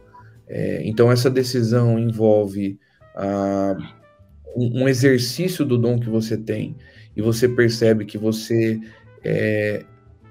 É, 0.47 0.88
então, 0.88 1.12
essa 1.12 1.29
decisão 1.29 1.99
envolve 1.99 2.79
ah, 3.13 3.75
um, 4.55 4.83
um, 4.83 4.88
exercício 4.88 5.65
do 5.65 5.77
dom 5.77 5.99
que 5.99 6.09
você 6.09 6.38
tem 6.38 6.77
e 7.13 7.21
você 7.21 7.49
percebe 7.49 8.05
que 8.05 8.17
você 8.17 8.79
é, 9.21 9.83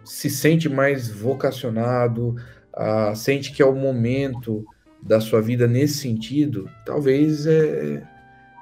se 0.05 0.29
sente 0.29 0.69
mais 0.69 1.09
vocacionado, 1.09 2.35
ah, 2.73 3.15
sente 3.15 3.53
que 3.53 3.63
é 3.63 3.67
o 3.67 3.75
momento 3.75 4.65
da 5.03 5.21
sua 5.21 5.41
vida 5.41 5.67
nesse 5.67 5.99
sentido, 5.99 6.69
talvez 6.87 7.47
é, 7.47 8.03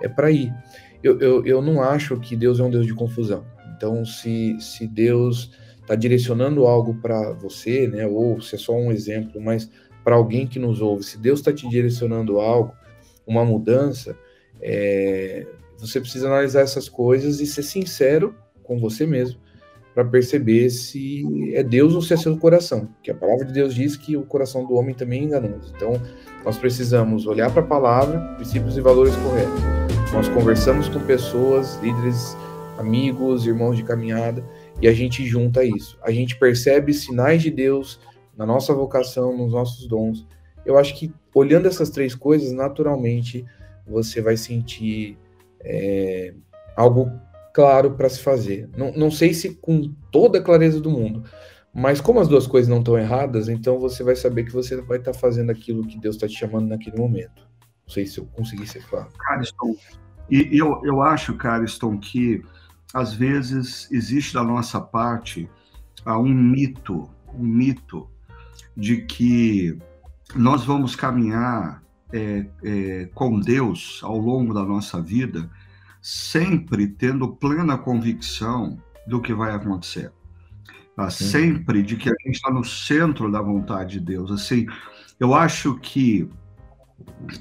é 0.03 0.09
para 0.09 0.31
ir. 0.31 0.53
Eu, 1.03 1.19
eu, 1.21 1.47
eu 1.47 1.63
não 1.63 1.83
acho 1.83 2.19
que 2.19 2.37
Deus 2.37 2.61
é 2.61 2.63
um 2.63 2.71
Deus 2.71 2.87
de 2.87 2.95
confusão. 2.95 3.45
Então, 3.77 4.05
se, 4.05 4.57
se 4.61 4.87
Deus 4.87 5.51
está 5.81 5.95
direcionando 5.95 6.67
algo 6.67 6.95
para 6.95 7.33
você, 7.33 7.87
né, 7.89 8.07
ou 8.07 8.41
se 8.41 8.55
é 8.55 8.59
só 8.59 8.75
um 8.75 8.93
exemplo, 8.93 9.41
mas 9.41 9.71
para 10.05 10.17
alguém 10.17 10.47
que 10.47 10.59
nos 10.59 10.81
ouve, 10.81 11.03
se 11.03 11.19
Deus 11.19 11.41
está 11.41 11.53
te 11.53 11.69
direcionando 11.69 12.39
algo, 12.41 12.75
uma 13.27 13.45
mudança, 13.45 14.17
é, 14.61 15.47
você 15.79 16.01
precisa 16.01 16.27
analisar 16.27 16.61
essas 16.61 16.89
coisas 16.89 17.41
e 17.41 17.47
ser 17.47 17.63
sincero 17.63 18.35
com 18.63 18.79
você 18.79 19.07
mesmo 19.07 19.41
para 19.95 20.05
perceber 20.05 20.71
se 20.71 21.25
é 21.55 21.63
Deus 21.63 21.95
ou 21.95 22.03
se 22.03 22.15
é 22.15 22.17
seu 22.17 22.37
coração. 22.37 22.89
Que 23.03 23.11
a 23.11 23.15
palavra 23.15 23.45
de 23.45 23.53
Deus 23.53 23.75
diz 23.75 23.97
que 23.97 24.17
o 24.17 24.23
coração 24.23 24.65
do 24.67 24.75
homem 24.75 24.95
também 24.95 25.23
é 25.23 25.25
enganoso. 25.25 25.73
Então, 25.77 26.01
nós 26.45 26.57
precisamos 26.57 27.27
olhar 27.27 27.51
para 27.53 27.63
a 27.63 27.67
palavra, 27.67 28.19
princípios 28.37 28.77
e 28.77 28.81
valores 28.81 29.15
corretos. 29.17 30.13
Nós 30.13 30.29
conversamos 30.29 30.89
com 30.89 31.01
pessoas, 31.01 31.79
líderes, 31.83 32.37
amigos, 32.79 33.47
irmãos 33.47 33.77
de 33.77 33.85
caminhada, 33.85 34.45
e 34.81 34.89
a 34.89 34.93
gente 34.93 35.27
junta 35.27 35.63
isso. 35.65 35.99
A 36.03 36.11
gente 36.11 36.39
percebe 36.39 36.95
sinais 36.95 37.43
de 37.43 37.51
Deus 37.51 38.01
na 38.37 38.47
nossa 38.47 38.73
vocação, 38.73 39.37
nos 39.37 39.53
nossos 39.53 39.87
dons. 39.87 40.27
Eu 40.65 40.79
acho 40.79 40.99
que 40.99 41.13
olhando 41.35 41.69
essas 41.69 41.91
três 41.91 42.15
coisas, 42.15 42.53
naturalmente 42.53 43.45
você 43.87 44.21
vai 44.21 44.37
sentir 44.37 45.19
é, 45.61 46.33
algo 46.77 47.11
claro 47.55 47.93
para 47.93 48.09
se 48.09 48.21
fazer. 48.21 48.69
Não, 48.77 48.93
não 48.93 49.11
sei 49.11 49.35
se 49.35 49.55
com 49.55 49.95
toda 50.11 50.39
a 50.39 50.43
clareza 50.43 50.81
do 50.81 50.91
mundo, 50.91 51.25
mas 51.73 52.01
como 52.01 52.21
as 52.21 52.29
duas 52.29 52.47
coisas 52.47 52.69
não 52.69 52.79
estão 52.79 52.99
erradas, 52.99 53.49
então 53.49 53.79
você 53.79 54.03
vai 54.03 54.17
saber 54.17 54.45
que 54.45 54.53
você 54.53 54.81
vai 54.83 54.99
estar 54.99 55.13
tá 55.13 55.19
fazendo 55.19 55.51
aquilo 55.51 55.87
que 55.87 55.99
Deus 55.99 56.17
está 56.17 56.27
te 56.27 56.37
chamando 56.37 56.69
naquele 56.69 56.97
momento. 56.97 57.49
Não 57.87 57.95
sei 57.95 58.07
se 58.07 58.19
eu 58.19 58.27
consegui 58.27 58.67
ser 58.67 58.85
claro. 58.87 59.09
Cariston, 59.19 59.77
e 60.31 60.49
eu, 60.57 60.81
eu 60.85 61.03
acho, 61.03 61.35
Cariston, 61.35 61.99
que 61.99 62.43
às 62.95 63.13
vezes 63.13 63.91
existe 63.91 64.35
da 64.35 64.45
nossa 64.45 64.81
parte 64.81 65.49
um 66.07 66.33
mito, 66.33 67.09
um 67.35 67.45
mito 67.45 68.09
de 68.77 69.03
que 69.03 69.77
nós 70.35 70.65
vamos 70.65 70.97
caminhar 70.97 71.83
é, 72.13 72.47
é, 72.65 73.09
com 73.15 73.39
Deus 73.39 74.01
ao 74.03 74.19
longo 74.19 74.55
da 74.55 74.65
nossa 74.65 75.01
vida 75.01 75.51
sempre 76.01 76.87
tendo 76.87 77.29
plena 77.29 77.77
convicção 77.77 78.79
do 79.07 79.21
que 79.21 79.35
vai 79.35 79.55
acontecer. 79.55 80.13
Tá? 80.97 81.11
Sempre 81.11 81.83
de 81.83 81.97
que 81.97 82.09
a 82.09 82.15
gente 82.25 82.37
está 82.37 82.51
no 82.51 82.65
centro 82.65 83.31
da 83.31 83.41
vontade 83.41 83.99
de 83.99 84.01
Deus. 84.01 84.31
Assim, 84.31 84.67
eu 85.19 85.35
acho 85.35 85.79
que 85.79 86.29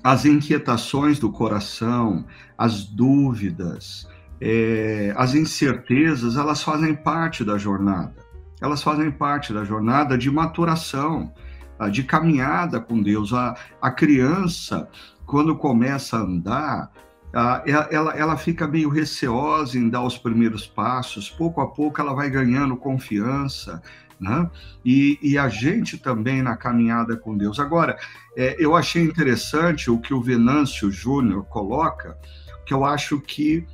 as 0.04 0.26
inquietações 0.26 1.20
do 1.20 1.32
coração, 1.32 2.26
as 2.58 2.84
dúvidas, 2.84 4.08
é, 4.40 5.14
as 5.18 5.36
incertezas, 5.36 6.38
elas 6.38 6.64
fazem 6.64 6.96
parte 6.96 7.44
da 7.44 7.58
jornada. 7.58 8.16
Elas 8.62 8.82
fazem 8.82 9.10
parte 9.12 9.54
da 9.54 9.64
jornada 9.64 10.18
de 10.18 10.30
maturação, 10.30 11.34
tá? 11.78 11.90
de 11.90 12.04
caminhada 12.04 12.80
com 12.80 13.02
Deus. 13.02 13.34
A, 13.34 13.56
a 13.82 13.92
criança, 13.92 14.88
quando 15.26 15.56
começa 15.56 16.18
a 16.18 16.22
andar, 16.22 16.92
ela, 17.34 18.16
ela 18.16 18.38
fica 18.38 18.68
meio 18.68 18.90
receosa 18.90 19.78
em 19.78 19.90
dar 19.90 20.04
os 20.04 20.18
primeiros 20.18 20.66
passos, 20.66 21.30
pouco 21.30 21.62
a 21.62 21.68
pouco 21.68 22.02
ela 22.02 22.14
vai 22.14 22.30
ganhando 22.30 22.76
confiança, 22.76 23.82
né? 24.20 24.50
E, 24.84 25.18
e 25.22 25.38
a 25.38 25.48
gente 25.48 25.98
também 25.98 26.42
na 26.42 26.58
caminhada 26.58 27.16
com 27.16 27.38
Deus. 27.38 27.60
Agora, 27.60 27.98
é, 28.36 28.56
eu 28.60 28.76
achei 28.76 29.04
interessante 29.04 29.90
o 29.90 30.00
que 30.00 30.14
o 30.14 30.22
Venâncio 30.22 30.92
Júnior 30.92 31.46
coloca, 31.46 32.18
que 32.66 32.74
eu 32.74 32.84
acho 32.84 33.20
que 33.22 33.66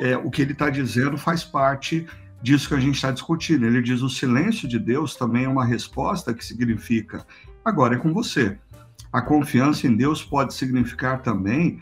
é, 0.00 0.16
o 0.16 0.30
que 0.30 0.42
ele 0.42 0.52
está 0.52 0.70
dizendo 0.70 1.18
faz 1.18 1.44
parte 1.44 2.06
disso 2.42 2.68
que 2.68 2.74
a 2.74 2.80
gente 2.80 2.96
está 2.96 3.10
discutindo. 3.10 3.66
Ele 3.66 3.82
diz: 3.82 4.02
o 4.02 4.08
silêncio 4.08 4.66
de 4.66 4.78
Deus 4.78 5.14
também 5.14 5.44
é 5.44 5.48
uma 5.48 5.64
resposta 5.64 6.34
que 6.34 6.44
significa 6.44 7.24
agora 7.64 7.94
é 7.94 7.98
com 7.98 8.12
você. 8.12 8.58
A 9.12 9.20
confiança 9.20 9.86
em 9.86 9.94
Deus 9.94 10.24
pode 10.24 10.54
significar 10.54 11.22
também 11.22 11.80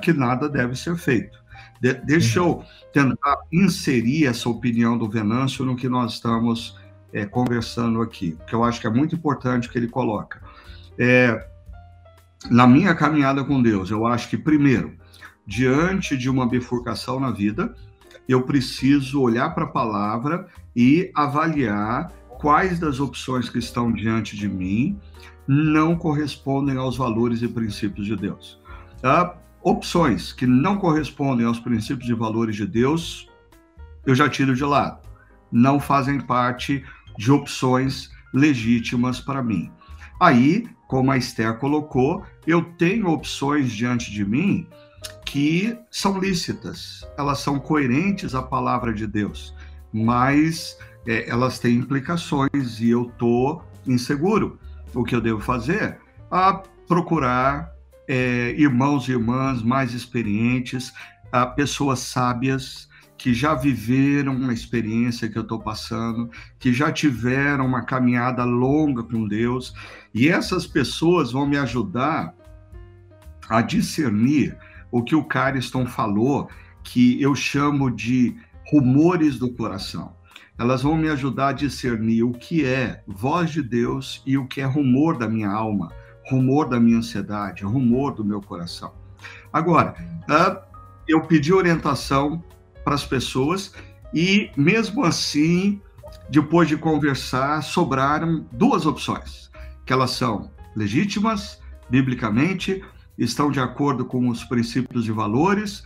que 0.00 0.12
nada 0.12 0.48
deve 0.48 0.76
ser 0.76 0.96
feito. 0.96 1.38
De, 1.80 1.94
deixa 1.94 2.38
eu 2.38 2.64
tentar 2.92 3.38
inserir 3.52 4.26
essa 4.26 4.48
opinião 4.48 4.96
do 4.96 5.08
Venâncio 5.08 5.64
no 5.64 5.76
que 5.76 5.88
nós 5.88 6.14
estamos 6.14 6.76
é, 7.12 7.26
conversando 7.26 8.00
aqui, 8.02 8.36
que 8.46 8.54
eu 8.54 8.62
acho 8.62 8.80
que 8.80 8.86
é 8.86 8.90
muito 8.90 9.14
importante 9.14 9.68
o 9.68 9.70
que 9.70 9.78
ele 9.78 9.88
coloca. 9.88 10.40
É, 10.98 11.46
na 12.50 12.66
minha 12.66 12.94
caminhada 12.94 13.44
com 13.44 13.60
Deus, 13.60 13.90
eu 13.90 14.06
acho 14.06 14.28
que, 14.28 14.38
primeiro, 14.38 14.94
diante 15.46 16.16
de 16.16 16.30
uma 16.30 16.48
bifurcação 16.48 17.18
na 17.18 17.30
vida, 17.30 17.74
eu 18.28 18.42
preciso 18.42 19.20
olhar 19.20 19.50
para 19.54 19.64
a 19.64 19.68
palavra 19.68 20.46
e 20.74 21.10
avaliar 21.14 22.12
quais 22.28 22.78
das 22.78 23.00
opções 23.00 23.50
que 23.50 23.58
estão 23.58 23.92
diante 23.92 24.36
de 24.36 24.48
mim 24.48 24.98
não 25.46 25.96
correspondem 25.96 26.76
aos 26.76 26.96
valores 26.96 27.42
e 27.42 27.48
princípios 27.48 28.06
de 28.06 28.16
Deus. 28.16 28.60
Tá? 29.02 29.36
Opções 29.62 30.32
que 30.32 30.46
não 30.46 30.78
correspondem 30.78 31.46
aos 31.46 31.60
princípios 31.60 32.08
e 32.08 32.14
valores 32.14 32.56
de 32.56 32.66
Deus, 32.66 33.28
eu 34.06 34.14
já 34.14 34.28
tiro 34.28 34.54
de 34.54 34.64
lado. 34.64 35.00
Não 35.50 35.78
fazem 35.78 36.20
parte 36.20 36.84
de 37.18 37.30
opções 37.30 38.10
legítimas 38.32 39.20
para 39.20 39.42
mim. 39.42 39.70
Aí, 40.20 40.68
como 40.86 41.10
a 41.10 41.16
Esther 41.16 41.58
colocou, 41.58 42.24
eu 42.46 42.62
tenho 42.62 43.08
opções 43.08 43.72
diante 43.72 44.10
de 44.10 44.24
mim 44.24 44.66
que 45.24 45.78
são 45.90 46.18
lícitas, 46.18 47.06
elas 47.16 47.38
são 47.38 47.58
coerentes 47.58 48.34
à 48.34 48.42
palavra 48.42 48.92
de 48.92 49.06
Deus, 49.06 49.54
mas 49.92 50.76
é, 51.06 51.28
elas 51.28 51.58
têm 51.58 51.76
implicações 51.76 52.80
e 52.80 52.90
eu 52.90 53.02
estou 53.02 53.64
inseguro. 53.86 54.58
O 54.92 55.04
que 55.04 55.14
eu 55.14 55.20
devo 55.20 55.40
fazer? 55.40 55.98
A 56.30 56.62
procurar 56.86 57.72
é, 58.12 58.56
irmãos 58.58 59.08
e 59.08 59.12
irmãs 59.12 59.62
mais 59.62 59.94
experientes, 59.94 60.92
a 61.30 61.46
pessoas 61.46 62.00
sábias 62.00 62.88
que 63.16 63.32
já 63.32 63.54
viveram 63.54 64.34
uma 64.34 64.52
experiência 64.52 65.28
que 65.28 65.38
eu 65.38 65.42
estou 65.42 65.60
passando, 65.60 66.28
que 66.58 66.72
já 66.72 66.90
tiveram 66.90 67.64
uma 67.64 67.84
caminhada 67.84 68.42
longa 68.42 69.04
com 69.04 69.28
Deus, 69.28 69.72
e 70.12 70.28
essas 70.28 70.66
pessoas 70.66 71.30
vão 71.30 71.46
me 71.46 71.56
ajudar 71.56 72.34
a 73.48 73.62
discernir 73.62 74.58
o 74.90 75.04
que 75.04 75.14
o 75.14 75.22
Cariston 75.22 75.86
falou, 75.86 76.48
que 76.82 77.22
eu 77.22 77.32
chamo 77.36 77.92
de 77.92 78.34
rumores 78.66 79.38
do 79.38 79.52
coração. 79.52 80.16
Elas 80.58 80.82
vão 80.82 80.96
me 80.96 81.08
ajudar 81.10 81.48
a 81.50 81.52
discernir 81.52 82.24
o 82.24 82.32
que 82.32 82.64
é 82.64 83.04
voz 83.06 83.52
de 83.52 83.62
Deus 83.62 84.20
e 84.26 84.36
o 84.36 84.48
que 84.48 84.60
é 84.60 84.64
rumor 84.64 85.16
da 85.16 85.28
minha 85.28 85.48
alma, 85.48 85.92
rumor 86.30 86.68
da 86.68 86.78
minha 86.78 86.98
ansiedade, 86.98 87.64
rumor 87.64 88.14
do 88.14 88.24
meu 88.24 88.40
coração. 88.40 88.92
Agora, 89.52 89.94
uh, 90.28 90.60
eu 91.08 91.22
pedi 91.22 91.52
orientação 91.52 92.42
para 92.84 92.94
as 92.94 93.04
pessoas 93.04 93.74
e, 94.14 94.50
mesmo 94.56 95.04
assim, 95.04 95.80
depois 96.28 96.68
de 96.68 96.76
conversar, 96.76 97.62
sobraram 97.62 98.46
duas 98.52 98.86
opções, 98.86 99.50
que 99.84 99.92
elas 99.92 100.12
são 100.12 100.50
legítimas, 100.76 101.60
biblicamente, 101.88 102.82
estão 103.18 103.50
de 103.50 103.60
acordo 103.60 104.04
com 104.04 104.28
os 104.28 104.44
princípios 104.44 105.06
e 105.06 105.12
valores, 105.12 105.80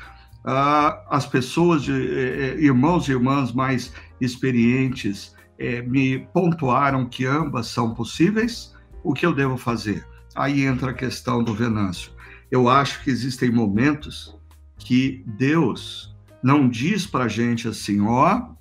uh, 0.45 1.01
as 1.09 1.27
pessoas, 1.27 1.89
eh, 1.89 1.93
eh, 1.93 2.57
irmãos 2.61 3.09
e 3.09 3.13
irmãs 3.13 3.53
mais 3.53 3.93
experientes, 4.21 5.35
eh, 5.59 5.83
me 5.83 6.21
pontuaram 6.33 7.07
que 7.07 7.27
ambas 7.27 7.67
são 7.69 7.95
possíveis. 7.95 8.75
O 9.03 9.13
que 9.13 9.27
eu 9.27 9.35
devo 9.35 9.57
fazer? 9.57 10.07
Aí 10.35 10.65
entra 10.65 10.91
a 10.91 10.95
questão 10.95 11.43
do 11.43 11.55
Venâncio. 11.55 12.13
Eu 12.51 12.69
acho 12.69 13.03
que 13.03 13.11
existem 13.11 13.51
momentos 13.51 14.37
que 14.79 15.25
Deus 15.27 16.15
não 16.43 16.69
diz 16.69 17.07
para 17.07 17.25
a 17.25 17.29
gente 17.29 17.69
assim, 17.69 18.01
ó, 18.01 18.55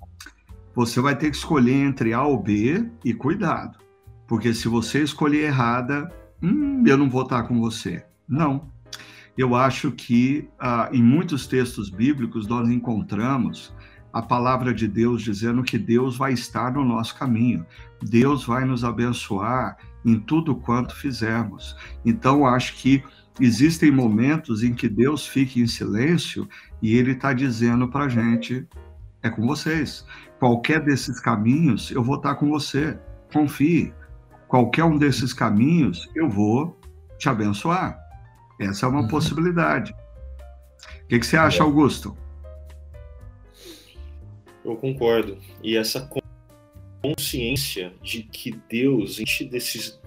você 0.74 1.00
vai 1.00 1.16
ter 1.16 1.30
que 1.30 1.36
escolher 1.36 1.74
entre 1.74 2.12
A 2.12 2.22
ou 2.22 2.42
B 2.42 2.88
e 3.04 3.12
cuidado, 3.12 3.78
porque 4.26 4.54
se 4.54 4.68
você 4.68 5.02
escolher 5.02 5.44
errada, 5.44 6.10
hum, 6.42 6.82
eu 6.86 6.96
não 6.96 7.10
vou 7.10 7.22
estar 7.22 7.42
com 7.44 7.60
você. 7.60 8.04
Não. 8.26 8.72
Eu 9.36 9.54
acho 9.54 9.90
que 9.90 10.48
ah, 10.58 10.88
em 10.92 11.02
muitos 11.02 11.46
textos 11.46 11.90
bíblicos 11.90 12.46
nós 12.46 12.68
encontramos 12.68 13.74
a 14.12 14.22
palavra 14.22 14.72
de 14.72 14.86
Deus 14.86 15.22
dizendo 15.22 15.62
que 15.64 15.76
Deus 15.76 16.16
vai 16.16 16.32
estar 16.32 16.72
no 16.72 16.84
nosso 16.84 17.16
caminho, 17.16 17.66
Deus 18.00 18.44
vai 18.44 18.64
nos 18.64 18.84
abençoar 18.84 19.76
em 20.04 20.18
tudo 20.18 20.54
quanto 20.54 20.94
fizermos. 20.94 21.76
Então, 22.04 22.46
acho 22.46 22.76
que 22.76 23.02
existem 23.40 23.90
momentos 23.90 24.62
em 24.62 24.74
que 24.74 24.88
Deus 24.88 25.26
fica 25.26 25.58
em 25.58 25.66
silêncio 25.66 26.48
e 26.80 26.96
Ele 26.96 27.12
está 27.12 27.32
dizendo 27.32 27.88
para 27.88 28.04
a 28.04 28.08
gente: 28.08 28.66
é 29.22 29.30
com 29.30 29.46
vocês. 29.46 30.06
Qualquer 30.38 30.80
desses 30.84 31.18
caminhos, 31.20 31.90
eu 31.90 32.02
vou 32.02 32.16
estar 32.16 32.34
tá 32.34 32.34
com 32.34 32.48
você. 32.50 32.98
Confie. 33.32 33.92
Qualquer 34.46 34.84
um 34.84 34.98
desses 34.98 35.32
caminhos, 35.32 36.08
eu 36.14 36.28
vou 36.28 36.78
te 37.18 37.28
abençoar. 37.28 37.98
Essa 38.60 38.86
é 38.86 38.88
uma 38.88 39.00
uhum. 39.00 39.08
possibilidade. 39.08 39.92
O 41.04 41.06
que, 41.08 41.18
que 41.18 41.26
você 41.26 41.36
acha, 41.36 41.62
Augusto? 41.62 42.16
Eu 44.64 44.76
concordo. 44.76 45.38
E 45.62 45.76
essa 45.76 46.00
consciência 47.04 47.92
de 48.02 48.22
que 48.22 48.50
Deus, 48.66 49.20
enche 49.20 49.44
desses, 49.44 50.00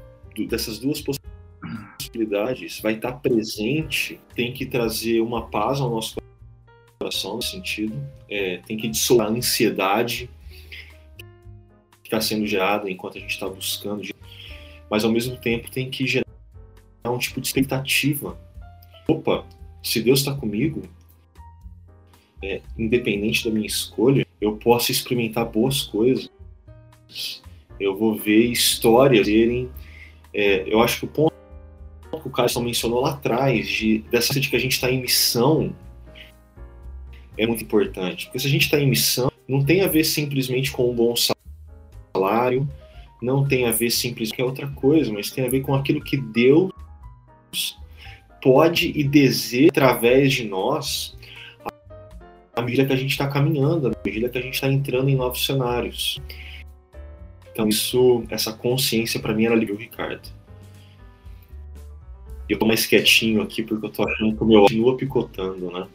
dessas 0.50 0.80
duas 0.80 1.00
possibilidades, 1.00 2.80
vai 2.80 2.94
estar 2.94 3.14
presente, 3.14 4.20
tem 4.34 4.52
que 4.52 4.66
trazer 4.66 5.22
uma 5.22 5.48
paz 5.48 5.80
ao 5.80 5.92
nosso 5.92 6.16
coração 6.98 7.36
nesse 7.36 7.52
sentido, 7.52 7.96
é, 8.28 8.58
tem 8.66 8.76
que 8.76 8.88
dissolver 8.88 9.28
a 9.28 9.30
ansiedade, 9.30 10.28
ficar 12.04 12.20
sendo 12.20 12.48
gerada 12.48 12.90
enquanto 12.90 13.20
a 13.20 13.22
gente 13.22 13.30
está 13.30 13.48
buscando, 13.48 14.02
mas 14.90 15.06
ao 15.06 15.12
mesmo 15.12 15.38
tempo 15.38 15.70
tem 15.70 15.92
que 15.92 16.08
gerar 16.08 16.26
um 17.06 17.20
tipo 17.20 17.40
de 17.40 17.46
expectativa. 17.46 18.36
Opa, 19.08 19.46
se 19.84 20.02
Deus 20.02 20.20
está 20.20 20.34
comigo, 20.34 20.82
é, 22.42 22.60
independente 22.76 23.46
da 23.46 23.52
minha 23.52 23.68
escolha, 23.68 24.26
eu 24.42 24.58
posso 24.58 24.92
experimentar 24.92 25.46
boas 25.46 25.84
coisas. 25.84 26.28
Eu 27.80 27.98
vou 27.98 28.16
ver 28.16 28.46
histórias 28.46 29.28
serem. 29.28 29.70
É, 30.34 30.64
eu 30.68 30.82
acho 30.82 31.00
que 31.00 31.06
o 31.06 31.08
ponto 31.08 31.34
que 32.22 32.28
o 32.28 32.32
Carlos 32.32 32.56
mencionou 32.58 33.02
lá 33.02 33.12
atrás, 33.12 33.68
de, 33.68 34.00
dessa 34.12 34.40
de 34.40 34.50
que 34.50 34.56
a 34.56 34.60
gente 34.60 34.74
está 34.74 34.90
em 34.90 35.02
missão, 35.02 35.76
é 37.38 37.46
muito 37.46 37.64
importante. 37.64 38.26
Porque 38.26 38.40
se 38.40 38.48
a 38.48 38.50
gente 38.50 38.64
está 38.64 38.80
em 38.80 38.88
missão, 38.88 39.32
não 39.48 39.64
tem 39.64 39.82
a 39.82 39.88
ver 39.88 40.04
simplesmente 40.04 40.72
com 40.72 40.90
um 40.90 40.96
bom 40.96 41.14
salário, 42.16 42.68
não 43.22 43.48
tem 43.48 43.66
a 43.66 43.72
ver 43.72 43.92
simplesmente 43.92 44.38
com 44.38 44.44
outra 44.44 44.68
coisa, 44.68 45.12
mas 45.12 45.30
tem 45.30 45.46
a 45.46 45.50
ver 45.50 45.62
com 45.62 45.76
aquilo 45.76 46.02
que 46.02 46.18
Deus 46.18 46.72
pode 48.42 48.92
e 48.96 49.04
deseja 49.04 49.70
através 49.70 50.34
de 50.34 50.44
nós 50.44 51.18
à 52.58 52.62
medida 52.62 52.86
que 52.86 52.94
a 52.94 52.96
gente 52.96 53.12
está 53.12 53.28
caminhando, 53.28 53.88
à 53.88 53.92
medida 54.04 54.30
que 54.30 54.38
a 54.38 54.42
gente 54.42 54.56
está 54.56 54.68
entrando 54.68 55.10
em 55.10 55.16
novos 55.16 55.46
cenários. 55.46 56.20
Então 57.58 57.68
isso, 57.68 58.24
essa 58.30 58.54
consciência 58.54 59.20
para 59.20 59.34
mim 59.34 59.46
era 59.46 59.56
livre, 59.56 59.76
Ricardo. 59.76 60.30
Eu 62.48 62.60
tô 62.60 62.68
mais 62.68 62.86
quietinho 62.86 63.42
aqui 63.42 63.64
porque 63.64 63.84
eu 63.84 63.90
tô 63.90 64.08
achando 64.08 64.38
que 64.38 64.44
o 64.44 64.46
meu 64.46 64.62
continua 64.62 64.96
picotando, 64.96 65.72
né? 65.72 65.88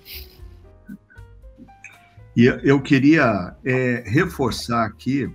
E 2.36 2.46
eu 2.64 2.82
queria 2.82 3.54
é, 3.64 4.02
reforçar 4.04 4.84
aqui 4.84 5.30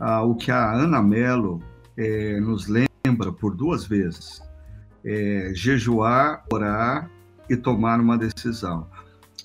ah, 0.00 0.22
o 0.22 0.36
que 0.36 0.50
a 0.50 0.72
Ana 0.72 1.02
Mello 1.02 1.62
é, 1.98 2.40
nos 2.40 2.66
lembra 2.66 3.30
por 3.30 3.54
duas 3.54 3.84
vezes: 3.84 4.40
é, 5.04 5.52
jejuar, 5.54 6.46
orar 6.50 7.10
e 7.46 7.58
tomar 7.58 8.00
uma 8.00 8.16
decisão. 8.16 8.88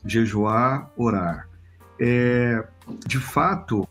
Jejuar, 0.05 0.89
orar. 0.95 1.49
É, 1.99 2.65
de 3.05 3.19
fato, 3.19 3.85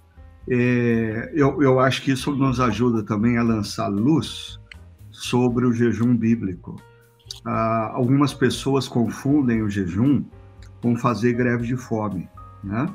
é, 0.49 1.31
eu, 1.35 1.63
eu 1.63 1.81
acho 1.81 2.03
que 2.03 2.13
isso 2.13 2.35
nos 2.35 2.61
ajuda 2.61 3.03
também 3.03 3.39
a 3.39 3.43
lançar 3.43 3.89
luz 3.89 4.61
sobre 5.11 5.67
o 5.67 5.73
jejum 5.73 6.17
bíblico. 6.17 6.77
Ah, 7.45 7.91
algumas 7.95 8.35
pessoas 8.35 8.89
confundem 8.89 9.63
o 9.63 9.71
jejum 9.71 10.25
com 10.81 10.97
fazer 10.97 11.33
greve 11.35 11.67
de 11.67 11.77
fome 11.77 12.29
né? 12.63 12.87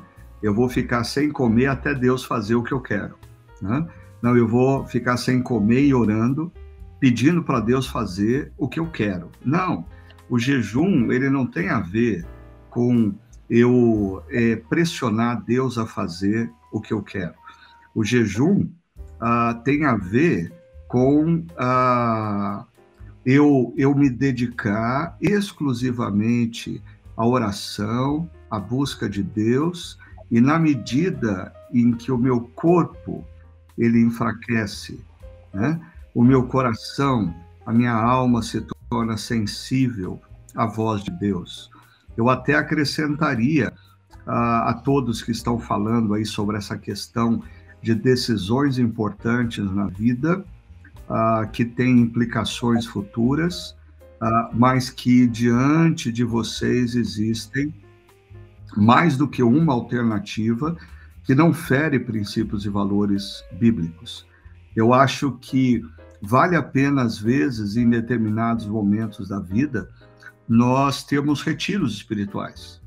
Eu 0.42 0.54
vou 0.54 0.68
ficar 0.68 1.04
sem 1.04 1.30
comer 1.30 1.66
até 1.66 1.94
Deus 1.94 2.24
fazer 2.24 2.54
o 2.54 2.62
que 2.62 2.72
eu 2.72 2.80
quero, 2.80 3.16
né? 3.60 3.86
Não, 4.22 4.36
eu 4.36 4.48
vou 4.48 4.84
ficar 4.86 5.16
sem 5.16 5.42
comer 5.42 5.84
e 5.84 5.94
orando, 5.94 6.52
pedindo 6.98 7.42
para 7.42 7.60
Deus 7.60 7.86
fazer 7.86 8.52
o 8.56 8.68
que 8.68 8.80
eu 8.80 8.86
quero. 8.90 9.30
Não, 9.44 9.84
o 10.28 10.38
jejum 10.38 11.12
ele 11.12 11.28
não 11.28 11.46
tem 11.46 11.68
a 11.68 11.80
ver 11.80 12.26
com 12.70 13.14
eu 13.48 14.22
é, 14.30 14.56
pressionar 14.56 15.42
Deus 15.44 15.78
a 15.78 15.86
fazer 15.86 16.50
o 16.72 16.80
que 16.80 16.92
eu 16.92 17.02
quero. 17.02 17.34
O 17.98 18.04
jejum 18.04 18.68
ah, 19.20 19.60
tem 19.64 19.84
a 19.84 19.96
ver 19.96 20.52
com 20.86 21.44
ah, 21.56 22.64
eu, 23.26 23.74
eu 23.76 23.92
me 23.92 24.08
dedicar 24.08 25.16
exclusivamente 25.20 26.80
à 27.16 27.26
oração, 27.26 28.30
a 28.48 28.60
busca 28.60 29.08
de 29.08 29.20
Deus 29.20 29.98
e 30.30 30.40
na 30.40 30.60
medida 30.60 31.52
em 31.74 31.90
que 31.90 32.12
o 32.12 32.16
meu 32.16 32.42
corpo 32.54 33.24
ele 33.76 34.00
enfraquece, 34.00 35.04
né? 35.52 35.80
O 36.14 36.22
meu 36.22 36.46
coração, 36.46 37.34
a 37.66 37.72
minha 37.72 37.94
alma 37.94 38.42
se 38.42 38.64
torna 38.88 39.16
sensível 39.16 40.22
à 40.54 40.66
voz 40.66 41.02
de 41.02 41.10
Deus. 41.10 41.68
Eu 42.16 42.28
até 42.28 42.54
acrescentaria 42.54 43.72
a 44.24 44.74
todos 44.84 45.20
que 45.20 45.32
estão 45.32 45.58
falando 45.58 46.14
aí 46.14 46.24
sobre 46.24 46.58
essa 46.58 46.78
questão 46.78 47.42
de 47.82 47.94
decisões 47.94 48.78
importantes 48.78 49.64
na 49.70 49.86
vida, 49.86 50.44
que 51.52 51.64
têm 51.64 52.00
implicações 52.00 52.84
futuras, 52.86 53.76
mas 54.52 54.90
que 54.90 55.26
diante 55.26 56.12
de 56.12 56.24
vocês 56.24 56.94
existem 56.94 57.74
mais 58.76 59.16
do 59.16 59.26
que 59.26 59.42
uma 59.42 59.72
alternativa 59.72 60.76
que 61.24 61.34
não 61.34 61.52
fere 61.52 61.98
princípios 61.98 62.64
e 62.64 62.68
valores 62.68 63.42
bíblicos. 63.52 64.26
Eu 64.74 64.92
acho 64.92 65.32
que 65.40 65.82
vale 66.20 66.56
a 66.56 66.62
pena, 66.62 67.02
às 67.02 67.18
vezes, 67.18 67.76
em 67.76 67.88
determinados 67.88 68.66
momentos 68.66 69.28
da 69.28 69.38
vida, 69.38 69.88
nós 70.48 71.04
termos 71.04 71.42
retiros 71.42 71.94
espirituais. 71.94 72.80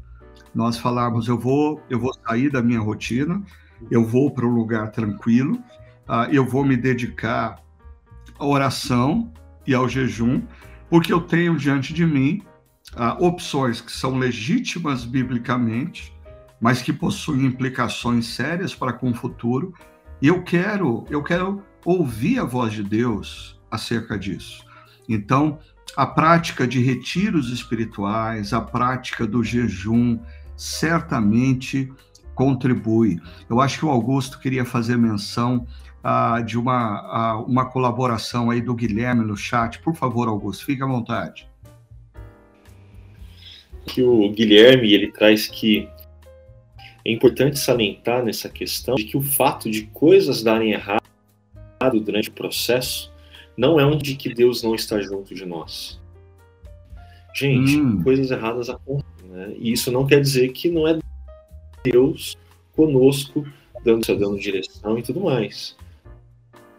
Nós 0.54 0.78
falarmos, 0.78 1.28
eu 1.28 1.40
vou, 1.40 1.82
eu 1.90 2.00
vou 2.00 2.14
sair 2.26 2.52
da 2.52 2.62
minha 2.62 2.80
rotina, 2.80 3.42
eu 3.90 4.06
vou 4.06 4.32
para 4.32 4.46
um 4.46 4.54
lugar 4.54 4.92
tranquilo, 4.92 5.56
uh, 6.08 6.30
eu 6.32 6.46
vou 6.46 6.64
me 6.64 6.78
dedicar 6.78 7.62
à 8.38 8.46
oração 8.46 9.32
e 9.66 9.74
ao 9.74 9.88
jejum, 9.88 10.42
porque 10.90 11.12
eu 11.12 11.22
tenho 11.22 11.56
diante 11.56 11.94
de 11.94 12.06
mim 12.06 12.42
uh, 12.94 13.24
opções 13.26 13.82
que 13.82 13.92
são 13.92 14.18
legítimas 14.18 15.06
biblicamente, 15.06 16.14
mas 16.60 16.82
que 16.82 16.94
possuem 16.94 17.46
implicações 17.46 18.28
sérias 18.28 18.76
para 18.76 18.94
com 18.94 19.10
o 19.12 19.16
futuro. 19.16 19.74
E 20.22 20.28
eu 20.28 20.44
quero, 20.44 21.06
eu 21.10 21.24
quero 21.24 21.64
ouvir 21.84 22.40
a 22.40 22.44
voz 22.44 22.74
de 22.74 22.84
Deus 22.84 23.60
acerca 23.72 24.18
disso. 24.18 24.64
Então, 25.10 25.58
a 25.96 26.06
prática 26.06 26.68
de 26.68 26.80
retiros 26.80 27.52
espirituais, 27.52 28.54
a 28.54 28.62
prática 28.62 29.26
do 29.26 29.44
jejum, 29.44 30.20
certamente 30.56 31.92
contribui. 32.42 33.20
Eu 33.48 33.62
acho 33.62 33.78
que 33.78 33.86
o 33.86 33.90
Augusto 33.90 34.40
queria 34.40 34.66
fazer 34.66 34.98
menção 34.98 35.68
uh, 36.04 36.44
de 36.44 36.58
uma, 36.58 37.38
uh, 37.38 37.46
uma 37.46 37.66
colaboração 37.66 38.50
aí 38.50 38.62
do 38.62 38.74
Guilherme 38.74 39.24
no 39.24 39.38
chat. 39.38 39.78
Por 39.80 39.96
favor, 39.96 40.28
Augusto, 40.28 40.66
fique 40.66 40.82
à 40.82 40.88
vontade 40.88 41.52
que 43.86 44.02
o 44.02 44.30
Guilherme 44.32 44.94
ele 44.94 45.12
traz 45.12 45.48
que 45.48 45.90
é 47.04 47.12
importante 47.12 47.58
salientar 47.58 48.24
nessa 48.24 48.48
questão 48.48 48.96
de 48.96 49.06
que 49.06 49.18
o 49.18 49.22
fato 49.22 49.70
de 49.70 49.84
coisas 49.88 50.44
darem 50.44 50.72
errado 50.72 51.02
durante 52.04 52.30
o 52.30 52.34
processo 52.34 53.12
não 53.58 53.80
é 53.80 53.86
um 53.86 53.98
de 53.98 54.16
que 54.16 54.34
Deus 54.34 54.62
não 54.62 54.76
está 54.76 55.02
junto 55.02 55.34
de 55.34 55.46
nós. 55.46 56.00
Gente, 57.34 57.80
hum. 57.80 58.04
coisas 58.04 58.30
erradas 58.30 58.70
acontecem, 58.70 59.30
né? 59.30 59.54
E 59.58 59.72
isso 59.72 59.92
não 59.92 60.06
quer 60.06 60.22
dizer 60.22 60.50
que 60.50 60.70
não 60.70 60.88
é 60.88 61.00
Deus 61.84 62.38
conosco, 62.76 63.46
dando, 63.84 64.06
dando 64.06 64.40
direção 64.40 64.98
e 64.98 65.04
tudo 65.04 65.22
mais. 65.22 65.76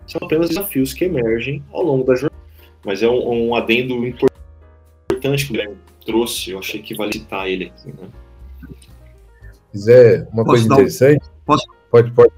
São 0.06 0.20
apenas 0.22 0.48
desafios 0.48 0.92
que 0.92 1.04
emergem 1.04 1.62
ao 1.72 1.82
longo 1.82 2.04
da 2.04 2.14
jornada. 2.14 2.42
Mas 2.84 3.02
é 3.02 3.08
um, 3.08 3.48
um 3.48 3.54
adendo 3.54 4.06
importante 4.06 5.46
que 5.46 5.50
o 5.50 5.52
Guilherme 5.52 5.76
trouxe, 6.04 6.50
eu 6.50 6.58
achei 6.58 6.82
que 6.82 6.94
vale 6.94 7.12
citar 7.12 7.48
ele 7.48 7.66
aqui, 7.66 7.88
né? 7.88 8.08
Quiser 9.70 10.28
uma 10.32 10.44
Posso 10.44 10.44
coisa 10.44 10.66
interessante? 10.66 11.24
Um... 11.24 11.44
Posso? 11.44 11.66
Pode, 11.90 12.10
pode. 12.12 12.32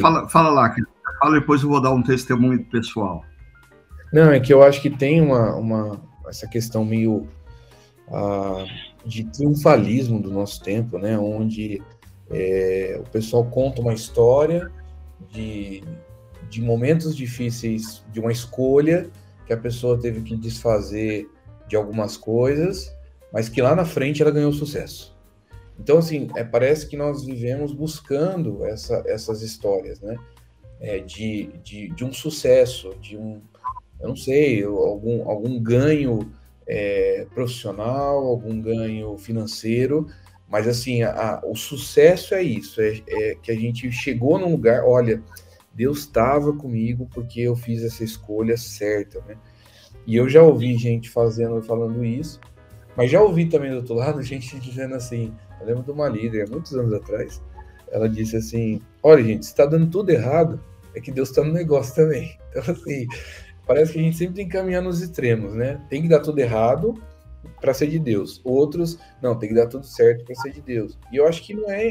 Fala, 0.00 0.28
fala 0.28 0.50
lá, 0.50 0.74
fala 1.20 1.38
depois 1.38 1.62
eu 1.62 1.68
vou 1.68 1.82
dar 1.82 1.92
um 1.92 2.02
testemunho 2.02 2.64
pessoal. 2.64 3.24
Não, 4.12 4.30
é 4.30 4.40
que 4.40 4.52
eu 4.52 4.62
acho 4.62 4.80
que 4.80 4.88
tem 4.88 5.20
uma, 5.20 5.54
uma 5.56 6.00
essa 6.28 6.46
questão 6.46 6.84
meio 6.84 7.28
uh, 8.08 8.66
de 9.06 9.24
triunfalismo 9.24 10.20
do 10.20 10.30
nosso 10.30 10.60
tempo, 10.62 10.98
né? 10.98 11.16
Onde 11.18 11.80
é, 12.30 13.00
o 13.00 13.08
pessoal 13.10 13.44
conta 13.44 13.80
uma 13.80 13.94
história 13.94 14.70
de, 15.30 15.82
de 16.50 16.60
momentos 16.60 17.16
difíceis, 17.16 18.04
de 18.12 18.18
uma 18.18 18.32
escolha 18.32 19.08
que 19.46 19.52
a 19.52 19.56
pessoa 19.56 19.98
teve 19.98 20.22
que 20.22 20.36
desfazer 20.36 21.30
de 21.68 21.76
algumas 21.76 22.16
coisas, 22.16 22.92
mas 23.32 23.48
que 23.48 23.62
lá 23.62 23.74
na 23.74 23.84
frente 23.84 24.22
ela 24.22 24.30
ganhou 24.30 24.52
sucesso. 24.52 25.16
Então, 25.78 25.98
assim, 25.98 26.28
é, 26.34 26.42
parece 26.42 26.86
que 26.86 26.96
nós 26.96 27.24
vivemos 27.24 27.72
buscando 27.72 28.64
essa, 28.64 29.02
essas 29.06 29.42
histórias, 29.42 30.00
né? 30.00 30.16
É, 30.80 30.98
de, 30.98 31.46
de, 31.62 31.88
de, 31.90 32.04
um 32.04 32.12
sucesso, 32.12 32.94
de 33.00 33.16
um, 33.16 33.40
eu 33.98 34.08
não 34.08 34.16
sei, 34.16 34.62
algum, 34.62 35.28
algum 35.28 35.58
ganho 35.58 36.30
é, 36.66 37.26
profissional, 37.34 38.26
algum 38.26 38.60
ganho 38.60 39.16
financeiro, 39.18 40.08
mas, 40.48 40.68
assim, 40.68 41.02
a, 41.02 41.10
a, 41.10 41.46
o 41.46 41.56
sucesso 41.56 42.34
é 42.34 42.42
isso, 42.42 42.80
é, 42.80 43.02
é 43.08 43.34
que 43.42 43.50
a 43.50 43.56
gente 43.56 43.90
chegou 43.90 44.38
num 44.38 44.52
lugar, 44.52 44.84
olha, 44.84 45.22
Deus 45.74 45.98
estava 45.98 46.52
comigo 46.52 47.08
porque 47.12 47.40
eu 47.40 47.56
fiz 47.56 47.82
essa 47.82 48.04
escolha 48.04 48.56
certa, 48.56 49.20
né? 49.26 49.36
E 50.06 50.14
eu 50.16 50.28
já 50.28 50.42
ouvi 50.42 50.76
gente 50.76 51.10
fazendo, 51.10 51.60
falando 51.62 52.04
isso, 52.04 52.40
mas 52.96 53.10
já 53.10 53.20
ouvi 53.20 53.46
também 53.46 53.70
do 53.70 53.78
outro 53.78 53.94
lado 53.94 54.22
gente 54.22 54.56
dizendo 54.60 54.94
assim, 54.94 55.34
eu 55.60 55.66
lembro 55.66 55.82
de 55.82 55.90
uma 55.90 56.08
líder, 56.08 56.48
muitos 56.48 56.72
anos 56.74 56.92
atrás, 56.94 57.42
ela 57.90 58.08
disse 58.08 58.36
assim, 58.36 58.80
olha 59.02 59.22
gente, 59.22 59.42
está 59.42 59.66
dando 59.66 59.90
tudo 59.90 60.10
errado, 60.10 60.60
é 60.94 61.00
que 61.00 61.10
Deus 61.10 61.28
está 61.28 61.42
no 61.44 61.52
negócio 61.52 61.94
também. 61.94 62.38
Então, 62.56 62.74
assim, 62.74 63.06
parece 63.66 63.92
que 63.92 63.98
a 63.98 64.02
gente 64.02 64.16
sempre 64.16 64.34
tem 64.36 64.46
que 64.46 64.52
caminhar 64.52 64.82
nos 64.82 65.02
extremos, 65.02 65.54
né? 65.54 65.80
Tem 65.90 66.00
que 66.00 66.08
dar 66.08 66.20
tudo 66.20 66.38
errado 66.38 66.94
para 67.60 67.74
ser 67.74 67.88
de 67.88 67.98
Deus. 67.98 68.40
Outros, 68.44 68.98
não, 69.20 69.36
tem 69.36 69.48
que 69.48 69.54
dar 69.54 69.66
tudo 69.66 69.84
certo 69.84 70.24
para 70.24 70.34
ser 70.36 70.52
de 70.52 70.60
Deus. 70.60 70.98
E 71.12 71.16
eu 71.16 71.26
acho 71.26 71.42
que 71.42 71.52
não 71.52 71.68
é, 71.70 71.86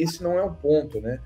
esse 0.00 0.22
não 0.22 0.38
é 0.38 0.42
o 0.42 0.54
ponto, 0.54 1.00
né? 1.00 1.20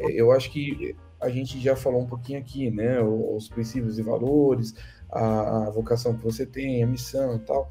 É, 0.00 0.10
eu 0.10 0.32
acho 0.32 0.50
que 0.50 0.96
a 1.20 1.28
gente 1.28 1.60
já 1.60 1.76
falou 1.76 2.02
um 2.02 2.06
pouquinho 2.06 2.38
aqui, 2.38 2.70
né? 2.70 3.00
Os 3.00 3.48
princípios 3.48 3.98
e 3.98 4.02
valores, 4.02 4.74
a, 5.10 5.66
a 5.66 5.70
vocação 5.70 6.16
que 6.16 6.24
você 6.24 6.44
tem, 6.44 6.82
a 6.82 6.86
missão 6.86 7.36
e 7.36 7.38
tal, 7.40 7.70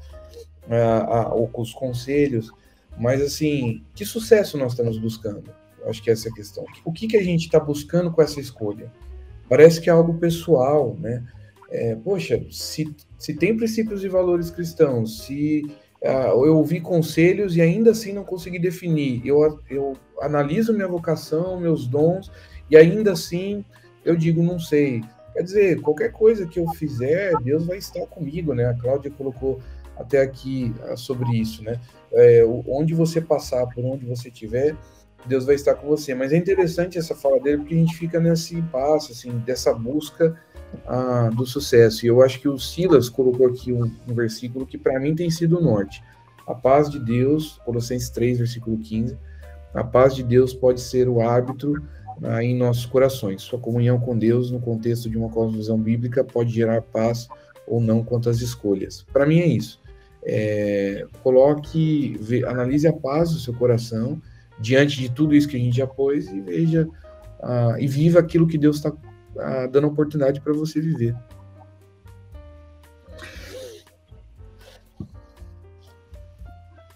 a, 0.68 1.18
a, 1.18 1.34
os 1.34 1.72
conselhos. 1.72 2.50
Mas, 2.98 3.20
assim, 3.20 3.84
que 3.94 4.04
sucesso 4.04 4.56
nós 4.56 4.72
estamos 4.72 4.98
buscando? 4.98 5.50
Eu 5.80 5.90
acho 5.90 6.02
que 6.02 6.10
essa 6.10 6.28
é 6.28 6.30
a 6.30 6.34
questão. 6.34 6.64
O 6.84 6.92
que, 6.92 7.06
que 7.06 7.16
a 7.16 7.22
gente 7.22 7.44
está 7.44 7.60
buscando 7.60 8.10
com 8.10 8.22
essa 8.22 8.40
escolha? 8.40 8.90
Parece 9.48 9.80
que 9.80 9.90
é 9.90 9.92
algo 9.92 10.14
pessoal, 10.14 10.96
né? 10.98 11.22
É, 11.70 11.94
poxa, 11.96 12.44
se, 12.50 12.94
se 13.18 13.34
tem 13.34 13.56
princípios 13.56 14.04
e 14.04 14.08
valores 14.08 14.50
cristãos, 14.50 15.24
se 15.24 15.62
uh, 16.02 16.44
eu 16.44 16.56
ouvi 16.56 16.80
conselhos 16.80 17.56
e 17.56 17.60
ainda 17.60 17.90
assim 17.90 18.12
não 18.12 18.24
consegui 18.24 18.58
definir, 18.58 19.22
eu, 19.24 19.60
eu 19.68 19.96
analiso 20.20 20.72
minha 20.72 20.88
vocação, 20.88 21.58
meus 21.58 21.86
dons, 21.86 22.30
e 22.70 22.76
ainda 22.76 23.12
assim 23.12 23.64
eu 24.04 24.14
digo, 24.14 24.42
não 24.42 24.58
sei. 24.58 25.02
Quer 25.32 25.42
dizer, 25.42 25.80
qualquer 25.80 26.12
coisa 26.12 26.46
que 26.46 26.60
eu 26.60 26.68
fizer, 26.68 27.32
Deus 27.42 27.66
vai 27.66 27.78
estar 27.78 28.06
comigo, 28.06 28.54
né? 28.54 28.66
A 28.66 28.74
Cláudia 28.74 29.10
colocou 29.10 29.60
até 29.96 30.20
aqui 30.20 30.72
uh, 30.88 30.96
sobre 30.96 31.36
isso, 31.36 31.62
né? 31.64 31.80
É, 32.12 32.44
onde 32.68 32.94
você 32.94 33.20
passar, 33.20 33.66
por 33.66 33.84
onde 33.84 34.04
você 34.04 34.28
estiver, 34.28 34.76
Deus 35.26 35.44
vai 35.44 35.54
estar 35.54 35.74
com 35.74 35.88
você. 35.88 36.14
Mas 36.14 36.32
é 36.32 36.36
interessante 36.36 36.98
essa 36.98 37.14
fala 37.14 37.40
dele, 37.40 37.58
porque 37.58 37.74
a 37.74 37.78
gente 37.78 37.96
fica 37.96 38.20
nesse 38.20 38.60
passo, 38.62 39.10
assim, 39.10 39.38
dessa 39.38 39.72
busca 39.74 40.38
ah, 40.86 41.30
do 41.34 41.46
sucesso. 41.46 42.04
E 42.04 42.08
eu 42.08 42.22
acho 42.22 42.40
que 42.40 42.48
o 42.48 42.58
Silas 42.58 43.08
colocou 43.08 43.46
aqui 43.46 43.72
um, 43.72 43.90
um 44.08 44.14
versículo 44.14 44.66
que 44.66 44.78
para 44.78 44.98
mim 44.98 45.14
tem 45.14 45.30
sido 45.30 45.58
o 45.58 45.62
norte. 45.62 46.02
A 46.46 46.54
paz 46.54 46.90
de 46.90 46.98
Deus, 46.98 47.60
Colossenses 47.64 48.10
3, 48.10 48.38
versículo 48.38 48.76
15, 48.78 49.16
a 49.72 49.82
paz 49.82 50.14
de 50.14 50.22
Deus 50.22 50.52
pode 50.52 50.80
ser 50.80 51.08
o 51.08 51.20
árbitro 51.20 51.82
ah, 52.22 52.42
em 52.42 52.56
nossos 52.56 52.86
corações. 52.86 53.42
Sua 53.42 53.58
comunhão 53.58 53.98
com 53.98 54.16
Deus, 54.16 54.50
no 54.50 54.60
contexto 54.60 55.10
de 55.10 55.16
uma 55.18 55.28
cosmovisão 55.28 55.78
bíblica, 55.78 56.22
pode 56.22 56.52
gerar 56.52 56.82
paz 56.82 57.28
ou 57.66 57.80
não 57.80 58.04
quanto 58.04 58.28
às 58.28 58.40
escolhas. 58.40 59.04
Para 59.12 59.26
mim 59.26 59.40
é 59.40 59.46
isso. 59.46 59.80
É, 60.26 61.06
coloque, 61.22 62.18
analise 62.46 62.86
a 62.86 62.92
paz 62.92 63.32
do 63.32 63.38
seu 63.38 63.52
coração 63.52 64.20
diante 64.58 64.98
de 64.98 65.10
tudo 65.10 65.34
isso 65.34 65.48
que 65.48 65.56
a 65.56 65.60
gente 65.60 65.76
já 65.76 65.86
pôs 65.86 66.28
e 66.28 66.40
veja 66.40 66.88
ah, 67.42 67.76
e 67.78 67.86
viva 67.86 68.20
aquilo 68.20 68.46
que 68.46 68.56
Deus 68.56 68.76
está 68.76 68.92
dando 69.70 69.88
oportunidade 69.88 70.40
para 70.40 70.52
você 70.52 70.80
viver. 70.80 71.16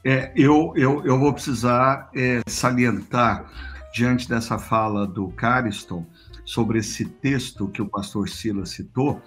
É, 0.05 0.33
eu, 0.35 0.73
eu, 0.75 1.05
eu 1.05 1.19
vou 1.19 1.35
precisar 1.35 2.09
é, 2.15 2.41
salientar, 2.49 3.51
diante 3.93 4.27
dessa 4.27 4.59
fala 4.59 5.07
do 5.07 5.29
Cariston, 5.33 6.07
sobre 6.47 6.79
esse 6.79 7.05
texto 7.05 7.69
que 7.69 7.83
o 7.83 7.87
pastor 7.87 8.27
Silas 8.27 8.71
citou, 8.71 9.21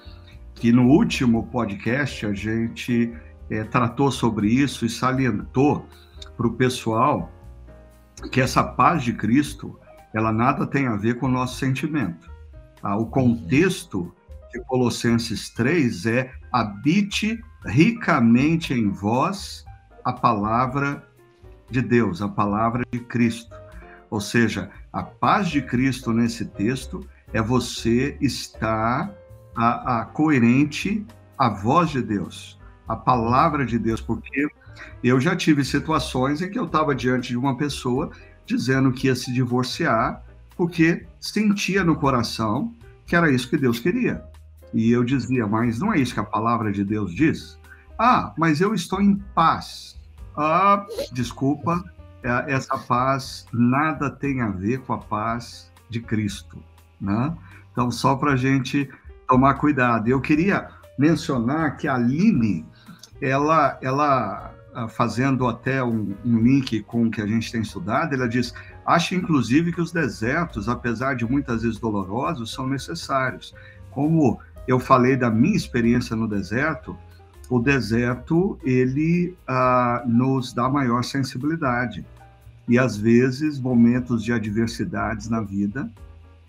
que 0.55 0.71
no 0.71 0.87
último 0.87 1.45
podcast 1.47 2.25
a 2.25 2.33
gente 2.33 3.13
é, 3.49 3.63
tratou 3.63 4.11
sobre 4.11 4.47
isso 4.47 4.85
e 4.85 4.89
salientou 4.89 5.85
para 6.35 6.47
o 6.47 6.53
pessoal 6.53 7.31
que 8.31 8.41
essa 8.41 8.63
paz 8.63 9.03
de 9.03 9.13
Cristo, 9.13 9.79
ela 10.13 10.31
nada 10.31 10.65
tem 10.65 10.87
a 10.87 10.95
ver 10.95 11.19
com 11.19 11.27
o 11.27 11.31
nosso 11.31 11.59
sentimento. 11.59 12.30
Ah, 12.83 12.97
o 12.97 13.05
contexto 13.05 14.13
de 14.51 14.59
Colossenses 14.65 15.49
3 15.49 16.05
é 16.05 16.31
habite 16.51 17.39
ricamente 17.65 18.73
em 18.73 18.89
vós 18.89 19.63
a 20.03 20.11
palavra 20.11 21.07
de 21.69 21.81
Deus, 21.81 22.21
a 22.21 22.27
palavra 22.27 22.83
de 22.91 22.99
Cristo. 22.99 23.55
Ou 24.09 24.19
seja, 24.19 24.69
a 24.91 25.03
paz 25.03 25.47
de 25.47 25.61
Cristo 25.61 26.11
nesse 26.11 26.45
texto 26.45 27.07
é 27.31 27.41
você 27.41 28.17
estar 28.19 29.13
a, 29.55 30.01
a 30.01 30.05
coerente 30.05 31.05
à 31.37 31.49
voz 31.49 31.89
de 31.91 32.01
Deus, 32.01 32.59
a 32.87 32.95
palavra 32.95 33.65
de 33.65 33.79
Deus, 33.79 34.01
porque 34.01 34.47
eu 35.03 35.19
já 35.19 35.35
tive 35.35 35.63
situações 35.63 36.41
em 36.41 36.49
que 36.49 36.59
eu 36.59 36.65
estava 36.65 36.93
diante 36.93 37.29
de 37.29 37.37
uma 37.37 37.55
pessoa 37.55 38.11
dizendo 38.45 38.91
que 38.91 39.07
ia 39.07 39.15
se 39.15 39.31
divorciar 39.31 40.23
porque 40.61 41.07
sentia 41.19 41.83
no 41.83 41.95
coração 41.95 42.71
que 43.07 43.15
era 43.15 43.31
isso 43.31 43.49
que 43.49 43.57
Deus 43.57 43.79
queria. 43.79 44.23
E 44.71 44.91
eu 44.91 45.03
dizia, 45.03 45.47
mas 45.47 45.79
não 45.79 45.91
é 45.91 45.97
isso 45.97 46.13
que 46.13 46.19
a 46.19 46.23
palavra 46.23 46.71
de 46.71 46.83
Deus 46.83 47.15
diz? 47.15 47.57
Ah, 47.97 48.31
mas 48.37 48.61
eu 48.61 48.75
estou 48.75 49.01
em 49.01 49.15
paz. 49.33 49.99
Ah, 50.37 50.85
desculpa, 51.11 51.83
é, 52.21 52.53
essa 52.53 52.77
paz 52.77 53.47
nada 53.51 54.11
tem 54.11 54.39
a 54.41 54.49
ver 54.49 54.81
com 54.81 54.93
a 54.93 54.99
paz 54.99 55.71
de 55.89 55.99
Cristo, 55.99 56.63
né? 57.01 57.35
Então, 57.71 57.89
só 57.89 58.15
para 58.15 58.33
a 58.33 58.37
gente 58.37 58.87
tomar 59.27 59.55
cuidado. 59.55 60.09
Eu 60.09 60.21
queria 60.21 60.69
mencionar 60.95 61.75
que 61.75 61.87
a 61.87 61.95
Aline, 61.95 62.67
ela, 63.19 63.79
ela 63.81 64.53
ah, 64.75 64.87
fazendo 64.87 65.47
até 65.47 65.83
um, 65.83 66.15
um, 66.23 66.37
link 66.37 66.81
com 66.83 67.07
o 67.07 67.11
que 67.11 67.19
a 67.19 67.27
gente 67.27 67.51
tem 67.51 67.61
estudado, 67.61 68.13
ela 68.13 68.29
diz: 68.29 68.53
acha 68.85 69.15
inclusive 69.15 69.71
que 69.71 69.81
os 69.81 69.91
desertos, 69.91 70.67
apesar 70.67 71.15
de 71.15 71.25
muitas 71.25 71.63
vezes 71.63 71.79
dolorosos, 71.79 72.53
são 72.53 72.67
necessários. 72.67 73.53
Como 73.89 74.39
eu 74.67 74.79
falei 74.79 75.15
da 75.15 75.29
minha 75.29 75.55
experiência 75.55 76.15
no 76.15 76.27
deserto, 76.27 76.97
o 77.49 77.59
deserto 77.59 78.57
ele 78.63 79.35
ah, 79.47 80.03
nos 80.05 80.53
dá 80.53 80.69
maior 80.69 81.03
sensibilidade 81.03 82.05
e 82.67 82.79
às 82.79 82.95
vezes 82.95 83.59
momentos 83.59 84.23
de 84.23 84.31
adversidades 84.31 85.27
na 85.27 85.41
vida 85.41 85.91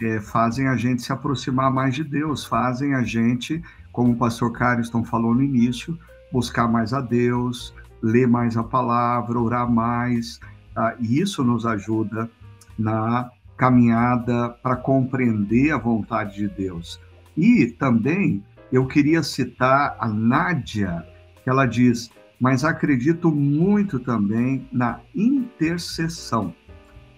é, 0.00 0.20
fazem 0.20 0.68
a 0.68 0.76
gente 0.76 1.02
se 1.02 1.12
aproximar 1.12 1.72
mais 1.72 1.94
de 1.94 2.04
Deus, 2.04 2.44
fazem 2.44 2.94
a 2.94 3.02
gente, 3.02 3.62
como 3.92 4.12
o 4.12 4.16
pastor 4.16 4.52
Cariston 4.52 5.04
falou 5.04 5.34
no 5.34 5.42
início, 5.42 5.98
buscar 6.32 6.68
mais 6.68 6.92
a 6.92 7.00
Deus, 7.00 7.74
ler 8.00 8.26
mais 8.26 8.56
a 8.56 8.62
palavra, 8.62 9.38
orar 9.38 9.70
mais, 9.70 10.40
tá? 10.74 10.96
e 10.98 11.20
isso 11.20 11.42
nos 11.44 11.66
ajuda 11.66 12.30
na 12.78 13.30
caminhada 13.56 14.50
para 14.62 14.76
compreender 14.76 15.72
a 15.72 15.78
vontade 15.78 16.34
de 16.34 16.48
Deus. 16.48 17.00
E 17.36 17.66
também 17.66 18.42
eu 18.72 18.86
queria 18.86 19.22
citar 19.22 19.96
a 19.98 20.08
Nádia, 20.08 21.06
que 21.42 21.50
ela 21.50 21.66
diz: 21.66 22.10
Mas 22.40 22.64
acredito 22.64 23.30
muito 23.30 24.00
também 24.00 24.66
na 24.72 25.00
intercessão, 25.14 26.54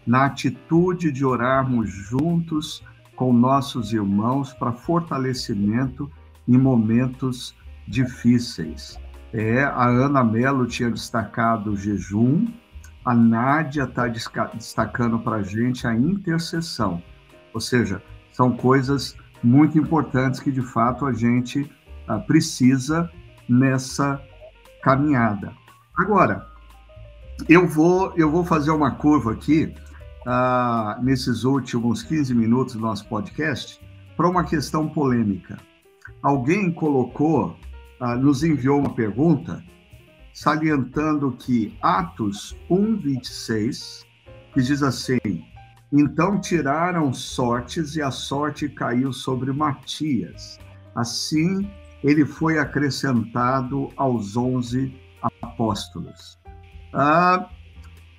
na 0.07 0.27
atitude 0.27 1.11
de 1.11 1.25
orarmos 1.25 1.91
juntos 1.91 2.85
com 3.17 3.33
nossos 3.33 3.93
irmãos 3.93 4.53
para 4.53 4.73
fortalecimento 4.73 6.11
em 6.47 6.59
momentos 6.59 7.55
difíceis. 7.87 8.99
É, 9.33 9.65
a 9.65 9.87
Ana 9.87 10.23
Mello 10.23 10.67
tinha 10.67 10.91
destacado 10.91 11.73
o 11.73 11.77
jejum, 11.77 12.47
a 13.05 13.15
Nádia 13.15 13.85
está 13.85 14.07
destacando 14.07 15.19
para 15.19 15.37
a 15.37 15.43
gente 15.43 15.87
a 15.87 15.95
intercessão. 15.95 17.03
Ou 17.53 17.61
seja, 17.61 18.03
são 18.33 18.57
coisas 18.57 19.17
muito 19.43 19.79
importantes 19.79 20.41
que, 20.41 20.51
de 20.51 20.63
fato, 20.63 21.05
a 21.07 21.13
gente 21.13 21.71
ah, 22.09 22.19
precisa 22.19 23.11
nessa 23.49 24.21
caminhada. 24.83 25.53
Agora, 25.97 26.47
eu 27.49 27.69
vou, 27.69 28.13
eu 28.17 28.31
vou 28.31 28.45
fazer 28.45 28.71
uma 28.71 28.93
curva 28.93 29.33
aqui, 29.33 29.75
ah, 30.27 30.99
nesses 31.03 31.45
últimos 31.45 32.03
15 32.03 32.35
minutos 32.35 32.75
do 32.75 32.81
nosso 32.81 33.07
podcast, 33.09 33.81
para 34.17 34.29
uma 34.29 34.45
questão 34.45 34.89
polêmica. 34.89 35.59
Alguém 36.23 36.73
colocou 36.73 37.57
ah, 38.01 38.17
nos 38.17 38.43
enviou 38.43 38.81
uma 38.81 38.95
pergunta 38.95 39.63
salientando 40.35 41.33
que 41.33 41.75
Atos 41.81 42.55
1:26 42.69 44.05
que 44.53 44.61
diz 44.61 44.83
assim: 44.83 45.19
Então 45.91 46.39
tiraram 46.39 47.13
sortes 47.13 47.97
e 47.97 48.03
a 48.03 48.11
sorte 48.11 48.69
caiu 48.69 49.13
sobre 49.13 49.51
Matias. 49.53 50.59
Assim 50.95 51.71
ele 52.03 52.27
foi 52.27 52.59
acrescentado 52.59 53.89
aos 53.97 54.37
onze 54.37 54.95
apóstolos. 55.23 56.39
Ah, 56.93 57.49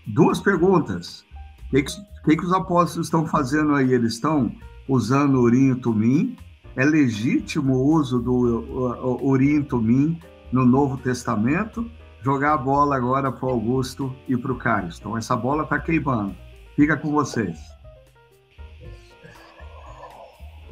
duas 0.08 0.40
perguntas. 0.40 1.24
O 1.68 1.76
que, 1.76 1.84
que, 1.84 2.36
que, 2.38 2.46
os 2.46 2.52
apóstolos 2.52 3.08
estão 3.08 3.28
fazendo 3.28 3.76
aí? 3.76 3.94
Eles 3.94 4.14
estão 4.14 4.52
usando 4.88 5.40
urim 5.40 5.74
e 5.74 5.76
tumim 5.76 6.36
é 6.76 6.84
legítimo 6.84 7.76
o 7.76 7.94
uso 7.94 8.20
do 8.20 9.18
Urim 9.24 9.64
Tumim 9.64 10.20
no 10.52 10.66
Novo 10.66 10.98
Testamento. 10.98 11.90
Jogar 12.26 12.56
a 12.56 12.58
bola 12.58 12.96
agora 12.96 13.32
para 13.32 13.46
o 13.46 13.52
Augusto 13.52 14.16
e 14.28 14.36
para 14.36 14.52
o 14.52 14.58
Carlos. 14.58 14.98
Então, 14.98 15.16
essa 15.16 15.36
bola 15.36 15.62
está 15.62 15.78
queimando. 15.78 16.36
Fica 16.76 16.98
com 16.98 17.12
vocês. 17.12 17.56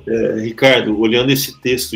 É, 0.07 0.39
Ricardo, 0.39 0.99
olhando 0.99 1.31
esse 1.31 1.61
texto 1.61 1.95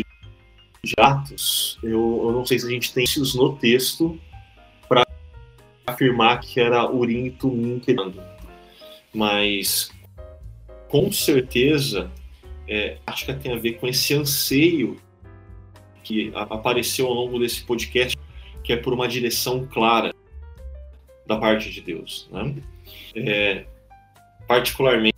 de 0.84 0.94
Atos, 0.96 1.76
eu, 1.82 2.20
eu 2.22 2.30
não 2.30 2.46
sei 2.46 2.60
se 2.60 2.66
a 2.66 2.70
gente 2.70 2.94
tem 2.94 3.02
isso 3.02 3.36
no 3.36 3.56
texto 3.56 4.16
para 4.88 5.04
afirmar 5.84 6.38
que 6.38 6.60
era 6.60 6.88
Urim 6.88 7.24
e 7.24 7.30
Tumim 7.32 7.80
querendo, 7.80 8.22
mas 9.12 9.90
com 10.88 11.10
certeza 11.10 12.12
é, 12.68 12.98
acho 13.04 13.26
que 13.26 13.34
tem 13.34 13.52
a 13.52 13.58
ver 13.58 13.72
com 13.72 13.88
esse 13.88 14.14
anseio 14.14 14.98
que 16.04 16.30
apareceu 16.34 17.08
ao 17.08 17.12
longo 17.12 17.40
desse 17.40 17.64
podcast, 17.64 18.16
que 18.68 18.74
é 18.74 18.76
por 18.76 18.92
uma 18.92 19.08
direção 19.08 19.66
clara 19.66 20.14
da 21.26 21.38
parte 21.38 21.70
de 21.70 21.80
Deus. 21.80 22.28
Né? 22.30 22.54
É, 23.16 23.64
particularmente 24.46 25.14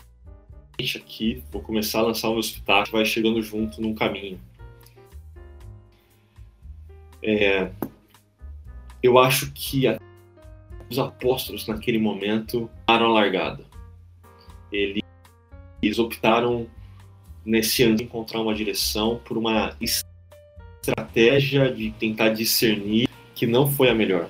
aqui, 0.95 1.43
vou 1.51 1.61
começar 1.61 1.99
a 1.99 2.03
lançar 2.03 2.29
o 2.29 2.35
meu 2.35 2.41
espetáculo, 2.41 2.93
vai 2.93 3.05
chegando 3.05 3.43
junto 3.43 3.83
num 3.83 3.93
caminho. 3.93 4.41
É, 7.21 7.73
eu 9.03 9.19
acho 9.19 9.51
que 9.51 9.89
a, 9.89 9.99
os 10.89 11.01
apóstolos 11.01 11.67
naquele 11.67 11.99
momento 11.99 12.71
deram 12.87 13.07
a 13.07 13.13
largada. 13.15 13.65
Eles, 14.71 15.03
eles 15.83 15.99
optaram 15.99 16.69
nesse 17.45 17.83
ano 17.83 18.01
encontrar 18.01 18.43
uma 18.43 18.55
direção 18.55 19.21
por 19.25 19.37
uma 19.37 19.77
estratégia 19.81 21.75
de 21.75 21.91
tentar 21.91 22.29
discernir 22.29 23.11
que 23.41 23.47
não 23.47 23.67
foi 23.67 23.89
a 23.89 23.95
melhor. 23.95 24.29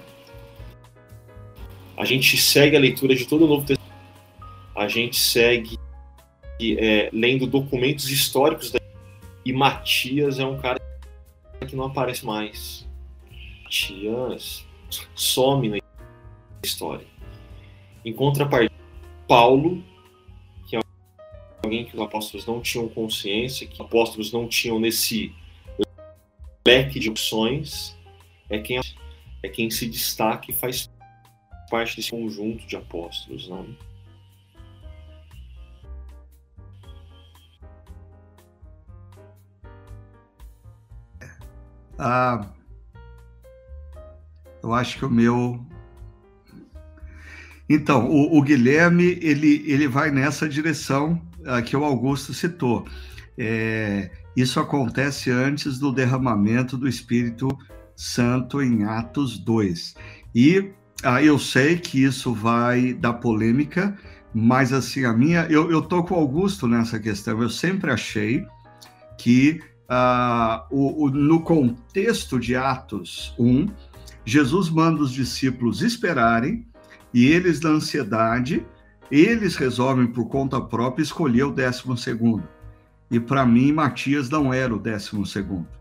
A 1.96 2.04
gente 2.04 2.36
segue 2.36 2.76
a 2.76 2.78
leitura 2.78 3.12
de 3.12 3.26
todo 3.26 3.44
o 3.44 3.48
Novo 3.48 3.66
Testamento. 3.66 3.92
A 4.76 4.86
gente 4.86 5.18
segue 5.18 5.76
é, 6.78 7.10
lendo 7.12 7.44
documentos 7.44 8.08
históricos. 8.08 8.70
Da... 8.70 8.78
E 9.44 9.52
Matias 9.52 10.38
é 10.38 10.46
um 10.46 10.60
cara 10.60 10.80
que 11.66 11.74
não 11.74 11.86
aparece 11.86 12.24
mais. 12.24 12.88
Matias 13.64 14.64
some 15.16 15.68
na 15.68 15.78
história. 16.62 17.04
Em 18.04 18.12
contrapartida, 18.12 18.72
Paulo, 19.26 19.82
que 20.68 20.76
é 20.76 20.80
alguém 21.64 21.84
que 21.84 21.96
os 21.96 22.00
apóstolos 22.00 22.46
não 22.46 22.60
tinham 22.60 22.86
consciência, 22.88 23.66
que 23.66 23.74
os 23.74 23.80
apóstolos 23.80 24.32
não 24.32 24.46
tinham 24.46 24.78
nesse 24.78 25.34
leque 26.64 27.00
de 27.00 27.10
opções, 27.10 27.98
é 28.48 28.58
quem, 28.58 28.80
é 29.42 29.48
quem 29.48 29.70
se 29.70 29.86
destaca 29.86 30.50
e 30.50 30.54
faz 30.54 30.90
parte 31.70 31.96
desse 31.96 32.10
conjunto 32.10 32.66
de 32.66 32.76
apóstolos. 32.76 33.48
Né? 33.48 33.76
Ah, 41.98 42.48
eu 44.62 44.72
acho 44.72 44.98
que 44.98 45.04
o 45.04 45.10
meu. 45.10 45.64
Então, 47.68 48.08
o, 48.08 48.38
o 48.38 48.42
Guilherme 48.42 49.18
ele, 49.22 49.62
ele 49.66 49.86
vai 49.86 50.10
nessa 50.10 50.48
direção 50.48 51.20
ah, 51.46 51.62
que 51.62 51.76
o 51.76 51.84
Augusto 51.84 52.32
citou. 52.34 52.86
É, 53.38 54.10
isso 54.36 54.58
acontece 54.60 55.30
antes 55.30 55.78
do 55.78 55.92
derramamento 55.92 56.76
do 56.76 56.88
Espírito 56.88 57.48
Santo 58.00 58.62
em 58.62 58.84
Atos 58.84 59.36
2. 59.36 59.94
E 60.34 60.70
ah, 61.04 61.22
eu 61.22 61.38
sei 61.38 61.76
que 61.76 62.02
isso 62.02 62.32
vai 62.32 62.94
dar 62.94 63.12
polêmica, 63.14 63.94
mas 64.32 64.72
assim, 64.72 65.04
a 65.04 65.12
minha. 65.12 65.42
Eu, 65.50 65.70
eu 65.70 65.82
tô 65.82 66.02
com 66.02 66.14
o 66.14 66.18
Augusto 66.18 66.66
nessa 66.66 66.98
questão. 66.98 67.42
Eu 67.42 67.50
sempre 67.50 67.90
achei 67.90 68.46
que 69.18 69.60
ah, 69.86 70.66
o, 70.70 71.04
o, 71.04 71.10
no 71.10 71.42
contexto 71.42 72.40
de 72.40 72.56
Atos 72.56 73.34
1, 73.38 73.66
Jesus 74.24 74.70
manda 74.70 75.02
os 75.02 75.12
discípulos 75.12 75.82
esperarem 75.82 76.66
e 77.12 77.26
eles, 77.26 77.60
na 77.60 77.68
ansiedade, 77.68 78.66
eles 79.10 79.56
resolvem 79.56 80.06
por 80.06 80.26
conta 80.26 80.58
própria 80.58 81.02
escolher 81.02 81.42
o 81.42 81.52
décimo 81.52 81.98
segundo. 81.98 82.48
E 83.10 83.20
para 83.20 83.44
mim, 83.44 83.72
Matias 83.72 84.30
não 84.30 84.54
era 84.54 84.74
o 84.74 84.78
décimo 84.78 85.26
segundo. 85.26 85.79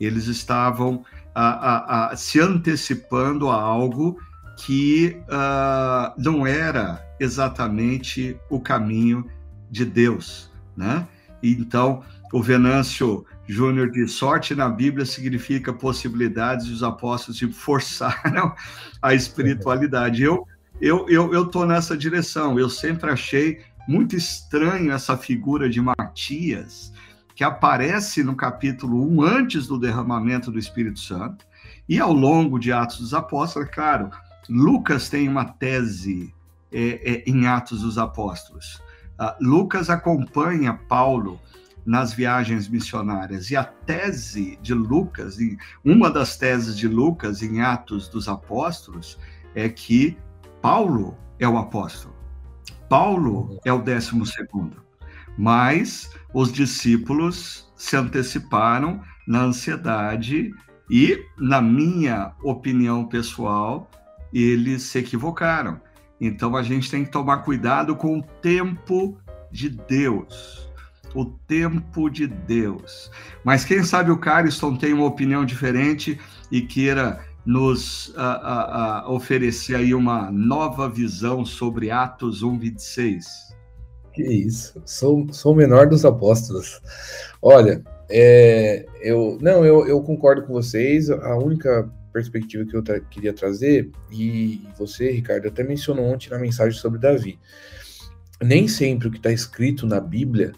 Eles 0.00 0.26
estavam 0.26 1.04
a, 1.34 1.44
a, 1.44 2.12
a, 2.12 2.16
se 2.16 2.40
antecipando 2.40 3.48
a 3.48 3.60
algo 3.60 4.18
que 4.56 5.16
uh, 5.28 6.12
não 6.18 6.46
era 6.46 7.04
exatamente 7.18 8.36
o 8.48 8.60
caminho 8.60 9.26
de 9.70 9.84
Deus, 9.84 10.50
né? 10.76 11.06
Então, 11.42 12.02
o 12.32 12.42
Venâncio 12.42 13.24
Júnior 13.46 13.90
de 13.90 14.06
sorte 14.06 14.54
na 14.54 14.68
Bíblia 14.68 15.04
significa 15.04 15.72
possibilidades 15.72 16.66
e 16.66 16.72
os 16.72 16.82
apóstolos 16.82 17.40
forçaram 17.56 18.54
a 19.02 19.14
espiritualidade. 19.14 20.22
Eu 20.22 20.46
eu 20.80 21.06
eu 21.08 21.32
eu 21.34 21.46
tô 21.46 21.64
nessa 21.64 21.96
direção. 21.96 22.58
Eu 22.58 22.70
sempre 22.70 23.10
achei 23.10 23.60
muito 23.88 24.14
estranho 24.14 24.92
essa 24.92 25.16
figura 25.16 25.68
de 25.68 25.80
Matias 25.80 26.92
que 27.40 27.44
aparece 27.44 28.22
no 28.22 28.36
capítulo 28.36 29.02
1 29.02 29.22
antes 29.22 29.66
do 29.66 29.78
derramamento 29.78 30.50
do 30.50 30.58
Espírito 30.58 31.00
Santo 31.00 31.46
e 31.88 31.98
ao 31.98 32.12
longo 32.12 32.58
de 32.58 32.70
Atos 32.70 32.98
dos 32.98 33.14
Apóstolos, 33.14 33.70
claro, 33.72 34.10
Lucas 34.46 35.08
tem 35.08 35.26
uma 35.26 35.46
tese 35.46 36.34
é, 36.70 37.00
é, 37.02 37.24
em 37.26 37.46
Atos 37.46 37.80
dos 37.80 37.96
Apóstolos. 37.96 38.82
Uh, 39.18 39.32
Lucas 39.40 39.88
acompanha 39.88 40.74
Paulo 40.86 41.40
nas 41.86 42.12
viagens 42.12 42.68
missionárias. 42.68 43.50
E 43.50 43.56
a 43.56 43.64
tese 43.64 44.58
de 44.60 44.74
Lucas, 44.74 45.38
uma 45.82 46.10
das 46.10 46.36
teses 46.36 46.76
de 46.76 46.86
Lucas 46.86 47.42
em 47.42 47.62
Atos 47.62 48.06
dos 48.06 48.28
Apóstolos, 48.28 49.18
é 49.54 49.66
que 49.66 50.14
Paulo 50.60 51.16
é 51.38 51.48
o 51.48 51.56
apóstolo. 51.56 52.14
Paulo 52.86 53.58
é 53.64 53.72
o 53.72 53.80
décimo 53.80 54.26
segundo. 54.26 54.84
Mas 55.38 56.10
os 56.32 56.52
discípulos 56.52 57.70
se 57.76 57.96
anteciparam 57.96 59.00
na 59.26 59.42
ansiedade 59.42 60.52
e, 60.90 61.18
na 61.38 61.60
minha 61.60 62.32
opinião 62.42 63.06
pessoal, 63.06 63.90
eles 64.32 64.82
se 64.82 64.98
equivocaram. 64.98 65.80
Então 66.20 66.56
a 66.56 66.62
gente 66.62 66.90
tem 66.90 67.04
que 67.04 67.10
tomar 67.10 67.38
cuidado 67.38 67.96
com 67.96 68.18
o 68.18 68.22
tempo 68.22 69.18
de 69.50 69.68
Deus 69.68 70.70
o 71.14 71.24
tempo 71.24 72.08
de 72.08 72.26
Deus. 72.26 73.10
Mas 73.44 73.64
quem 73.64 73.82
sabe 73.82 74.10
o 74.10 74.18
Cariston 74.18 74.76
tem 74.76 74.92
uma 74.92 75.06
opinião 75.06 75.44
diferente 75.44 76.18
e 76.50 76.60
queira 76.60 77.24
nos 77.44 78.12
a, 78.16 78.32
a, 78.32 79.00
a 79.00 79.10
oferecer 79.10 79.74
aí 79.74 79.94
uma 79.94 80.30
nova 80.30 80.88
visão 80.88 81.44
sobre 81.44 81.90
Atos 81.90 82.42
1:26. 82.42 83.49
Que 84.12 84.22
isso, 84.22 84.80
sou, 84.84 85.32
sou 85.32 85.52
o 85.52 85.56
menor 85.56 85.88
dos 85.88 86.04
apóstolos. 86.04 86.80
Olha, 87.40 87.82
é, 88.08 88.84
eu 89.00 89.38
não, 89.40 89.64
eu, 89.64 89.86
eu 89.86 90.02
concordo 90.02 90.42
com 90.42 90.52
vocês. 90.52 91.10
A 91.10 91.36
única 91.36 91.88
perspectiva 92.12 92.64
que 92.64 92.76
eu 92.76 92.82
tra 92.82 93.00
queria 93.00 93.32
trazer, 93.32 93.90
e 94.10 94.60
você, 94.76 95.12
Ricardo, 95.12 95.46
até 95.46 95.62
mencionou 95.62 96.04
ontem 96.06 96.28
na 96.30 96.38
mensagem 96.38 96.78
sobre 96.78 96.98
Davi. 96.98 97.38
Nem 98.42 98.66
sempre 98.66 99.08
o 99.08 99.10
que 99.10 99.18
está 99.18 99.30
escrito 99.30 99.86
na 99.86 100.00
Bíblia 100.00 100.52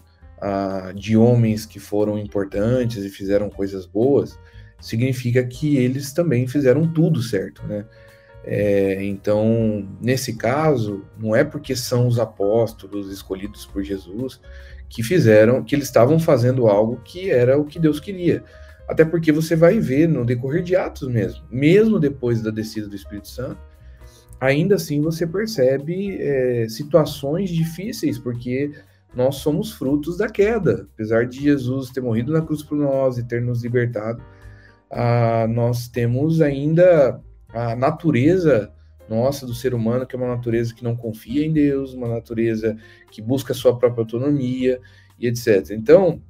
de 0.95 1.15
homens 1.15 1.65
que 1.65 1.79
foram 1.79 2.17
importantes 2.17 3.03
e 3.03 3.09
fizeram 3.09 3.49
coisas 3.49 3.85
boas, 3.85 4.37
significa 4.81 5.43
que 5.45 5.77
eles 5.77 6.11
também 6.11 6.47
fizeram 6.47 6.91
tudo 6.91 7.21
certo, 7.21 7.65
né? 7.65 7.85
É, 8.43 9.03
então, 9.03 9.87
nesse 10.01 10.35
caso, 10.35 11.05
não 11.17 11.35
é 11.35 11.43
porque 11.43 11.75
são 11.75 12.07
os 12.07 12.19
apóstolos 12.19 13.11
escolhidos 13.11 13.65
por 13.65 13.83
Jesus 13.83 14.41
que 14.89 15.01
fizeram, 15.01 15.63
que 15.63 15.73
eles 15.73 15.87
estavam 15.87 16.19
fazendo 16.19 16.67
algo 16.67 17.01
que 17.03 17.29
era 17.31 17.57
o 17.57 17.65
que 17.65 17.79
Deus 17.79 17.99
queria. 17.99 18.43
Até 18.87 19.05
porque 19.05 19.31
você 19.31 19.55
vai 19.55 19.79
ver 19.79 20.07
no 20.07 20.25
decorrer 20.25 20.61
de 20.61 20.75
Atos 20.75 21.07
mesmo, 21.07 21.43
mesmo 21.49 21.99
depois 21.99 22.41
da 22.41 22.51
descida 22.51 22.87
do 22.87 22.95
Espírito 22.95 23.29
Santo, 23.29 23.57
ainda 24.39 24.75
assim 24.75 25.01
você 25.01 25.25
percebe 25.25 26.17
é, 26.21 26.67
situações 26.67 27.49
difíceis, 27.49 28.19
porque 28.19 28.71
nós 29.15 29.35
somos 29.35 29.71
frutos 29.71 30.17
da 30.17 30.27
queda. 30.27 30.87
Apesar 30.93 31.25
de 31.25 31.41
Jesus 31.41 31.89
ter 31.89 32.01
morrido 32.01 32.33
na 32.33 32.41
cruz 32.41 32.61
por 32.61 32.77
nós 32.77 33.17
e 33.17 33.23
ter 33.23 33.41
nos 33.41 33.63
libertado, 33.63 34.21
ah, 34.91 35.47
nós 35.49 35.87
temos 35.87 36.41
ainda 36.41 37.21
a 37.53 37.75
natureza 37.75 38.71
nossa 39.09 39.45
do 39.45 39.53
ser 39.53 39.73
humano, 39.73 40.05
que 40.05 40.15
é 40.15 40.19
uma 40.19 40.27
natureza 40.27 40.73
que 40.73 40.83
não 40.83 40.95
confia 40.95 41.45
em 41.45 41.51
Deus, 41.51 41.93
uma 41.93 42.07
natureza 42.07 42.75
que 43.11 43.21
busca 43.21 43.53
sua 43.53 43.77
própria 43.77 44.01
autonomia 44.01 44.79
e 45.19 45.27
etc. 45.27 45.71
Então, 45.71 46.21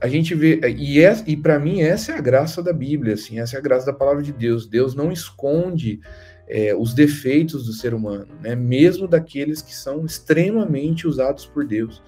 a 0.00 0.08
gente 0.08 0.34
vê, 0.34 0.60
e, 0.76 1.00
é, 1.00 1.22
e 1.26 1.36
para 1.36 1.58
mim 1.60 1.80
essa 1.80 2.12
é 2.12 2.18
a 2.18 2.20
graça 2.20 2.62
da 2.62 2.72
Bíblia, 2.72 3.14
assim, 3.14 3.38
essa 3.38 3.56
é 3.56 3.58
a 3.58 3.62
graça 3.62 3.86
da 3.86 3.92
palavra 3.92 4.22
de 4.22 4.32
Deus. 4.32 4.66
Deus 4.66 4.94
não 4.94 5.12
esconde 5.12 6.00
é, 6.48 6.74
os 6.74 6.92
defeitos 6.92 7.66
do 7.66 7.72
ser 7.72 7.94
humano, 7.94 8.26
né? 8.40 8.56
mesmo 8.56 9.06
daqueles 9.06 9.62
que 9.62 9.74
são 9.74 10.04
extremamente 10.04 11.06
usados 11.06 11.46
por 11.46 11.64
Deus 11.64 12.02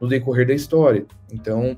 no 0.00 0.08
decorrer 0.08 0.46
da 0.46 0.54
história. 0.54 1.06
Então, 1.32 1.76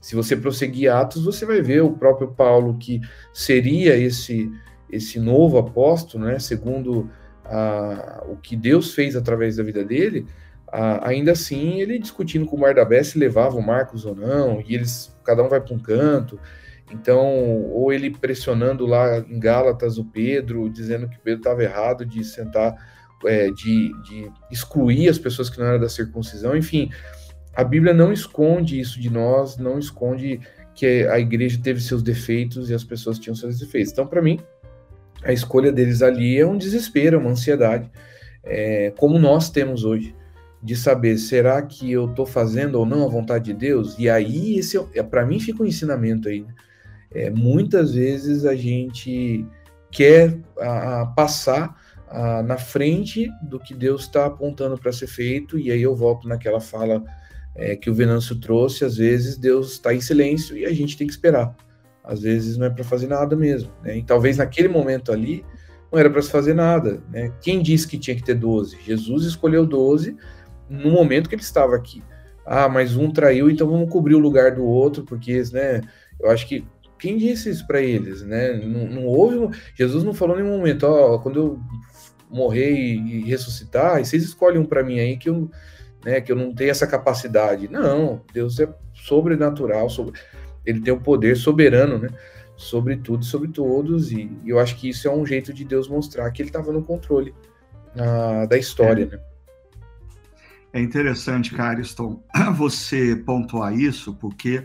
Se 0.00 0.14
você 0.14 0.36
prosseguir 0.36 0.92
Atos, 0.92 1.24
você 1.24 1.44
vai 1.44 1.60
ver 1.60 1.82
o 1.82 1.92
próprio 1.92 2.28
Paulo, 2.28 2.78
que 2.78 3.00
seria 3.34 3.96
esse, 3.96 4.50
esse 4.90 5.18
novo 5.18 5.58
apóstolo, 5.58 6.24
né, 6.24 6.38
segundo 6.38 7.10
o 8.28 8.36
que 8.36 8.54
Deus 8.54 8.92
fez 8.94 9.16
através 9.16 9.56
da 9.56 9.62
vida 9.62 9.82
dele, 9.82 10.26
ainda 11.02 11.32
assim 11.32 11.80
ele 11.80 11.98
discutindo 11.98 12.44
com 12.44 12.56
o 12.56 12.60
Bardabé 12.60 13.02
se 13.02 13.18
levava 13.18 13.56
o 13.56 13.62
Marcos 13.62 14.04
ou 14.04 14.14
não, 14.14 14.60
e 14.60 14.74
eles, 14.74 15.16
cada 15.24 15.42
um 15.42 15.48
vai 15.48 15.60
para 15.60 15.74
um 15.74 15.78
canto. 15.78 16.38
Então, 16.90 17.26
ou 17.70 17.92
ele 17.92 18.10
pressionando 18.10 18.86
lá 18.86 19.18
em 19.18 19.38
Gálatas 19.38 19.98
o 19.98 20.04
Pedro, 20.04 20.68
dizendo 20.68 21.08
que 21.08 21.18
Pedro 21.18 21.40
estava 21.40 21.62
errado 21.62 22.04
de 22.04 22.22
sentar, 22.24 22.74
é, 23.26 23.50
de, 23.50 23.92
de 24.02 24.30
excluir 24.50 25.08
as 25.08 25.18
pessoas 25.18 25.48
que 25.48 25.58
não 25.58 25.66
eram 25.66 25.80
da 25.80 25.88
circuncisão, 25.88 26.56
enfim 26.56 26.90
a 27.58 27.64
Bíblia 27.64 27.92
não 27.92 28.12
esconde 28.12 28.78
isso 28.78 29.00
de 29.00 29.10
nós, 29.10 29.56
não 29.56 29.80
esconde 29.80 30.40
que 30.76 31.04
a 31.08 31.18
igreja 31.18 31.58
teve 31.60 31.80
seus 31.80 32.04
defeitos 32.04 32.70
e 32.70 32.74
as 32.74 32.84
pessoas 32.84 33.18
tinham 33.18 33.34
seus 33.34 33.58
defeitos. 33.58 33.90
Então, 33.90 34.06
para 34.06 34.22
mim, 34.22 34.38
a 35.22 35.32
escolha 35.32 35.72
deles 35.72 36.02
ali 36.02 36.38
é 36.38 36.46
um 36.46 36.56
desespero, 36.56 37.16
é 37.16 37.18
uma 37.18 37.30
ansiedade, 37.30 37.90
é, 38.44 38.92
como 38.96 39.18
nós 39.18 39.50
temos 39.50 39.84
hoje, 39.84 40.14
de 40.62 40.74
saber 40.74 41.18
será 41.18 41.62
que 41.62 41.90
eu 41.90 42.06
estou 42.06 42.26
fazendo 42.26 42.76
ou 42.76 42.86
não 42.86 43.04
a 43.04 43.08
vontade 43.08 43.46
de 43.46 43.54
Deus? 43.54 43.96
E 43.98 44.08
aí, 44.08 44.58
esse 44.58 44.76
é, 44.94 45.02
para 45.02 45.24
mim, 45.24 45.38
fica 45.38 45.62
um 45.62 45.66
ensinamento 45.66 46.28
aí. 46.28 46.42
Né? 46.42 46.54
É, 47.10 47.30
muitas 47.30 47.94
vezes 47.94 48.44
a 48.44 48.54
gente 48.54 49.46
quer 49.90 50.36
a, 50.58 51.02
a 51.02 51.06
passar 51.06 51.76
a, 52.08 52.42
na 52.42 52.56
frente 52.56 53.28
do 53.42 53.58
que 53.58 53.74
Deus 53.74 54.02
está 54.02 54.26
apontando 54.26 54.76
para 54.76 54.92
ser 54.92 55.06
feito, 55.06 55.58
e 55.58 55.70
aí 55.70 55.82
eu 55.82 55.94
volto 55.94 56.26
naquela 56.26 56.60
fala 56.60 57.02
é, 57.54 57.76
que 57.76 57.90
o 57.90 57.94
Venâncio 57.94 58.36
trouxe, 58.36 58.84
às 58.84 58.96
vezes 58.96 59.36
Deus 59.36 59.72
está 59.72 59.94
em 59.94 60.00
silêncio 60.00 60.56
e 60.56 60.64
a 60.64 60.72
gente 60.72 60.96
tem 60.96 61.06
que 61.06 61.12
esperar. 61.12 61.54
Às 62.08 62.22
vezes 62.22 62.56
não 62.56 62.66
é 62.66 62.70
para 62.70 62.82
fazer 62.82 63.06
nada 63.06 63.36
mesmo. 63.36 63.70
Né? 63.82 63.98
E 63.98 64.02
talvez 64.02 64.38
naquele 64.38 64.66
momento 64.66 65.12
ali 65.12 65.44
não 65.92 65.98
era 65.98 66.08
para 66.08 66.22
se 66.22 66.30
fazer 66.30 66.54
nada. 66.54 67.02
Né? 67.12 67.30
Quem 67.42 67.60
disse 67.60 67.86
que 67.86 67.98
tinha 67.98 68.16
que 68.16 68.24
ter 68.24 68.34
12? 68.34 68.78
Jesus 68.82 69.26
escolheu 69.26 69.66
12 69.66 70.16
no 70.70 70.90
momento 70.90 71.28
que 71.28 71.34
ele 71.34 71.42
estava 71.42 71.76
aqui. 71.76 72.02
Ah, 72.46 72.66
mas 72.66 72.96
um 72.96 73.10
traiu, 73.10 73.50
então 73.50 73.68
vamos 73.68 73.90
cobrir 73.90 74.14
o 74.14 74.18
lugar 74.18 74.54
do 74.54 74.64
outro, 74.64 75.04
porque 75.04 75.42
né, 75.52 75.82
eu 76.18 76.30
acho 76.30 76.48
que 76.48 76.64
quem 76.98 77.18
disse 77.18 77.50
isso 77.50 77.66
para 77.66 77.82
eles, 77.82 78.22
né? 78.22 78.54
Não, 78.54 78.86
não, 78.86 79.06
houve. 79.06 79.54
Jesus 79.74 80.02
não 80.02 80.14
falou 80.14 80.38
em 80.38 80.42
nenhum 80.42 80.56
momento, 80.56 80.84
ó, 80.84 81.14
oh, 81.14 81.20
quando 81.20 81.38
eu 81.38 81.60
morrer 82.30 82.72
e, 82.72 83.24
ressuscitar, 83.24 84.02
vocês 84.02 84.22
escolhem 84.24 84.58
um 84.58 84.64
para 84.64 84.82
mim 84.82 84.98
aí 84.98 85.18
que 85.18 85.28
eu 85.28 85.50
né, 86.04 86.20
que 86.20 86.32
eu 86.32 86.36
não 86.36 86.54
tenho 86.54 86.70
essa 86.70 86.86
capacidade. 86.86 87.68
Não, 87.68 88.22
Deus 88.32 88.58
é 88.60 88.68
sobrenatural, 88.94 89.90
sobre, 89.90 90.18
ele 90.70 90.80
tem 90.80 90.92
o 90.92 91.00
poder 91.00 91.36
soberano, 91.36 91.98
né, 91.98 92.08
sobre 92.56 92.96
tudo 92.96 93.22
e 93.22 93.26
sobre 93.26 93.48
todos, 93.48 94.10
e, 94.12 94.30
e, 94.44 94.50
eu 94.50 94.58
acho 94.58 94.76
que 94.76 94.88
isso 94.88 95.06
é 95.06 95.10
um 95.10 95.24
jeito 95.24 95.52
de 95.52 95.64
Deus 95.64 95.88
mostrar 95.88 96.30
que 96.30 96.42
ele 96.42 96.48
estava 96.48 96.72
no 96.72 96.82
controle 96.82 97.34
uh, 97.94 98.48
da 98.48 98.58
história, 98.58 99.04
é. 99.04 99.16
né. 99.16 99.20
É 100.72 100.80
interessante, 100.80 101.54
Cariston, 101.54 102.22
você 102.54 103.16
pontuar 103.16 103.74
isso, 103.74 104.14
porque 104.14 104.64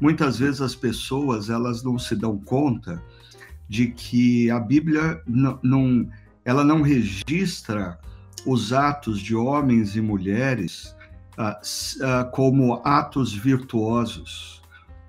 muitas 0.00 0.38
vezes 0.38 0.60
as 0.60 0.74
pessoas 0.74 1.48
elas 1.48 1.82
não 1.82 1.98
se 1.98 2.14
dão 2.14 2.38
conta 2.38 3.02
de 3.68 3.88
que 3.88 4.50
a 4.50 4.60
Bíblia 4.60 5.22
não, 5.26 5.58
não 5.62 6.10
ela 6.44 6.64
não 6.64 6.80
registra 6.80 7.98
os 8.46 8.72
atos 8.72 9.20
de 9.20 9.34
homens 9.34 9.96
e 9.96 10.00
mulheres 10.00 10.96
uh, 11.36 11.52
uh, 11.52 12.30
como 12.30 12.80
atos 12.84 13.34
virtuosos. 13.34 14.62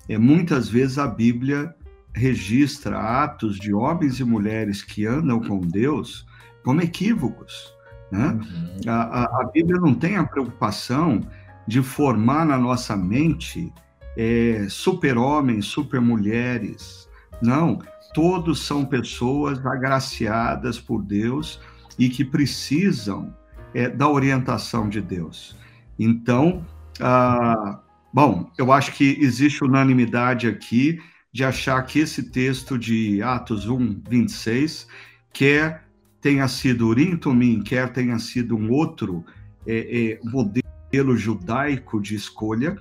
É, 0.09 0.17
muitas 0.17 0.67
vezes 0.67 0.97
a 0.97 1.07
Bíblia 1.07 1.73
registra 2.13 2.97
atos 2.99 3.57
de 3.57 3.71
homens 3.71 4.19
e 4.19 4.23
mulheres 4.23 4.81
que 4.81 5.05
andam 5.05 5.39
com 5.39 5.59
Deus 5.61 6.25
como 6.63 6.81
equívocos. 6.81 7.73
Né? 8.11 8.27
Uhum. 8.27 8.91
A, 8.91 9.01
a, 9.01 9.23
a, 9.41 9.51
Bíblia 9.53 9.79
não 9.79 9.93
tem 9.93 10.17
a 10.17 10.23
preocupação 10.23 11.21
de 11.67 11.83
formar 11.83 12.43
na 12.43 12.57
nossa 12.57 12.97
mente 12.97 13.71
é, 14.17 14.65
super-homens, 14.67 15.65
super-mulheres. 15.65 17.07
Não, 17.39 17.79
todos 18.13 18.65
são 18.65 18.83
pessoas 18.83 19.63
agraciadas 19.63 20.79
por 20.79 21.03
Deus 21.03 21.61
e 21.99 22.09
que 22.09 22.25
precisam 22.25 23.31
é, 23.75 23.87
da 23.87 24.09
orientação 24.09 24.89
de 24.89 25.01
Deus. 25.01 25.55
Então, 25.99 26.65
ah, 26.99 27.79
bom, 28.13 28.51
eu 28.57 28.71
acho 28.71 28.93
que 28.93 29.17
existe 29.19 29.63
unanimidade 29.63 30.47
aqui 30.47 30.99
de 31.31 31.43
achar 31.43 31.81
que 31.83 31.99
esse 31.99 32.23
texto 32.31 32.77
de 32.77 33.21
Atos 33.21 33.67
1, 33.67 34.01
26, 34.09 34.87
quer 35.31 35.83
tenha 36.21 36.47
sido 36.47 36.87
Urim 36.87 37.15
Tumim, 37.15 37.61
quer 37.61 37.93
tenha 37.93 38.19
sido 38.19 38.55
um 38.57 38.71
outro 38.71 39.23
é, 39.65 40.17
é, 40.17 40.19
modelo 40.23 41.15
judaico 41.15 42.01
de 42.01 42.15
escolha, 42.15 42.77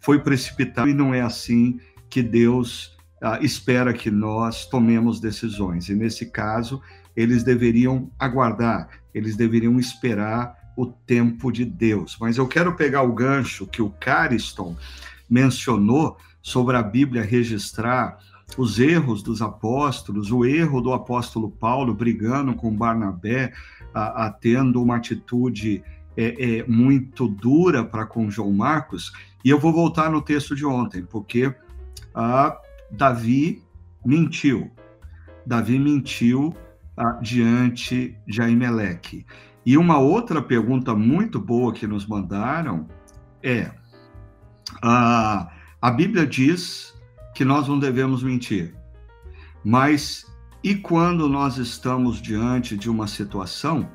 foi 0.00 0.18
precipitado 0.18 0.88
e 0.88 0.94
não 0.94 1.14
é 1.14 1.20
assim 1.20 1.78
que 2.10 2.22
Deus 2.22 2.96
ah, 3.22 3.38
espera 3.40 3.92
que 3.92 4.10
nós 4.10 4.66
tomemos 4.66 5.20
decisões. 5.20 5.88
E 5.88 5.94
nesse 5.94 6.26
caso, 6.26 6.82
eles 7.16 7.44
deveriam 7.44 8.10
aguardar, 8.18 8.88
eles 9.14 9.36
deveriam 9.36 9.78
esperar 9.78 10.56
o 10.76 10.86
tempo 10.86 11.50
de 11.52 11.64
Deus. 11.64 12.16
Mas 12.20 12.38
eu 12.38 12.46
quero 12.48 12.74
pegar 12.74 13.02
o 13.02 13.12
gancho 13.12 13.66
que 13.66 13.82
o 13.82 13.90
Cariston 13.90 14.76
mencionou 15.28 16.16
sobre 16.42 16.76
a 16.76 16.82
Bíblia 16.82 17.22
registrar 17.22 18.18
os 18.58 18.78
erros 18.78 19.22
dos 19.22 19.40
apóstolos, 19.40 20.30
o 20.30 20.44
erro 20.44 20.80
do 20.80 20.92
apóstolo 20.92 21.50
Paulo 21.50 21.94
brigando 21.94 22.54
com 22.54 22.74
Barnabé, 22.74 23.52
a, 23.94 24.26
a 24.26 24.30
tendo 24.30 24.82
uma 24.82 24.96
atitude 24.96 25.82
é, 26.16 26.58
é, 26.58 26.66
muito 26.66 27.26
dura 27.28 27.84
para 27.84 28.06
com 28.06 28.30
João 28.30 28.52
Marcos. 28.52 29.12
E 29.44 29.50
eu 29.50 29.58
vou 29.58 29.72
voltar 29.72 30.10
no 30.10 30.20
texto 30.20 30.54
de 30.54 30.64
ontem, 30.64 31.04
porque 31.04 31.54
a 32.14 32.58
Davi 32.90 33.62
mentiu. 34.04 34.70
Davi 35.46 35.78
mentiu 35.78 36.54
ah, 36.96 37.18
diante 37.22 38.16
de 38.26 38.42
Aimeleque. 38.42 39.26
E 39.64 39.76
uma 39.76 39.98
outra 39.98 40.42
pergunta 40.42 40.94
muito 40.94 41.40
boa 41.40 41.72
que 41.72 41.86
nos 41.86 42.06
mandaram 42.06 42.88
é: 43.42 43.70
ah, 44.82 45.50
a 45.80 45.90
Bíblia 45.90 46.26
diz 46.26 46.94
que 47.34 47.44
nós 47.44 47.68
não 47.68 47.78
devemos 47.78 48.22
mentir, 48.22 48.74
mas 49.64 50.26
e 50.62 50.74
quando 50.74 51.28
nós 51.28 51.56
estamos 51.56 52.20
diante 52.20 52.76
de 52.76 52.90
uma 52.90 53.06
situação 53.06 53.88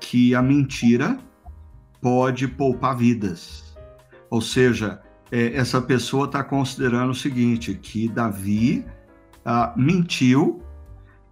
que 0.00 0.34
a 0.34 0.42
mentira 0.42 1.18
pode 2.00 2.48
poupar 2.48 2.96
vidas? 2.96 3.76
Ou 4.30 4.40
seja, 4.40 5.00
é, 5.30 5.56
essa 5.56 5.80
pessoa 5.80 6.26
está 6.26 6.42
considerando 6.42 7.10
o 7.10 7.14
seguinte: 7.14 7.74
que 7.74 8.08
Davi 8.08 8.84
ah, 9.44 9.72
mentiu 9.76 10.62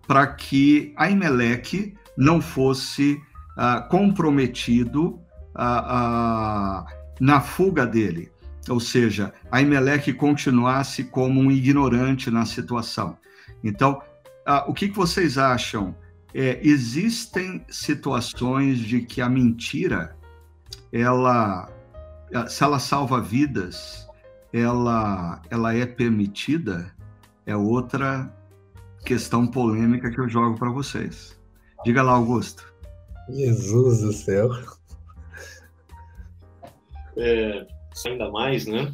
para 0.07 0.27
que 0.27 0.93
Aimeleque 0.97 1.95
não 2.17 2.41
fosse 2.41 3.21
uh, 3.57 3.89
comprometido 3.89 5.21
uh, 5.55 6.81
uh, 6.81 6.85
na 7.21 7.41
fuga 7.41 7.87
dele. 7.87 8.31
Ou 8.69 8.81
seja, 8.81 9.33
Aimeleque 9.51 10.13
continuasse 10.13 11.05
como 11.05 11.41
um 11.41 11.51
ignorante 11.51 12.31
na 12.31 12.47
situação. 12.47 13.19
Então, 13.63 14.01
o 14.67 14.73
que, 14.73 14.89
que 14.89 14.97
vocês 14.97 15.37
acham? 15.37 15.95
É, 16.33 16.59
existem 16.63 17.65
situações 17.69 18.79
de 18.79 19.03
que 19.03 19.21
a 19.21 19.29
mentira, 19.29 20.17
ela, 20.91 21.69
se 22.49 22.65
ela 22.65 22.79
salva 22.79 23.21
vidas, 23.21 24.09
ela, 24.51 25.43
ela 25.51 25.75
é 25.75 25.85
permitida? 25.85 26.91
É 27.45 27.55
outra 27.55 28.35
questão 29.05 29.47
polêmica 29.47 30.11
que 30.11 30.19
eu 30.19 30.29
jogo 30.29 30.59
para 30.59 30.71
vocês. 30.71 31.39
Diga 31.85 32.03
lá, 32.03 32.13
Augusto. 32.13 32.74
Jesus 33.29 34.01
do 34.01 34.13
céu. 34.13 34.51
É, 37.17 37.67
ainda 38.07 38.31
mais, 38.31 38.67
né? 38.67 38.93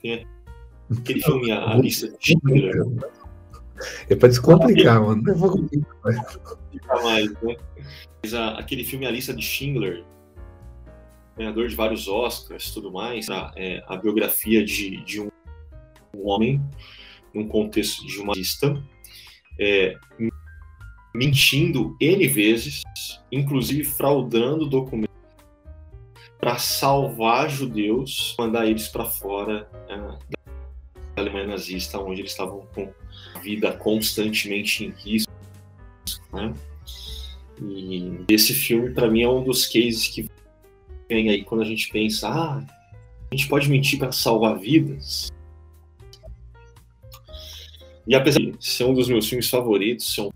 Tem 0.00 0.26
aquele 0.90 1.22
filme 1.22 1.50
A 1.50 1.74
Lista 1.74 2.08
de 2.08 2.16
Schindler. 2.20 2.74
É 4.08 4.14
para 4.14 4.28
descomplicar, 4.28 5.02
mano. 5.02 5.22
Não 5.22 5.34
vou 5.34 5.50
complicar 5.50 7.02
mais, 7.02 7.32
né? 7.42 7.56
Mas 8.22 8.34
a, 8.34 8.58
aquele 8.58 8.84
filme 8.84 9.06
A 9.06 9.10
Lista 9.10 9.32
de 9.32 9.42
Schindler, 9.42 10.04
ganhador 11.36 11.68
de 11.68 11.74
vários 11.74 12.06
Oscars 12.06 12.70
tudo 12.72 12.92
mais, 12.92 13.28
a, 13.30 13.52
é, 13.56 13.82
a 13.88 13.96
biografia 13.96 14.64
de, 14.64 15.02
de 15.04 15.20
um, 15.20 15.30
um 16.14 16.28
homem 16.28 16.60
num 17.32 17.48
contexto 17.48 18.06
de 18.06 18.18
uma 18.18 18.34
lista 18.34 18.82
é, 19.58 19.94
mentindo 21.14 21.96
N 22.00 22.26
vezes, 22.28 22.82
inclusive 23.30 23.84
fraudando 23.84 24.68
documentos 24.68 25.10
para 26.38 26.56
salvar 26.56 27.50
judeus, 27.50 28.34
mandar 28.38 28.66
eles 28.66 28.88
para 28.88 29.04
fora 29.04 29.68
é, 29.88 30.40
Alemanha 31.20 31.48
nazista, 31.48 31.98
onde 31.98 32.22
eles 32.22 32.30
estavam 32.30 32.66
com 32.74 32.92
vida 33.42 33.72
constantemente 33.72 34.84
em 34.84 34.90
risco. 34.90 35.30
Né? 36.32 36.54
E 37.60 38.24
esse 38.28 38.54
filme, 38.54 38.90
para 38.94 39.10
mim, 39.10 39.22
é 39.22 39.28
um 39.28 39.44
dos 39.44 39.66
cases 39.66 40.08
que 40.08 40.30
vem 41.08 41.28
aí 41.28 41.44
quando 41.44 41.62
a 41.62 41.66
gente 41.66 41.90
pensa: 41.90 42.28
ah, 42.28 42.64
a 43.30 43.36
gente 43.36 43.48
pode 43.48 43.68
mentir 43.68 43.98
para 43.98 44.12
salvar 44.12 44.58
vidas. 44.58 45.30
E 48.06 48.14
apesar 48.14 48.40
de 48.40 48.56
ser 48.64 48.84
um 48.84 48.94
dos 48.94 49.08
meus 49.08 49.28
filmes 49.28 49.48
favoritos, 49.48 50.14
ser 50.14 50.22
um 50.22 50.30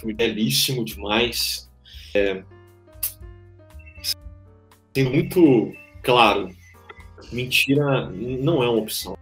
filme 0.00 0.14
belíssimo 0.14 0.84
demais, 0.84 1.70
é, 2.14 2.42
sendo 4.94 5.10
muito 5.10 5.72
claro, 6.02 6.50
mentira 7.30 8.10
não 8.10 8.62
é 8.62 8.68
uma 8.68 8.80
opção. 8.80 9.16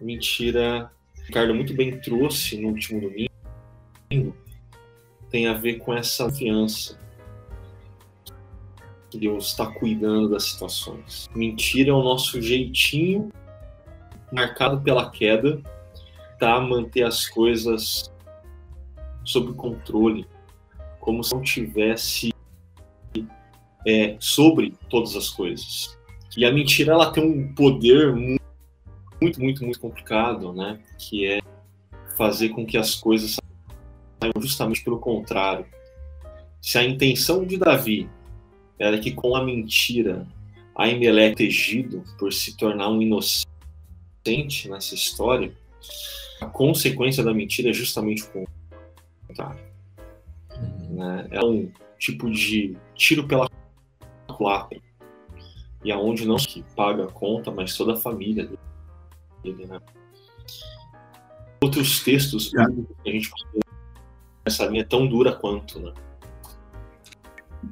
Mentira, 0.00 0.90
o 1.18 1.22
Ricardo 1.22 1.54
muito 1.54 1.74
bem 1.74 2.00
trouxe 2.00 2.56
no 2.56 2.68
último 2.68 3.00
domingo, 3.00 4.36
tem 5.28 5.46
a 5.46 5.54
ver 5.54 5.74
com 5.74 5.92
essa 5.92 6.24
confiança 6.24 6.98
que 9.10 9.18
Deus 9.18 9.48
está 9.48 9.66
cuidando 9.66 10.30
das 10.30 10.44
situações. 10.44 11.28
Mentira 11.34 11.90
é 11.90 11.92
o 11.92 12.02
nosso 12.02 12.40
jeitinho 12.40 13.30
marcado 14.32 14.80
pela 14.80 15.10
queda, 15.10 15.60
tá 16.38 16.60
manter 16.60 17.02
as 17.02 17.28
coisas 17.28 18.10
sob 19.24 19.52
controle, 19.54 20.26
como 20.98 21.22
se 21.22 21.34
não 21.34 21.42
tivesse 21.42 22.32
é, 23.86 24.16
sobre 24.18 24.74
todas 24.88 25.16
as 25.16 25.28
coisas. 25.28 25.98
E 26.36 26.44
a 26.44 26.52
mentira 26.52 26.92
ela 26.92 27.10
tem 27.10 27.24
um 27.24 27.54
poder 27.54 28.14
muito, 28.14 29.40
muito, 29.40 29.64
muito 29.64 29.80
complicado, 29.80 30.52
né? 30.52 30.80
Que 30.98 31.26
é 31.26 31.40
fazer 32.16 32.50
com 32.50 32.64
que 32.64 32.76
as 32.76 32.94
coisas 32.94 33.36
saiam 34.20 34.40
justamente 34.40 34.84
pelo 34.84 34.98
contrário. 34.98 35.66
Se 36.60 36.78
a 36.78 36.84
intenção 36.84 37.44
de 37.44 37.56
Davi 37.56 38.08
era 38.78 38.98
que 38.98 39.12
com 39.12 39.34
a 39.34 39.44
mentira 39.44 40.26
Aimelé 40.74 41.26
é 41.26 41.28
protegido 41.28 42.04
por 42.18 42.32
se 42.32 42.56
tornar 42.56 42.88
um 42.90 43.02
inocente 43.02 44.68
nessa 44.68 44.94
história, 44.94 45.52
a 46.40 46.46
consequência 46.46 47.22
da 47.22 47.34
mentira 47.34 47.70
é 47.70 47.72
justamente 47.72 48.22
o 48.22 48.26
contrário. 48.26 48.59
Uhum. 49.38 50.96
Né? 50.96 51.28
É 51.30 51.44
um 51.44 51.70
tipo 51.98 52.30
de 52.30 52.76
tiro 52.94 53.26
pela 53.26 53.48
culatra. 54.28 54.80
E 55.84 55.90
aonde 55.90 56.26
não 56.26 56.36
que 56.36 56.62
paga 56.76 57.04
a 57.04 57.10
conta, 57.10 57.50
mas 57.50 57.76
toda 57.76 57.94
a 57.94 57.96
família 57.96 58.50
dele, 59.42 59.66
né? 59.66 59.80
Outros 61.62 62.02
textos 62.02 62.52
é. 62.54 62.64
que 63.02 63.08
a 63.08 63.12
gente 63.12 63.30
essa 64.44 64.66
linha 64.66 64.82
é 64.82 64.84
tão 64.84 65.06
dura 65.06 65.32
quanto, 65.32 65.78
né? 65.78 65.92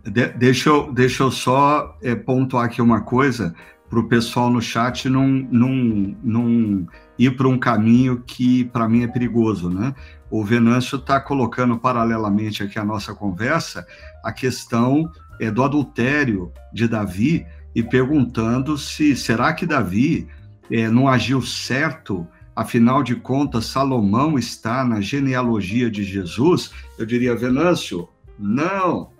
De, 0.05 0.29
deixa, 0.29 0.69
eu, 0.69 0.93
deixa 0.93 1.23
eu 1.23 1.31
só 1.31 1.97
é, 2.03 2.15
pontuar 2.15 2.67
aqui 2.67 2.83
uma 2.83 3.01
coisa 3.01 3.55
para 3.89 3.99
o 3.99 4.09
pessoal 4.09 4.51
no 4.51 4.61
chat 4.61 5.09
não, 5.09 5.27
não, 5.27 6.17
não 6.23 6.87
ir 7.19 7.35
para 7.37 7.49
um 7.49 7.59
caminho 7.59 8.23
que 8.27 8.65
para 8.67 8.89
mim 8.89 9.03
é 9.03 9.09
perigoso, 9.09 9.71
né? 9.71 9.95
O 10.31 10.45
Venâncio 10.45 10.97
está 10.97 11.20
colocando 11.20 11.79
paralelamente 11.79 12.62
aqui 12.62 12.79
a 12.79 12.85
nossa 12.85 13.14
conversa 13.14 13.87
a 14.22 14.33
questão 14.33 15.11
é, 15.41 15.51
do 15.51 15.62
adultério 15.62 16.53
de 16.72 16.87
Davi 16.87 17.47
e 17.74 17.83
perguntando 17.83 18.76
se 18.76 19.14
será 19.16 19.53
que 19.53 19.64
Davi 19.64 20.29
é, 20.70 20.89
não 20.89 21.09
agiu 21.09 21.41
certo 21.41 22.26
afinal 22.59 23.05
de 23.05 23.14
contas, 23.14 23.66
Salomão 23.66 24.37
está 24.37 24.85
na 24.85 25.01
genealogia 25.01 25.89
de 25.89 26.03
Jesus, 26.03 26.72
eu 26.99 27.07
diria, 27.07 27.37
Venâncio, 27.37 28.09
não. 28.37 29.12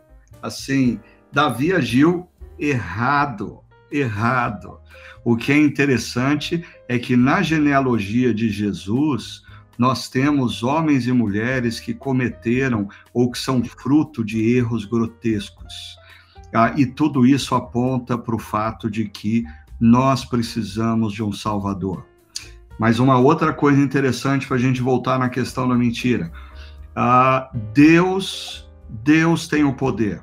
Assim, 0.43 0.99
Davi 1.33 1.73
agiu 1.73 2.29
errado, 2.59 3.61
errado. 3.93 4.81
O 5.25 5.37
que 5.37 5.53
é 5.53 5.57
interessante 5.57 6.65
é 6.89 6.99
que 6.99 7.17
na 7.17 7.41
genealogia 7.41 8.35
de 8.35 8.51
Jesus, 8.51 9.45
nós 9.79 10.09
temos 10.09 10.65
homens 10.65 11.07
e 11.07 11.13
mulheres 11.13 11.79
que 11.79 11.95
cometeram 11.95 12.89
ou 13.15 13.31
que 13.31 13.39
são 13.39 13.63
fruto 13.63 14.25
de 14.25 14.57
erros 14.57 14.85
grotescos. 14.85 15.97
Ah, 16.53 16.75
e 16.77 16.85
tudo 16.85 17.25
isso 17.25 17.55
aponta 17.55 18.19
para 18.19 18.35
o 18.35 18.39
fato 18.41 18.91
de 18.91 19.09
que 19.09 19.45
nós 19.81 20.25
precisamos 20.25 21.13
de 21.13 21.23
um 21.23 21.33
Salvador. 21.33 22.05
Mas 22.79 22.99
uma 22.99 23.19
outra 23.19 23.53
coisa 23.53 23.81
interessante 23.81 24.49
para 24.49 24.57
a 24.57 24.61
gente 24.61 24.83
voltar 24.83 25.19
na 25.19 25.29
questão 25.29 25.69
da 25.69 25.77
mentira. 25.77 26.33
Uh, 26.97 27.57
Deus, 27.73 28.69
Deus 28.89 29.47
tem 29.47 29.63
o 29.63 29.75
poder 29.75 30.23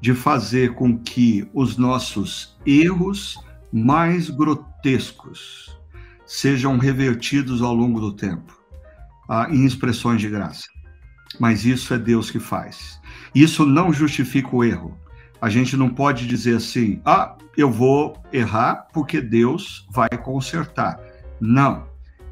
de 0.00 0.14
fazer 0.14 0.74
com 0.74 0.96
que 0.96 1.48
os 1.52 1.76
nossos 1.76 2.56
erros 2.64 3.36
mais 3.72 4.30
grotescos 4.30 5.76
sejam 6.24 6.78
revertidos 6.78 7.62
ao 7.62 7.74
longo 7.74 8.00
do 8.00 8.12
tempo 8.12 8.57
uh, 9.28 9.52
em 9.52 9.64
expressões 9.64 10.20
de 10.20 10.28
graça. 10.28 10.66
Mas 11.38 11.64
isso 11.64 11.92
é 11.92 11.98
Deus 11.98 12.30
que 12.30 12.40
faz. 12.40 13.00
Isso 13.34 13.66
não 13.66 13.92
justifica 13.92 14.54
o 14.54 14.64
erro. 14.64 14.98
A 15.40 15.48
gente 15.48 15.76
não 15.76 15.88
pode 15.88 16.26
dizer 16.26 16.56
assim, 16.56 17.00
ah, 17.04 17.36
eu 17.56 17.70
vou 17.70 18.16
errar 18.32 18.88
porque 18.92 19.20
Deus 19.20 19.86
vai 19.90 20.08
consertar. 20.08 21.00
Não. 21.40 21.86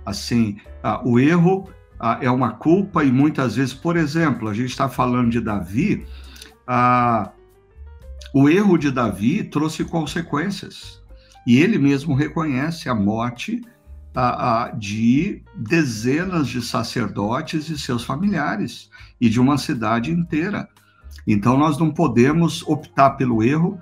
Assim, 0.05 0.57
ah, 0.83 1.01
o 1.05 1.19
erro 1.19 1.69
ah, 2.01 2.19
é 2.21 2.31
uma 2.31 2.53
culpa 2.53 3.05
e 3.05 3.13
muitas 3.13 3.57
vezes, 3.57 3.75
por 3.75 3.97
exemplo, 3.97 4.49
a 4.49 4.55
gente 4.55 4.71
está 4.71 4.89
falando 4.89 5.31
de 5.31 5.41
Davi, 5.41 6.07
ah, 6.67 7.31
o 8.35 8.49
erro 8.49 8.77
de 8.77 8.91
Davi 8.91 9.45
trouxe 9.45 9.85
consequências. 9.85 11.03
E 11.47 11.59
ele 11.59 11.79
mesmo 11.79 12.15
reconhece 12.15 12.89
a 12.89 12.95
morte 12.95 13.63
de 14.79 15.43
dezenas 15.55 16.49
de 16.49 16.63
sacerdotes 16.63 17.69
e 17.69 17.79
seus 17.79 18.05
familiares 18.05 18.91
e 19.21 19.29
de 19.29 19.41
uma 19.41 19.59
cidade 19.59 20.11
inteira. 20.11 20.69
Então, 21.27 21.59
nós 21.59 21.79
não 21.79 21.91
podemos 21.91 22.63
optar 22.67 23.11
pelo 23.11 23.43
erro 23.43 23.79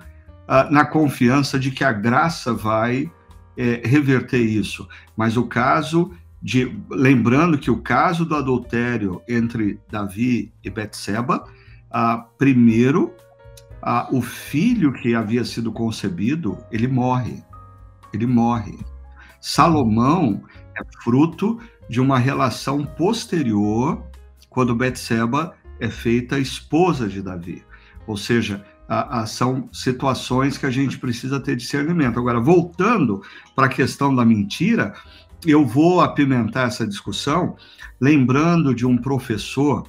na 0.69 0.85
confiança 0.85 1.57
de 1.57 1.71
que 1.71 1.83
a 1.83 1.91
graça 1.91 2.53
vai 2.53 3.09
é, 3.57 3.81
reverter 3.85 4.41
isso. 4.41 4.87
Mas 5.15 5.37
o 5.37 5.45
caso 5.45 6.11
de. 6.41 6.77
Lembrando 6.89 7.57
que 7.57 7.71
o 7.71 7.81
caso 7.81 8.25
do 8.25 8.35
adultério 8.35 9.21
entre 9.27 9.79
Davi 9.89 10.53
e 10.63 10.69
Betseba, 10.69 11.43
ah, 11.89 12.25
primeiro, 12.37 13.13
ah, 13.81 14.07
o 14.11 14.21
filho 14.21 14.93
que 14.93 15.15
havia 15.15 15.43
sido 15.43 15.71
concebido, 15.71 16.57
ele 16.71 16.87
morre. 16.87 17.43
Ele 18.13 18.27
morre. 18.27 18.77
Salomão 19.47 20.41
é 20.75 20.81
fruto 21.03 21.59
de 21.87 22.01
uma 22.01 22.17
relação 22.17 22.83
posterior, 22.83 24.03
quando 24.49 24.73
Betseba 24.73 25.53
é 25.79 25.87
feita 25.87 26.39
esposa 26.39 27.07
de 27.07 27.21
Davi. 27.21 27.63
Ou 28.07 28.17
seja, 28.17 28.65
a, 28.89 29.19
a, 29.19 29.25
são 29.27 29.69
situações 29.71 30.57
que 30.57 30.65
a 30.65 30.71
gente 30.71 30.97
precisa 30.97 31.39
ter 31.39 31.55
discernimento. 31.55 32.17
Agora, 32.17 32.39
voltando 32.39 33.21
para 33.55 33.67
a 33.67 33.69
questão 33.69 34.15
da 34.15 34.25
mentira, 34.25 34.95
eu 35.45 35.63
vou 35.63 36.01
apimentar 36.01 36.67
essa 36.67 36.87
discussão 36.87 37.55
lembrando 38.01 38.73
de 38.73 38.83
um 38.83 38.97
professor 38.97 39.87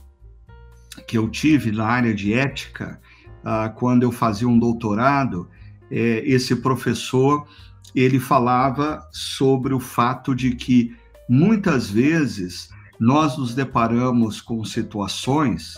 que 1.08 1.16
eu 1.16 1.30
tive 1.30 1.72
na 1.72 1.86
área 1.86 2.12
de 2.12 2.34
ética, 2.34 3.00
uh, 3.40 3.74
quando 3.74 4.02
eu 4.02 4.12
fazia 4.12 4.46
um 4.46 4.58
doutorado. 4.58 5.48
É, 5.90 6.22
esse 6.26 6.56
professor 6.56 7.46
ele 7.96 8.20
falava 8.20 9.08
sobre 9.10 9.72
o 9.72 9.80
fato 9.80 10.34
de 10.34 10.54
que 10.54 10.94
muitas 11.28 11.88
vezes 11.90 12.68
nós 13.00 13.38
nos 13.38 13.54
deparamos 13.54 14.40
com 14.40 14.64
situações 14.64 15.76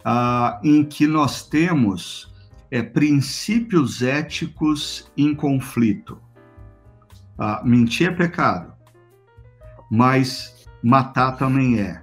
uh, 0.00 0.58
em 0.62 0.84
que 0.84 1.06
nós 1.06 1.48
temos 1.48 2.30
é 2.70 2.82
princípios 2.82 4.00
éticos 4.00 5.10
em 5.16 5.34
conflito. 5.34 6.20
Ah, 7.36 7.62
mentir 7.64 8.08
é 8.08 8.10
pecado, 8.12 8.72
mas 9.90 10.68
matar 10.82 11.32
também 11.32 11.80
é. 11.80 12.02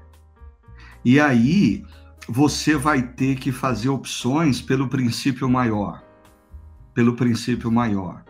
E 1.05 1.19
aí 1.19 1.85
você 2.27 2.75
vai 2.75 3.01
ter 3.01 3.37
que 3.37 3.51
fazer 3.51 3.87
opções 3.87 4.61
pelo 4.61 4.89
princípio 4.89 5.49
maior. 5.49 6.03
Pelo 6.93 7.15
princípio 7.15 7.71
maior. 7.71 8.26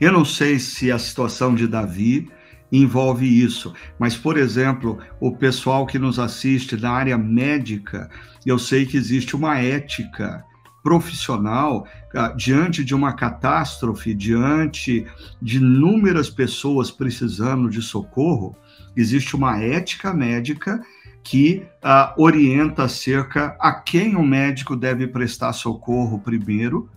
Eu 0.00 0.12
não 0.12 0.24
sei 0.24 0.58
se 0.58 0.92
a 0.92 0.98
situação 0.98 1.54
de 1.54 1.66
Davi 1.66 2.28
envolve 2.70 3.26
isso, 3.26 3.72
mas, 3.98 4.16
por 4.16 4.36
exemplo, 4.36 4.98
o 5.20 5.34
pessoal 5.34 5.86
que 5.86 5.98
nos 5.98 6.18
assiste 6.18 6.76
na 6.76 6.90
área 6.90 7.16
médica, 7.16 8.10
eu 8.44 8.58
sei 8.58 8.84
que 8.84 8.96
existe 8.96 9.34
uma 9.34 9.58
ética 9.58 10.44
profissional, 10.82 11.86
ah, 12.14 12.28
diante 12.28 12.84
de 12.84 12.94
uma 12.94 13.12
catástrofe, 13.12 14.14
diante 14.14 15.06
de 15.40 15.56
inúmeras 15.56 16.28
pessoas 16.28 16.90
precisando 16.90 17.68
de 17.68 17.80
socorro, 17.82 18.56
existe 18.96 19.34
uma 19.34 19.60
ética 19.60 20.12
médica 20.12 20.80
que 21.24 21.64
uh, 21.82 22.22
orienta 22.22 22.84
acerca 22.84 23.56
a 23.58 23.72
quem 23.72 24.14
o 24.14 24.22
médico 24.22 24.76
deve 24.76 25.08
prestar 25.08 25.52
socorro 25.54 26.20
primeiro, 26.20 26.88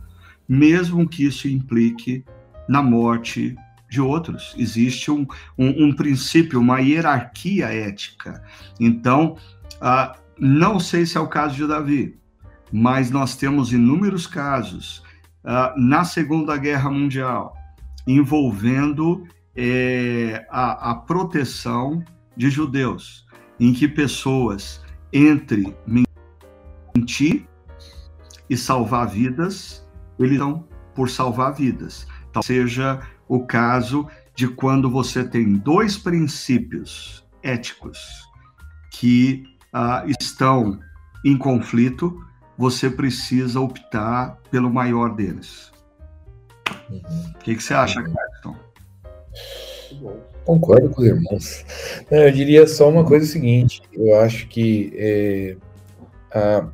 mesmo 0.48 1.10
que 1.10 1.26
isso 1.26 1.48
implique 1.48 2.24
na 2.70 2.84
morte 2.84 3.56
de 3.90 4.00
outros. 4.00 4.54
Existe 4.58 5.10
um, 5.10 5.26
um, 5.58 5.88
um 5.88 5.94
princípio, 5.94 6.60
uma 6.60 6.80
hierarquia 6.80 7.66
ética. 7.66 8.44
Então, 8.80 9.36
uh, 9.82 10.18
não 10.40 10.80
sei 10.80 11.06
se 11.06 11.18
é 11.18 11.20
o 11.20 11.28
caso 11.28 11.56
de 11.56 11.68
Davi, 11.68 12.18
mas 12.72 13.10
nós 13.10 13.36
temos 13.36 13.74
inúmeros 13.74 14.28
casos 14.28 15.04
uh, 15.44 15.78
na 15.78 16.06
Segunda 16.06 16.56
Guerra 16.56 16.92
Mundial 16.92 17.56
envolvendo 18.06 19.28
é, 19.56 20.46
a, 20.50 20.92
a 20.92 20.96
proteção 20.96 22.04
de 22.36 22.50
judeus, 22.50 23.28
em 23.60 23.74
que 23.74 23.88
pessoas, 23.88 24.82
entre 25.12 25.76
mentir 26.96 27.46
e 28.50 28.56
salvar 28.56 29.08
vidas, 29.08 29.86
eles 30.18 30.34
estão 30.34 30.66
por 30.96 31.10
salvar 31.10 31.54
vidas. 31.54 32.08
Então, 32.30 32.42
seja 32.42 33.00
o 33.28 33.46
caso 33.46 34.08
de 34.36 34.48
quando 34.48 34.90
você 34.90 35.24
tem 35.24 35.54
dois 35.54 35.98
princípios 35.98 37.26
éticos 37.44 38.00
que 38.92 39.44
uh, 39.74 40.10
estão 40.20 40.80
em 41.26 41.38
conflito, 41.38 42.18
você 42.58 42.90
precisa 42.90 43.60
optar 43.60 44.38
pelo 44.52 44.70
maior 44.70 45.16
deles. 45.16 45.72
Uhum. 46.90 47.02
O 47.36 47.40
que, 47.40 47.56
que, 47.56 47.64
você 47.64 47.74
acha, 47.74 48.00
uhum. 48.00 48.14
Carlton? 48.14 48.56
Concordo 50.46 50.90
com 50.90 51.02
os 51.02 51.08
irmãos. 51.08 51.66
Eu 52.10 52.32
diria 52.32 52.68
só 52.68 52.90
uma 52.90 53.06
coisa 53.06 53.26
seguinte: 53.26 53.82
eu 53.94 54.20
acho 54.20 54.48
que 54.48 54.92
é, 54.96 55.58
a, 56.32 56.68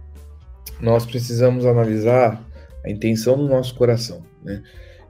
nós 0.80 1.06
precisamos 1.06 1.66
analisar 1.66 2.42
a 2.86 2.90
intenção 2.90 3.38
do 3.38 3.48
nosso 3.48 3.76
coração, 3.76 4.24
né? 4.44 4.64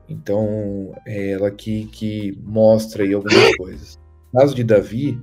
Então, 0.07 0.93
é 1.05 1.31
ela 1.31 1.49
que, 1.49 1.85
que 1.87 2.37
mostra 2.43 3.03
aí 3.03 3.13
algumas 3.13 3.55
coisas. 3.57 3.99
No 4.31 4.39
caso 4.39 4.55
de 4.55 4.63
Davi, 4.63 5.19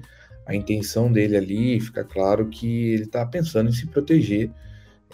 a 0.47 0.55
intenção 0.55 1.13
dele 1.13 1.37
ali 1.37 1.81
fica 1.81 2.05
claro 2.05 2.49
que 2.49 2.93
ele 2.93 3.05
está 3.05 3.25
pensando 3.25 3.69
em 3.69 3.73
se 3.73 3.87
proteger. 3.87 4.51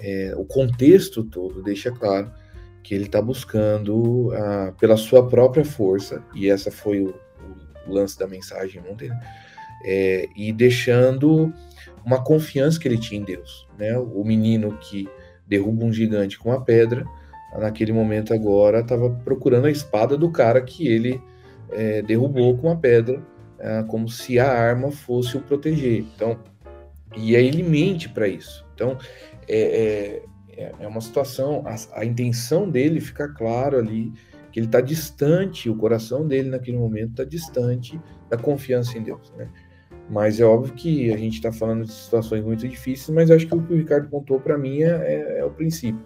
É, 0.01 0.33
o 0.37 0.45
contexto 0.45 1.25
todo 1.25 1.63
deixa 1.63 1.91
claro 1.91 2.31
que 2.83 2.95
ele 2.95 3.05
está 3.05 3.21
buscando 3.21 4.33
ah, 4.35 4.73
pela 4.81 4.97
sua 4.97 5.29
própria 5.29 5.65
força, 5.65 6.23
e 6.35 6.49
essa 6.49 6.71
foi 6.71 7.03
o, 7.03 7.15
o 7.87 7.93
lance 7.93 8.19
da 8.19 8.27
mensagem 8.27 8.81
ontem, 8.89 9.09
né? 9.09 9.21
é, 9.85 10.29
e 10.37 10.53
deixando 10.53 11.53
uma 12.05 12.23
confiança 12.23 12.79
que 12.79 12.89
ele 12.89 12.99
tinha 12.99 13.21
em 13.21 13.25
Deus. 13.25 13.67
Né? 13.79 13.97
O 13.99 14.25
menino 14.25 14.77
que 14.79 15.09
derruba 15.47 15.85
um 15.85 15.93
gigante 15.93 16.39
com 16.39 16.53
a 16.53 16.61
pedra, 16.61 17.05
naquele 17.57 17.93
momento 17.93 18.35
agora 18.35 18.81
estava 18.81 19.11
procurando 19.11 19.67
a 19.67 19.71
espada 19.71 20.17
do 20.17 20.31
cara 20.31 20.61
que 20.61 20.87
ele 20.89 21.21
é, 21.71 22.03
derrubou 22.03 22.57
com 22.59 22.71
a 22.71 22.77
pedra, 22.77 23.23
é, 23.59 23.83
como 23.85 24.09
se 24.09 24.39
a 24.39 24.51
arma 24.51 24.91
fosse 24.91 25.37
o 25.37 25.41
proteger. 25.41 26.05
Então, 26.15 26.39
e 27.17 27.37
aí 27.37 27.47
ele 27.47 27.63
mente 27.63 28.09
para 28.09 28.29
isso. 28.29 28.67
Então, 28.75 28.99
é, 29.49 30.23
é, 30.57 30.73
é, 30.81 30.87
uma 30.87 31.01
situação, 31.01 31.65
a, 31.67 32.01
a, 32.01 32.05
intenção 32.05 32.69
dele 32.69 33.01
fica 33.01 33.29
claro 33.29 33.79
ali, 33.79 34.13
que 34.53 34.61
ele 34.61 34.67
está 34.67 34.81
distante, 34.81 35.71
o 35.71 35.77
coração 35.77 36.27
dele 36.27 36.51
naquele 36.51 36.77
momento 36.77 37.11
está 37.11 37.25
distante 37.25 37.99
da 38.29 38.37
confiança 38.37 38.99
em 38.99 39.03
Deus, 39.03 39.33
né? 39.37 39.49
Mas 40.11 40.41
é 40.41 40.45
óbvio 40.45 40.73
que 40.73 41.13
a 41.13 41.19
gente 41.19 41.35
está 41.35 41.53
falando 41.53 41.85
de 41.85 41.93
situações 41.93 42.43
muito 42.43 42.67
difíceis, 42.67 43.15
mas 43.15 43.31
acho 43.31 43.47
que 43.47 43.55
o 43.55 43.63
que 43.63 43.75
o 43.75 43.77
Ricardo 43.77 44.09
contou 44.09 44.41
para 44.41 44.57
mim 44.57 44.81
é, 44.81 44.89
é, 44.89 45.39
é 45.41 45.45
o 45.45 45.51
princípio 45.51 46.03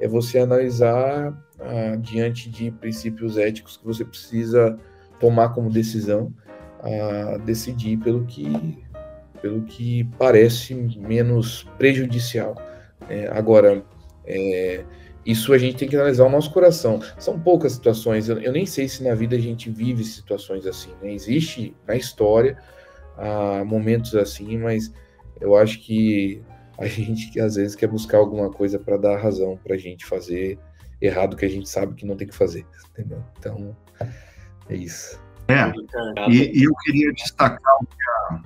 é 0.00 0.08
você 0.08 0.38
analisar 0.38 1.36
ah, 1.60 1.96
diante 1.96 2.48
de 2.48 2.70
princípios 2.70 3.36
éticos 3.36 3.76
que 3.76 3.84
você 3.84 4.04
precisa 4.04 4.78
tomar 5.18 5.50
como 5.50 5.70
decisão, 5.70 6.32
ah, 6.80 7.38
decidir 7.44 7.98
pelo 7.98 8.24
que, 8.24 8.82
pelo 9.42 9.62
que 9.62 10.04
parece 10.18 10.74
menos 10.74 11.64
prejudicial. 11.76 12.56
É, 13.08 13.28
agora, 13.28 13.84
é, 14.24 14.84
isso 15.24 15.52
a 15.52 15.58
gente 15.58 15.76
tem 15.76 15.88
que 15.88 15.96
analisar 15.96 16.24
o 16.24 16.30
nosso 16.30 16.50
coração. 16.50 17.00
São 17.18 17.38
poucas 17.38 17.72
situações, 17.72 18.28
eu, 18.28 18.38
eu 18.40 18.52
nem 18.52 18.64
sei 18.64 18.88
se 18.88 19.04
na 19.04 19.14
vida 19.14 19.36
a 19.36 19.40
gente 19.40 19.68
vive 19.68 20.02
situações 20.04 20.66
assim. 20.66 20.90
Né? 21.02 21.12
Existe 21.12 21.74
na 21.86 21.94
história 21.94 22.56
ah, 23.18 23.62
momentos 23.66 24.14
assim, 24.14 24.56
mas 24.56 24.92
eu 25.40 25.56
acho 25.56 25.80
que 25.80 26.42
a 26.80 26.86
gente 26.86 27.30
que 27.30 27.38
às 27.38 27.56
vezes 27.56 27.76
quer 27.76 27.86
buscar 27.86 28.16
alguma 28.16 28.50
coisa 28.50 28.78
para 28.78 28.96
dar 28.96 29.20
razão 29.20 29.58
para 29.62 29.74
a 29.74 29.78
gente 29.78 30.06
fazer 30.06 30.58
errado 31.00 31.36
que 31.36 31.44
a 31.44 31.48
gente 31.48 31.68
sabe 31.68 31.94
que 31.94 32.06
não 32.06 32.16
tem 32.16 32.26
que 32.26 32.34
fazer, 32.34 32.66
entendeu? 32.90 33.22
Então, 33.38 33.76
é 34.68 34.74
isso. 34.74 35.20
É, 35.46 35.72
e, 36.30 36.60
e 36.60 36.64
eu 36.64 36.74
queria 36.84 37.12
destacar 37.12 37.74
o 37.80 37.86
que 37.86 38.02
a, 38.02 38.42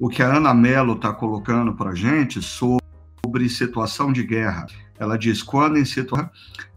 o 0.00 0.08
que 0.08 0.22
a 0.22 0.36
Ana 0.36 0.52
Mello 0.52 0.94
está 0.94 1.12
colocando 1.12 1.74
para 1.74 1.90
a 1.90 1.94
gente 1.94 2.42
sobre 2.42 3.48
situação 3.48 4.12
de 4.12 4.24
guerra. 4.24 4.66
Ela 4.98 5.16
diz: 5.16 5.42
quando 5.42 5.78
em 5.78 5.84
situação, 5.84 6.30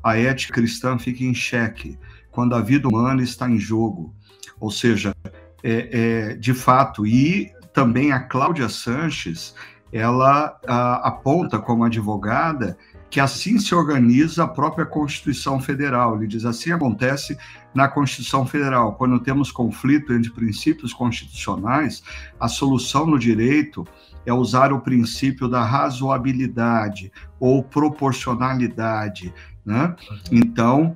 a 0.03 0.17
ética 0.17 0.53
cristã 0.53 0.99
fica 0.99 1.24
em 1.24 1.34
xeque, 1.34 1.97
quando 2.30 2.53
a 2.53 2.61
vida 2.61 2.88
humana 2.88 3.24
está 3.24 3.49
em 3.49 3.57
jogo. 3.57 4.13
Ou 4.59 4.69
seja, 4.69 5.15
é, 5.63 6.30
é, 6.32 6.34
de 6.36 6.53
fato, 6.53 7.07
e 7.07 7.51
também 7.74 8.11
a 8.11 8.19
Cláudia 8.19 8.67
Sanches, 8.67 9.55
ela 9.92 10.58
a, 10.68 11.08
aponta 11.08 11.60
como 11.60 11.84
advogada 11.84 12.78
que 13.10 13.20
assim 13.20 13.60
se 13.60 13.76
organiza 13.76 14.46
a 14.46 14.48
própria 14.48 14.86
Constituição 14.86 15.60
Federal. 15.60 16.16
Ele 16.16 16.28
diz 16.28 16.46
assim 16.46 16.72
acontece 16.72 17.38
na 17.76 17.89
Constituição 17.89 18.46
Federal. 18.46 18.94
Quando 18.94 19.20
temos 19.20 19.52
conflito 19.52 20.14
entre 20.14 20.32
princípios 20.32 20.94
constitucionais, 20.94 22.02
a 22.39 22.48
solução 22.48 23.06
no 23.06 23.20
direito 23.20 23.86
é 24.26 24.32
usar 24.32 24.72
o 24.72 24.80
princípio 24.80 25.50
da 25.50 25.62
razoabilidade 25.62 27.12
ou 27.38 27.62
proporcionalidade. 27.62 29.34
Né? 29.66 29.94
Então, 30.32 30.96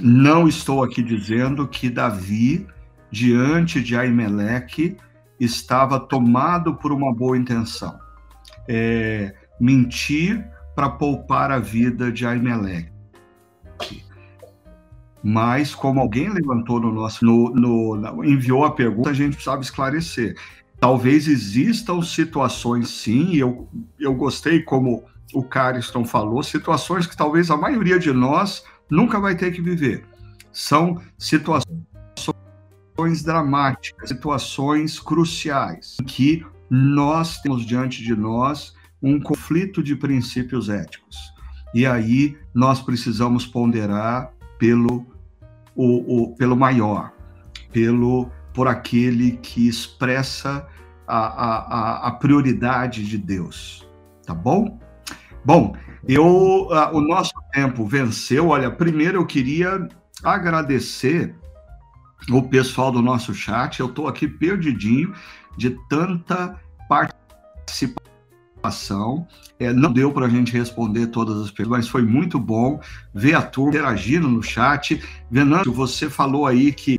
não 0.00 0.48
estou 0.48 0.82
aqui 0.82 1.02
dizendo 1.02 1.68
que 1.68 1.90
Davi, 1.90 2.66
diante 3.10 3.82
de 3.82 3.96
Aimeleque, 3.96 4.96
estava 5.38 6.00
tomado 6.00 6.74
por 6.74 6.92
uma 6.92 7.14
boa 7.14 7.36
intenção. 7.36 7.98
É, 8.68 9.34
mentir 9.60 10.46
para 10.74 10.88
poupar 10.90 11.50
a 11.50 11.58
vida 11.58 12.12
de 12.12 12.26
Aimeleque. 12.26 12.92
Mas, 15.22 15.74
como 15.74 16.00
alguém 16.00 16.28
levantou 16.28 16.80
no 16.80 16.92
nosso, 16.92 17.24
no, 17.24 17.50
no, 17.50 18.24
enviou 18.24 18.64
a 18.64 18.70
pergunta, 18.70 19.10
a 19.10 19.12
gente 19.12 19.32
precisava 19.32 19.60
esclarecer. 19.60 20.36
Talvez 20.78 21.26
existam 21.26 22.00
situações, 22.02 22.88
sim, 22.88 23.34
eu, 23.34 23.68
eu 23.98 24.14
gostei 24.14 24.62
como 24.62 25.04
o 25.34 25.42
Cariston 25.42 26.04
falou, 26.04 26.42
situações 26.42 27.06
que 27.06 27.16
talvez 27.16 27.50
a 27.50 27.56
maioria 27.56 27.98
de 27.98 28.12
nós 28.12 28.64
nunca 28.88 29.18
vai 29.18 29.34
ter 29.34 29.52
que 29.52 29.60
viver. 29.60 30.04
São 30.52 31.00
situações 31.18 31.87
situações 32.98 33.22
dramáticas, 33.22 34.08
situações 34.08 34.98
cruciais, 34.98 35.96
que 36.04 36.44
nós 36.68 37.40
temos 37.40 37.64
diante 37.64 38.02
de 38.02 38.14
nós 38.16 38.74
um 39.00 39.20
conflito 39.20 39.82
de 39.84 39.94
princípios 39.94 40.68
éticos. 40.68 41.16
E 41.72 41.86
aí 41.86 42.36
nós 42.52 42.82
precisamos 42.82 43.46
ponderar 43.46 44.32
pelo, 44.58 45.06
o, 45.76 46.22
o, 46.22 46.34
pelo 46.34 46.56
maior, 46.56 47.12
pelo 47.72 48.28
por 48.52 48.66
aquele 48.66 49.32
que 49.36 49.68
expressa 49.68 50.66
a, 51.06 51.18
a, 51.18 52.08
a 52.08 52.10
prioridade 52.10 53.06
de 53.06 53.16
Deus. 53.16 53.88
Tá 54.26 54.34
bom? 54.34 54.76
Bom, 55.44 55.76
eu, 56.06 56.68
o 56.92 57.00
nosso 57.00 57.34
tempo 57.52 57.86
venceu. 57.86 58.48
Olha, 58.48 58.72
primeiro 58.72 59.18
eu 59.18 59.26
queria 59.26 59.88
agradecer 60.24 61.36
o 62.30 62.42
pessoal 62.42 62.90
do 62.90 63.02
nosso 63.02 63.34
chat. 63.34 63.80
Eu 63.80 63.86
estou 63.86 64.08
aqui 64.08 64.26
perdidinho 64.26 65.12
de 65.56 65.76
tanta 65.88 66.58
participação. 66.88 69.26
É, 69.58 69.72
não 69.72 69.92
deu 69.92 70.12
para 70.12 70.26
a 70.26 70.28
gente 70.28 70.52
responder 70.52 71.06
todas 71.08 71.40
as 71.40 71.50
perguntas, 71.50 71.80
mas 71.80 71.88
foi 71.88 72.02
muito 72.02 72.38
bom 72.38 72.80
ver 73.14 73.34
a 73.34 73.42
turma 73.42 73.70
interagindo 73.70 74.28
no 74.28 74.42
chat. 74.42 75.02
Venâncio, 75.30 75.72
você 75.72 76.10
falou 76.10 76.46
aí 76.46 76.72
que 76.72 76.98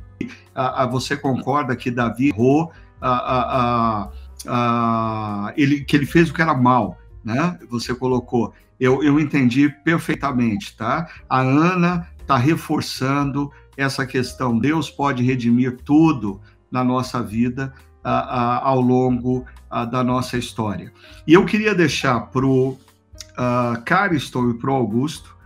a, 0.54 0.82
a, 0.82 0.86
você 0.86 1.16
concorda 1.16 1.76
que 1.76 1.90
Davi 1.90 2.28
errou, 2.28 2.72
a, 3.00 4.10
a, 4.46 5.52
ele, 5.56 5.84
que 5.84 5.96
ele 5.96 6.06
fez 6.06 6.30
o 6.30 6.34
que 6.34 6.42
era 6.42 6.54
mal. 6.54 6.98
né? 7.24 7.58
Você 7.70 7.94
colocou, 7.94 8.52
eu, 8.78 9.02
eu 9.02 9.18
entendi 9.20 9.68
perfeitamente, 9.84 10.76
tá? 10.76 11.08
A 11.28 11.40
Ana 11.40 12.08
está 12.20 12.36
reforçando 12.36 13.50
essa 13.80 14.06
questão. 14.06 14.58
Deus 14.58 14.90
pode 14.90 15.22
redimir 15.22 15.78
tudo 15.84 16.40
na 16.70 16.84
nossa 16.84 17.22
vida 17.22 17.72
a, 18.02 18.10
a, 18.12 18.68
ao 18.68 18.80
longo 18.80 19.44
a, 19.68 19.84
da 19.84 20.04
nossa 20.04 20.36
história. 20.36 20.92
E 21.26 21.34
eu 21.34 21.44
queria 21.44 21.74
deixar 21.74 22.20
para 22.26 22.46
o 22.46 22.70
uh, 22.70 23.82
Cariston 23.84 24.50
e 24.50 24.54
para 24.54 24.70
o 24.70 24.74
Augusto 24.74 25.36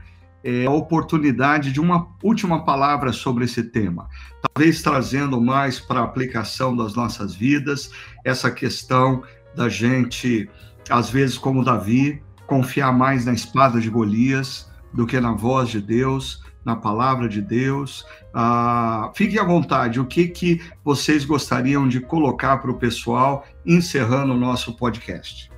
é, 0.42 0.66
a 0.66 0.70
oportunidade 0.70 1.72
de 1.72 1.80
uma 1.80 2.08
última 2.22 2.64
palavra 2.64 3.12
sobre 3.12 3.44
esse 3.44 3.62
tema, 3.62 4.08
talvez 4.42 4.82
trazendo 4.82 5.40
mais 5.40 5.80
para 5.80 6.00
a 6.00 6.04
aplicação 6.04 6.76
das 6.76 6.94
nossas 6.94 7.34
vidas 7.34 7.90
essa 8.24 8.50
questão 8.50 9.22
da 9.56 9.70
gente, 9.70 10.48
às 10.90 11.08
vezes, 11.08 11.38
como 11.38 11.64
Davi, 11.64 12.22
confiar 12.46 12.92
mais 12.92 13.24
na 13.24 13.32
espada 13.32 13.80
de 13.80 13.88
Golias 13.88 14.70
do 14.92 15.06
que 15.06 15.18
na 15.18 15.32
voz 15.32 15.70
de 15.70 15.80
Deus, 15.80 16.42
na 16.64 16.74
palavra 16.74 17.28
de 17.28 17.40
Deus. 17.40 18.06
Ah, 18.32 19.12
fiquem 19.14 19.38
à 19.38 19.44
vontade, 19.44 20.00
o 20.00 20.06
que, 20.06 20.28
que 20.28 20.60
vocês 20.82 21.24
gostariam 21.24 21.86
de 21.86 22.00
colocar 22.00 22.58
para 22.58 22.70
o 22.70 22.78
pessoal, 22.78 23.46
encerrando 23.66 24.32
o 24.32 24.38
nosso 24.38 24.76
podcast? 24.76 25.50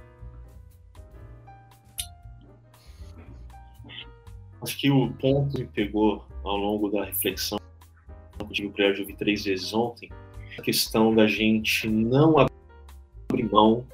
Acho 4.60 4.78
que 4.78 4.90
o 4.90 5.12
ponto 5.12 5.56
que 5.56 5.64
pegou 5.64 6.24
ao 6.42 6.56
longo 6.56 6.90
da 6.90 7.04
reflexão, 7.04 7.58
eu 8.38 8.46
tive 8.48 8.68
o 8.68 8.72
prazer 8.72 9.06
de 9.06 9.14
três 9.14 9.44
vezes 9.44 9.72
ontem, 9.72 10.10
a 10.58 10.62
questão 10.62 11.14
da 11.14 11.26
gente 11.26 11.88
não 11.88 12.36
abrir 12.38 13.44
mão 13.50 13.86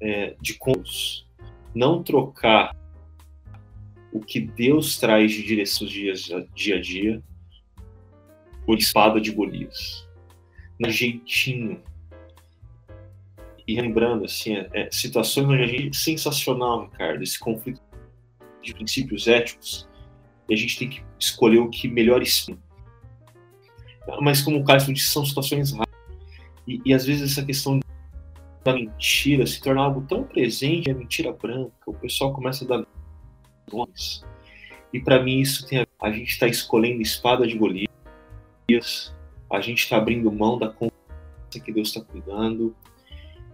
é, 0.00 0.36
de 0.40 0.54
contos, 0.54 1.26
não 1.74 2.02
trocar 2.02 2.76
o 4.18 4.20
que 4.20 4.40
Deus 4.40 4.98
traz 4.98 5.32
de 5.32 5.42
direção 5.42 5.86
dias, 5.86 6.28
dia 6.54 6.76
a 6.76 6.80
dia 6.80 7.22
por 8.66 8.76
espada 8.76 9.20
de 9.20 9.30
Golias. 9.30 10.06
No 10.78 10.90
jeitinho. 10.90 11.80
E 13.66 13.80
lembrando, 13.80 14.24
assim, 14.24 14.56
é, 14.56 14.68
é, 14.72 14.88
situações 14.90 15.46
onde 15.46 15.62
a 15.62 15.66
gente. 15.66 15.96
Sensacional, 15.96 16.84
Ricardo, 16.84 17.22
esse 17.22 17.38
conflito 17.38 17.80
de 18.62 18.74
princípios 18.74 19.26
éticos. 19.26 19.88
E 20.48 20.54
a 20.54 20.56
gente 20.56 20.78
tem 20.78 20.88
que 20.88 21.02
escolher 21.18 21.58
o 21.58 21.70
que 21.70 21.88
melhor 21.88 22.20
ensina. 22.20 22.58
Mas, 24.20 24.40
como 24.40 24.58
o 24.58 24.64
Carlos 24.64 24.86
disse, 24.86 25.10
são 25.10 25.24
situações 25.24 25.72
raras. 25.72 25.88
E, 26.66 26.80
e 26.84 26.94
às 26.94 27.04
vezes 27.04 27.32
essa 27.32 27.44
questão 27.44 27.78
da 28.64 28.72
mentira 28.72 29.46
se 29.46 29.60
torna 29.60 29.82
algo 29.82 30.02
tão 30.02 30.24
presente, 30.24 30.90
a 30.90 30.94
mentira 30.94 31.32
branca, 31.32 31.72
o 31.86 31.94
pessoal 31.94 32.32
começa 32.32 32.64
a 32.64 32.68
dar 32.68 32.86
E 34.92 35.00
para 35.00 35.22
mim 35.22 35.40
isso 35.40 35.66
tem 35.66 35.80
a, 35.80 35.86
a 36.00 36.10
gente 36.10 36.30
está 36.30 36.46
escolhendo 36.46 37.02
espada 37.02 37.46
de 37.46 37.56
Golias, 37.56 39.14
a 39.50 39.60
gente 39.60 39.82
está 39.82 39.96
abrindo 39.96 40.30
mão 40.30 40.58
da 40.58 40.68
confiança 40.68 41.60
que 41.64 41.72
Deus 41.72 41.88
está 41.88 42.00
cuidando. 42.00 42.74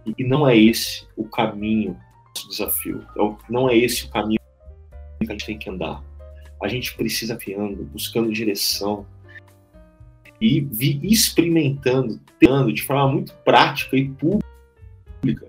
E, 0.05 0.23
não 0.23 0.47
é 0.47 0.57
esse 0.57 1.07
o 1.15 1.25
caminho 1.25 1.99
do 2.33 2.49
desafio. 2.49 3.05
É 3.17 3.51
não 3.51 3.69
é 3.69 3.77
esse 3.77 4.05
o 4.05 4.09
caminho 4.09 4.39
que 5.19 5.27
a 5.27 5.31
gente 5.31 5.45
tem 5.45 5.57
que 5.57 5.69
andar. 5.69 6.03
A 6.61 6.67
gente 6.67 6.95
precisa 6.95 7.37
fiando, 7.37 7.83
buscando 7.85 8.31
direção 8.31 9.05
e 10.39 10.61
vi 10.61 10.99
experimentando, 11.03 12.19
tendo 12.39 12.71
de 12.71 12.83
forma 12.83 13.07
muito 13.07 13.33
prática 13.43 13.95
e 13.95 14.09
pública 14.09 15.47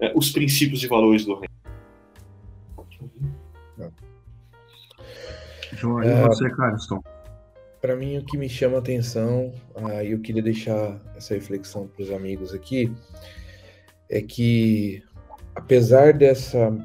é, 0.00 0.12
os 0.14 0.30
princípios 0.30 0.82
e 0.82 0.86
valores 0.86 1.24
do 1.24 1.34
reino. 1.34 1.48
João, 5.78 6.02
e 6.02 6.26
você, 6.26 6.50
Cariston? 6.50 7.00
Para 7.80 7.94
mim, 7.94 8.18
o 8.18 8.24
que 8.24 8.36
me 8.36 8.48
chama 8.48 8.76
a 8.76 8.78
atenção, 8.80 9.52
ah, 9.76 10.02
e 10.02 10.10
eu 10.10 10.18
queria 10.18 10.42
deixar 10.42 11.00
essa 11.16 11.34
reflexão 11.34 11.86
para 11.86 12.02
os 12.02 12.10
amigos 12.10 12.52
aqui, 12.52 12.92
é 14.10 14.20
que, 14.20 15.00
apesar 15.54 16.12
dessa, 16.12 16.76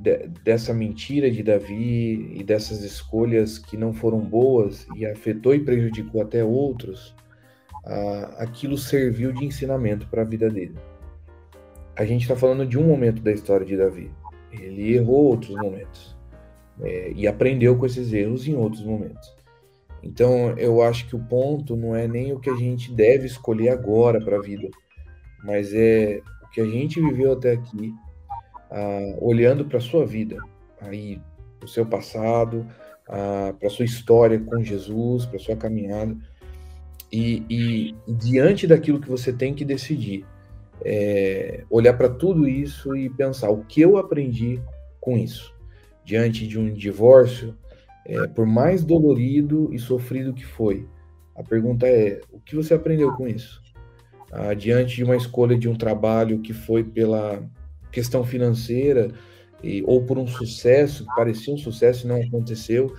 de, 0.00 0.26
dessa 0.42 0.74
mentira 0.74 1.30
de 1.30 1.44
Davi 1.44 2.34
e 2.34 2.42
dessas 2.42 2.82
escolhas 2.82 3.58
que 3.58 3.76
não 3.76 3.92
foram 3.92 4.18
boas 4.18 4.88
e 4.96 5.06
afetou 5.06 5.54
e 5.54 5.64
prejudicou 5.64 6.20
até 6.20 6.42
outros, 6.42 7.14
ah, 7.84 8.34
aquilo 8.38 8.76
serviu 8.76 9.32
de 9.32 9.44
ensinamento 9.44 10.08
para 10.08 10.22
a 10.22 10.24
vida 10.24 10.50
dele. 10.50 10.74
A 11.94 12.04
gente 12.04 12.22
está 12.22 12.34
falando 12.34 12.66
de 12.66 12.76
um 12.76 12.84
momento 12.84 13.22
da 13.22 13.30
história 13.30 13.64
de 13.64 13.76
Davi. 13.76 14.10
Ele 14.52 14.96
errou 14.96 15.26
outros 15.26 15.54
momentos 15.54 16.17
é, 16.82 17.12
e 17.14 17.26
aprendeu 17.26 17.76
com 17.76 17.86
esses 17.86 18.12
erros 18.12 18.46
em 18.46 18.54
outros 18.54 18.82
momentos. 18.82 19.36
Então, 20.02 20.56
eu 20.56 20.80
acho 20.80 21.06
que 21.08 21.16
o 21.16 21.18
ponto 21.18 21.76
não 21.76 21.94
é 21.94 22.06
nem 22.06 22.32
o 22.32 22.38
que 22.38 22.50
a 22.50 22.54
gente 22.54 22.92
deve 22.92 23.26
escolher 23.26 23.70
agora 23.70 24.20
para 24.20 24.36
a 24.36 24.40
vida, 24.40 24.68
mas 25.44 25.74
é 25.74 26.20
o 26.42 26.50
que 26.50 26.60
a 26.60 26.66
gente 26.66 27.00
viveu 27.00 27.32
até 27.32 27.52
aqui, 27.52 27.92
ah, 28.70 29.16
olhando 29.20 29.64
para 29.64 29.78
a 29.78 29.82
sua 29.82 30.06
vida, 30.06 30.36
aí, 30.80 31.20
o 31.62 31.66
seu 31.66 31.84
passado, 31.84 32.64
ah, 33.08 33.52
para 33.58 33.66
a 33.66 33.70
sua 33.70 33.84
história 33.84 34.38
com 34.38 34.62
Jesus, 34.62 35.26
para 35.26 35.36
a 35.36 35.40
sua 35.40 35.56
caminhada, 35.56 36.16
e, 37.10 37.42
e, 37.50 38.12
diante 38.12 38.66
daquilo 38.66 39.00
que 39.00 39.08
você 39.08 39.32
tem 39.32 39.54
que 39.54 39.64
decidir, 39.64 40.24
é, 40.84 41.64
olhar 41.68 41.94
para 41.94 42.08
tudo 42.08 42.46
isso 42.46 42.94
e 42.94 43.10
pensar 43.10 43.50
o 43.50 43.64
que 43.64 43.80
eu 43.80 43.96
aprendi 43.96 44.60
com 45.00 45.16
isso 45.16 45.57
diante 46.08 46.46
de 46.46 46.58
um 46.58 46.72
divórcio, 46.72 47.54
é, 48.06 48.26
por 48.28 48.46
mais 48.46 48.82
dolorido 48.82 49.68
e 49.74 49.78
sofrido 49.78 50.32
que 50.32 50.44
foi. 50.44 50.86
A 51.36 51.42
pergunta 51.42 51.86
é: 51.86 52.22
o 52.32 52.40
que 52.40 52.56
você 52.56 52.72
aprendeu 52.72 53.12
com 53.12 53.28
isso? 53.28 53.60
Ah, 54.32 54.54
diante 54.54 54.96
de 54.96 55.04
uma 55.04 55.16
escolha 55.16 55.58
de 55.58 55.68
um 55.68 55.76
trabalho 55.76 56.40
que 56.40 56.54
foi 56.54 56.82
pela 56.82 57.42
questão 57.92 58.24
financeira 58.24 59.10
e, 59.62 59.82
ou 59.86 60.02
por 60.02 60.16
um 60.16 60.26
sucesso, 60.26 61.04
parecia 61.14 61.52
um 61.52 61.58
sucesso 61.58 62.06
e 62.06 62.08
não 62.08 62.22
aconteceu, 62.22 62.94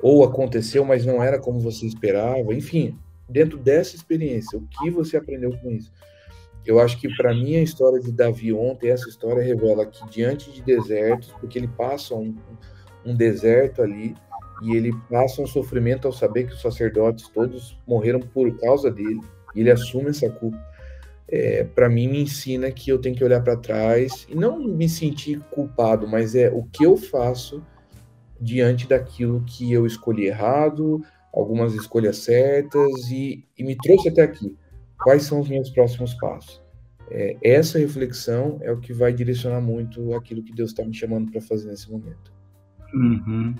ou 0.00 0.22
aconteceu, 0.22 0.84
mas 0.84 1.04
não 1.04 1.20
era 1.20 1.40
como 1.40 1.58
você 1.58 1.84
esperava. 1.84 2.54
Enfim, 2.54 2.96
dentro 3.28 3.58
dessa 3.58 3.96
experiência, 3.96 4.56
o 4.56 4.68
que 4.68 4.88
você 4.88 5.16
aprendeu 5.16 5.50
com 5.58 5.72
isso? 5.72 5.90
Eu 6.64 6.78
acho 6.78 6.98
que 6.98 7.08
para 7.16 7.34
mim 7.34 7.56
a 7.56 7.62
história 7.62 7.98
de 7.98 8.12
Davi 8.12 8.52
ontem, 8.52 8.90
essa 8.90 9.08
história 9.08 9.42
revela 9.42 9.84
que 9.84 10.08
diante 10.08 10.50
de 10.52 10.62
desertos, 10.62 11.32
porque 11.40 11.58
ele 11.58 11.68
passa 11.68 12.14
um, 12.14 12.36
um 13.04 13.16
deserto 13.16 13.82
ali 13.82 14.14
e 14.62 14.76
ele 14.76 14.92
passa 15.10 15.42
um 15.42 15.46
sofrimento 15.46 16.06
ao 16.06 16.12
saber 16.12 16.44
que 16.44 16.54
os 16.54 16.62
sacerdotes 16.62 17.28
todos 17.28 17.76
morreram 17.86 18.20
por 18.20 18.56
causa 18.60 18.90
dele 18.90 19.20
e 19.56 19.60
ele 19.60 19.70
assume 19.70 20.10
essa 20.10 20.30
culpa. 20.30 20.72
É, 21.28 21.64
para 21.64 21.88
mim 21.88 22.08
me 22.08 22.22
ensina 22.22 22.70
que 22.70 22.90
eu 22.90 22.98
tenho 22.98 23.16
que 23.16 23.24
olhar 23.24 23.42
para 23.42 23.56
trás 23.56 24.26
e 24.28 24.34
não 24.34 24.60
me 24.60 24.88
sentir 24.88 25.40
culpado, 25.50 26.06
mas 26.06 26.34
é 26.34 26.48
o 26.50 26.62
que 26.64 26.84
eu 26.84 26.96
faço 26.96 27.64
diante 28.40 28.86
daquilo 28.86 29.42
que 29.44 29.72
eu 29.72 29.86
escolhi 29.86 30.26
errado, 30.26 31.02
algumas 31.32 31.74
escolhas 31.74 32.18
certas 32.18 33.10
e, 33.10 33.44
e 33.58 33.64
me 33.64 33.76
trouxe 33.76 34.10
até 34.10 34.22
aqui 34.22 34.56
quais 35.02 35.24
são 35.24 35.40
os 35.40 35.48
meus 35.48 35.70
próximos 35.70 36.14
passos. 36.14 36.62
É, 37.10 37.36
essa 37.42 37.78
reflexão 37.78 38.58
é 38.62 38.72
o 38.72 38.78
que 38.78 38.92
vai 38.92 39.12
direcionar 39.12 39.60
muito 39.60 40.14
aquilo 40.14 40.42
que 40.42 40.54
Deus 40.54 40.70
está 40.70 40.84
me 40.84 40.94
chamando 40.94 41.30
para 41.30 41.40
fazer 41.40 41.68
nesse 41.68 41.90
momento. 41.90 42.32
Uhum. 42.94 43.54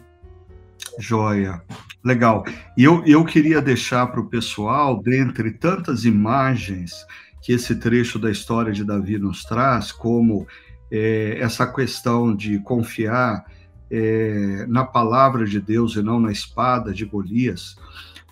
Joia. 0.98 1.62
Legal. 2.04 2.44
E 2.76 2.84
eu, 2.84 3.04
eu 3.04 3.24
queria 3.24 3.60
deixar 3.60 4.06
para 4.06 4.20
o 4.20 4.28
pessoal, 4.28 5.00
dentre 5.02 5.52
tantas 5.52 6.04
imagens 6.04 7.06
que 7.42 7.52
esse 7.52 7.74
trecho 7.76 8.18
da 8.18 8.30
história 8.30 8.72
de 8.72 8.84
Davi 8.84 9.18
nos 9.18 9.44
traz, 9.44 9.90
como 9.92 10.46
é, 10.90 11.38
essa 11.40 11.66
questão 11.66 12.34
de 12.34 12.58
confiar 12.60 13.44
é, 13.90 14.64
na 14.68 14.84
palavra 14.84 15.44
de 15.44 15.60
Deus 15.60 15.96
e 15.96 16.02
não 16.02 16.18
na 16.18 16.32
espada 16.32 16.92
de 16.92 17.04
Golias, 17.04 17.76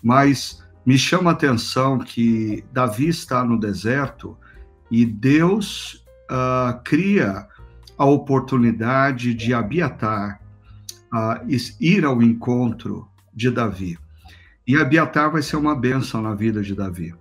mas 0.01 0.63
me 0.85 0.97
chama 0.97 1.29
a 1.29 1.33
atenção 1.33 1.99
que 1.99 2.63
Davi 2.73 3.07
está 3.07 3.43
no 3.43 3.59
deserto 3.59 4.37
e 4.89 5.05
Deus 5.05 6.03
uh, 6.29 6.81
cria 6.83 7.47
a 7.97 8.05
oportunidade 8.05 9.33
de 9.33 9.53
Abiatar 9.53 10.41
uh, 11.13 11.47
ir 11.79 12.03
ao 12.03 12.21
encontro 12.21 13.07
de 13.33 13.51
Davi. 13.51 13.97
E 14.65 14.75
Abiatar 14.75 15.31
vai 15.31 15.41
ser 15.41 15.55
uma 15.55 15.75
bênção 15.75 16.21
na 16.21 16.33
vida 16.33 16.61
de 16.61 16.73
Davi. 16.73 17.13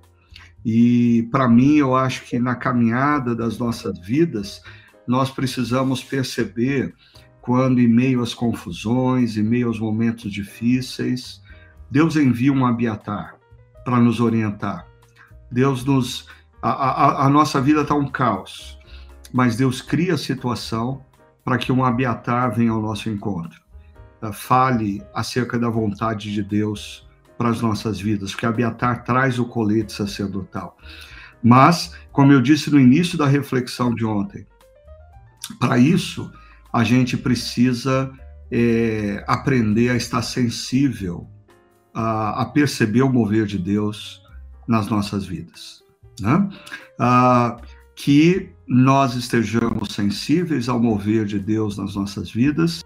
E 0.65 1.29
para 1.31 1.49
mim, 1.49 1.77
eu 1.77 1.95
acho 1.95 2.25
que 2.25 2.39
na 2.39 2.55
caminhada 2.55 3.35
das 3.35 3.59
nossas 3.59 3.99
vidas, 3.99 4.63
nós 5.07 5.31
precisamos 5.31 6.03
perceber 6.03 6.95
quando, 7.41 7.81
em 7.81 7.89
meio 7.89 8.23
às 8.23 8.35
confusões, 8.35 9.37
em 9.37 9.43
meio 9.43 9.69
aos 9.69 9.81
momentos 9.81 10.33
difíceis, 10.33 11.43
Deus 11.91 12.17
envia 12.17 12.53
um 12.53 12.65
Abiatar 12.65 13.40
para 13.85 13.99
nos 13.99 14.21
orientar. 14.21 14.87
Deus 15.51 15.85
nos. 15.85 16.27
A, 16.63 16.71
a, 16.71 17.27
a 17.27 17.31
nossa 17.31 17.61
vida 17.61 17.81
está 17.83 17.95
um 17.95 18.07
caos, 18.07 18.79
mas 19.33 19.57
Deus 19.57 19.81
cria 19.81 20.15
a 20.15 20.19
situação 20.19 21.03
para 21.45 21.57
que 21.57 21.73
um 21.73 21.85
Abiatar 21.85 22.55
venha 22.55 22.71
ao 22.71 22.83
nosso 22.83 23.09
encontro. 23.09 23.61
Uh, 24.23 24.33
fale 24.33 25.03
acerca 25.15 25.59
da 25.59 25.71
vontade 25.71 26.33
de 26.33 26.43
Deus 26.43 27.09
para 27.39 27.49
as 27.49 27.63
nossas 27.63 27.99
vidas, 27.99 28.33
porque 28.33 28.45
Abiatar 28.45 29.03
traz 29.05 29.39
o 29.39 29.47
colete 29.47 29.93
sacerdotal. 29.93 30.77
Mas, 31.43 31.97
como 32.13 32.33
eu 32.33 32.43
disse 32.43 32.71
no 32.71 32.79
início 32.79 33.17
da 33.17 33.27
reflexão 33.27 33.95
de 33.95 34.05
ontem, 34.05 34.47
para 35.59 35.79
isso 35.79 36.31
a 36.73 36.85
gente 36.85 37.17
precisa 37.17 38.13
é, 38.51 39.25
aprender 39.27 39.91
a 39.91 39.97
estar 39.97 40.23
sensível, 40.23 41.27
a, 41.95 42.43
a, 42.43 42.45
perceber 42.47 43.03
o 43.03 43.13
mover 43.13 43.47
de 43.47 43.59
Deus 43.59 44.23
nas 44.67 44.89
nossas 44.89 45.27
vidas. 45.27 45.83
Né? 46.21 46.49
Que 47.95 48.51
nós 48.67 49.15
estejamos 49.15 49.93
sensíveis 49.93 50.69
ao 50.69 50.81
mover 50.81 51.25
de 51.25 51.39
Deus 51.39 51.77
nas 51.77 51.95
nossas 51.95 52.31
vidas, 52.31 52.83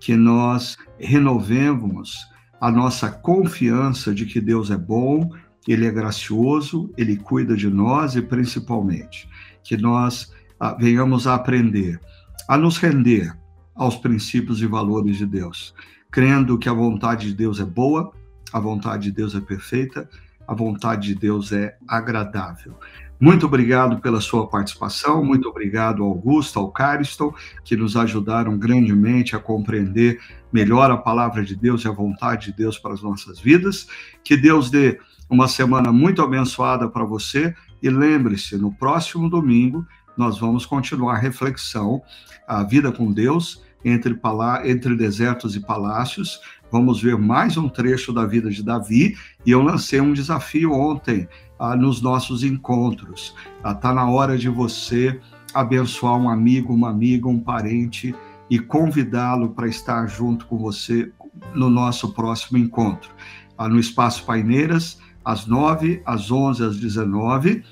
que 0.00 0.16
nós 0.16 0.76
renovemos 0.98 2.16
a 2.60 2.70
nossa 2.70 3.10
confiança 3.10 4.14
de 4.14 4.26
que 4.26 4.40
Deus 4.40 4.70
é 4.70 4.76
bom, 4.76 5.30
Ele 5.66 5.86
é 5.86 5.90
gracioso, 5.90 6.90
Ele 6.96 7.16
cuida 7.16 7.56
de 7.56 7.68
nós 7.68 8.14
e 8.16 8.22
principalmente 8.22 9.28
que 9.62 9.76
nós 9.76 10.32
venhamos 10.78 11.26
a 11.26 11.34
aprender 11.34 12.00
a 12.48 12.56
nos 12.56 12.78
render 12.78 13.34
aos 13.74 13.96
princípios 13.96 14.62
e 14.62 14.66
valores 14.66 15.16
de 15.16 15.26
Deus, 15.26 15.74
crendo 16.10 16.58
que 16.58 16.68
a 16.68 16.72
vontade 16.72 17.28
de 17.28 17.34
Deus 17.34 17.58
é 17.58 17.64
boa, 17.64 18.12
a 18.54 18.60
vontade 18.60 19.02
de 19.02 19.10
Deus 19.10 19.34
é 19.34 19.40
perfeita, 19.40 20.08
a 20.46 20.54
vontade 20.54 21.08
de 21.08 21.14
Deus 21.16 21.50
é 21.50 21.76
agradável. 21.88 22.78
Muito 23.18 23.46
obrigado 23.46 24.00
pela 24.00 24.20
sua 24.20 24.46
participação, 24.46 25.24
muito 25.24 25.48
obrigado 25.48 26.04
ao 26.04 26.10
Augusto, 26.10 26.60
ao 26.60 26.70
Cariston, 26.70 27.34
que 27.64 27.76
nos 27.76 27.96
ajudaram 27.96 28.56
grandemente 28.56 29.34
a 29.34 29.40
compreender 29.40 30.20
melhor 30.52 30.88
a 30.88 30.96
palavra 30.96 31.42
de 31.42 31.56
Deus 31.56 31.84
e 31.84 31.88
a 31.88 31.90
vontade 31.90 32.52
de 32.52 32.58
Deus 32.58 32.78
para 32.78 32.94
as 32.94 33.02
nossas 33.02 33.40
vidas. 33.40 33.88
Que 34.22 34.36
Deus 34.36 34.70
dê 34.70 35.00
uma 35.28 35.48
semana 35.48 35.90
muito 35.90 36.22
abençoada 36.22 36.88
para 36.88 37.04
você 37.04 37.56
e 37.82 37.90
lembre-se, 37.90 38.56
no 38.56 38.72
próximo 38.72 39.28
domingo 39.28 39.84
nós 40.16 40.38
vamos 40.38 40.64
continuar 40.64 41.14
a 41.14 41.18
reflexão, 41.18 42.00
a 42.46 42.62
vida 42.62 42.92
com 42.92 43.12
Deus 43.12 43.64
entre, 43.84 44.16
entre 44.64 44.96
desertos 44.96 45.56
e 45.56 45.60
palácios. 45.60 46.40
Vamos 46.74 47.00
ver 47.00 47.16
mais 47.16 47.56
um 47.56 47.68
trecho 47.68 48.12
da 48.12 48.26
vida 48.26 48.50
de 48.50 48.60
Davi 48.60 49.16
e 49.46 49.52
eu 49.52 49.62
lancei 49.62 50.00
um 50.00 50.12
desafio 50.12 50.72
ontem 50.72 51.28
ah, 51.56 51.76
nos 51.76 52.02
nossos 52.02 52.42
encontros. 52.42 53.32
Está 53.58 53.90
ah, 53.90 53.94
na 53.94 54.10
hora 54.10 54.36
de 54.36 54.48
você 54.48 55.20
abençoar 55.54 56.16
um 56.16 56.28
amigo, 56.28 56.74
uma 56.74 56.90
amiga, 56.90 57.28
um 57.28 57.38
parente 57.38 58.12
e 58.50 58.58
convidá-lo 58.58 59.50
para 59.50 59.68
estar 59.68 60.08
junto 60.08 60.46
com 60.46 60.58
você 60.58 61.12
no 61.54 61.70
nosso 61.70 62.12
próximo 62.12 62.58
encontro. 62.58 63.08
Ah, 63.56 63.68
no 63.68 63.78
Espaço 63.78 64.24
Paineiras, 64.24 64.98
às 65.24 65.46
9, 65.46 66.02
às 66.04 66.28
11, 66.28 66.64
às 66.64 66.76
19, 66.76 67.62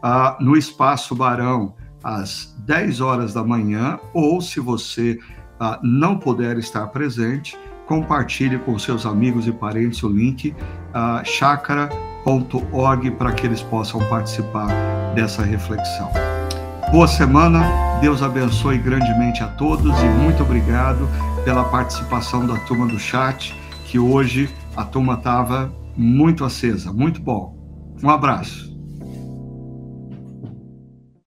ah, 0.00 0.36
no 0.40 0.56
Espaço 0.56 1.16
Barão, 1.16 1.74
às 2.00 2.54
10 2.64 3.00
horas 3.00 3.34
da 3.34 3.42
manhã, 3.42 3.98
ou 4.14 4.40
se 4.40 4.60
você 4.60 5.18
ah, 5.58 5.80
não 5.82 6.16
puder 6.16 6.58
estar 6.58 6.86
presente, 6.86 7.58
compartilhe 7.86 8.58
com 8.58 8.78
seus 8.78 9.04
amigos 9.06 9.46
e 9.46 9.52
parentes 9.52 10.02
o 10.02 10.08
link 10.08 10.54
chakra.org 11.24 13.10
para 13.12 13.32
que 13.32 13.46
eles 13.46 13.62
possam 13.62 14.00
participar 14.08 14.68
dessa 15.14 15.42
reflexão. 15.42 16.10
Boa 16.90 17.08
semana, 17.08 17.64
Deus 18.00 18.22
abençoe 18.22 18.78
grandemente 18.78 19.42
a 19.42 19.48
todos 19.48 19.98
e 20.02 20.06
muito 20.06 20.42
obrigado 20.42 21.08
pela 21.44 21.64
participação 21.64 22.46
da 22.46 22.56
turma 22.60 22.86
do 22.86 22.98
chat, 22.98 23.54
que 23.86 23.98
hoje 23.98 24.48
a 24.76 24.84
turma 24.84 25.14
estava 25.14 25.72
muito 25.96 26.44
acesa, 26.44 26.92
muito 26.92 27.20
bom. 27.20 27.56
Um 28.02 28.10
abraço. 28.10 28.71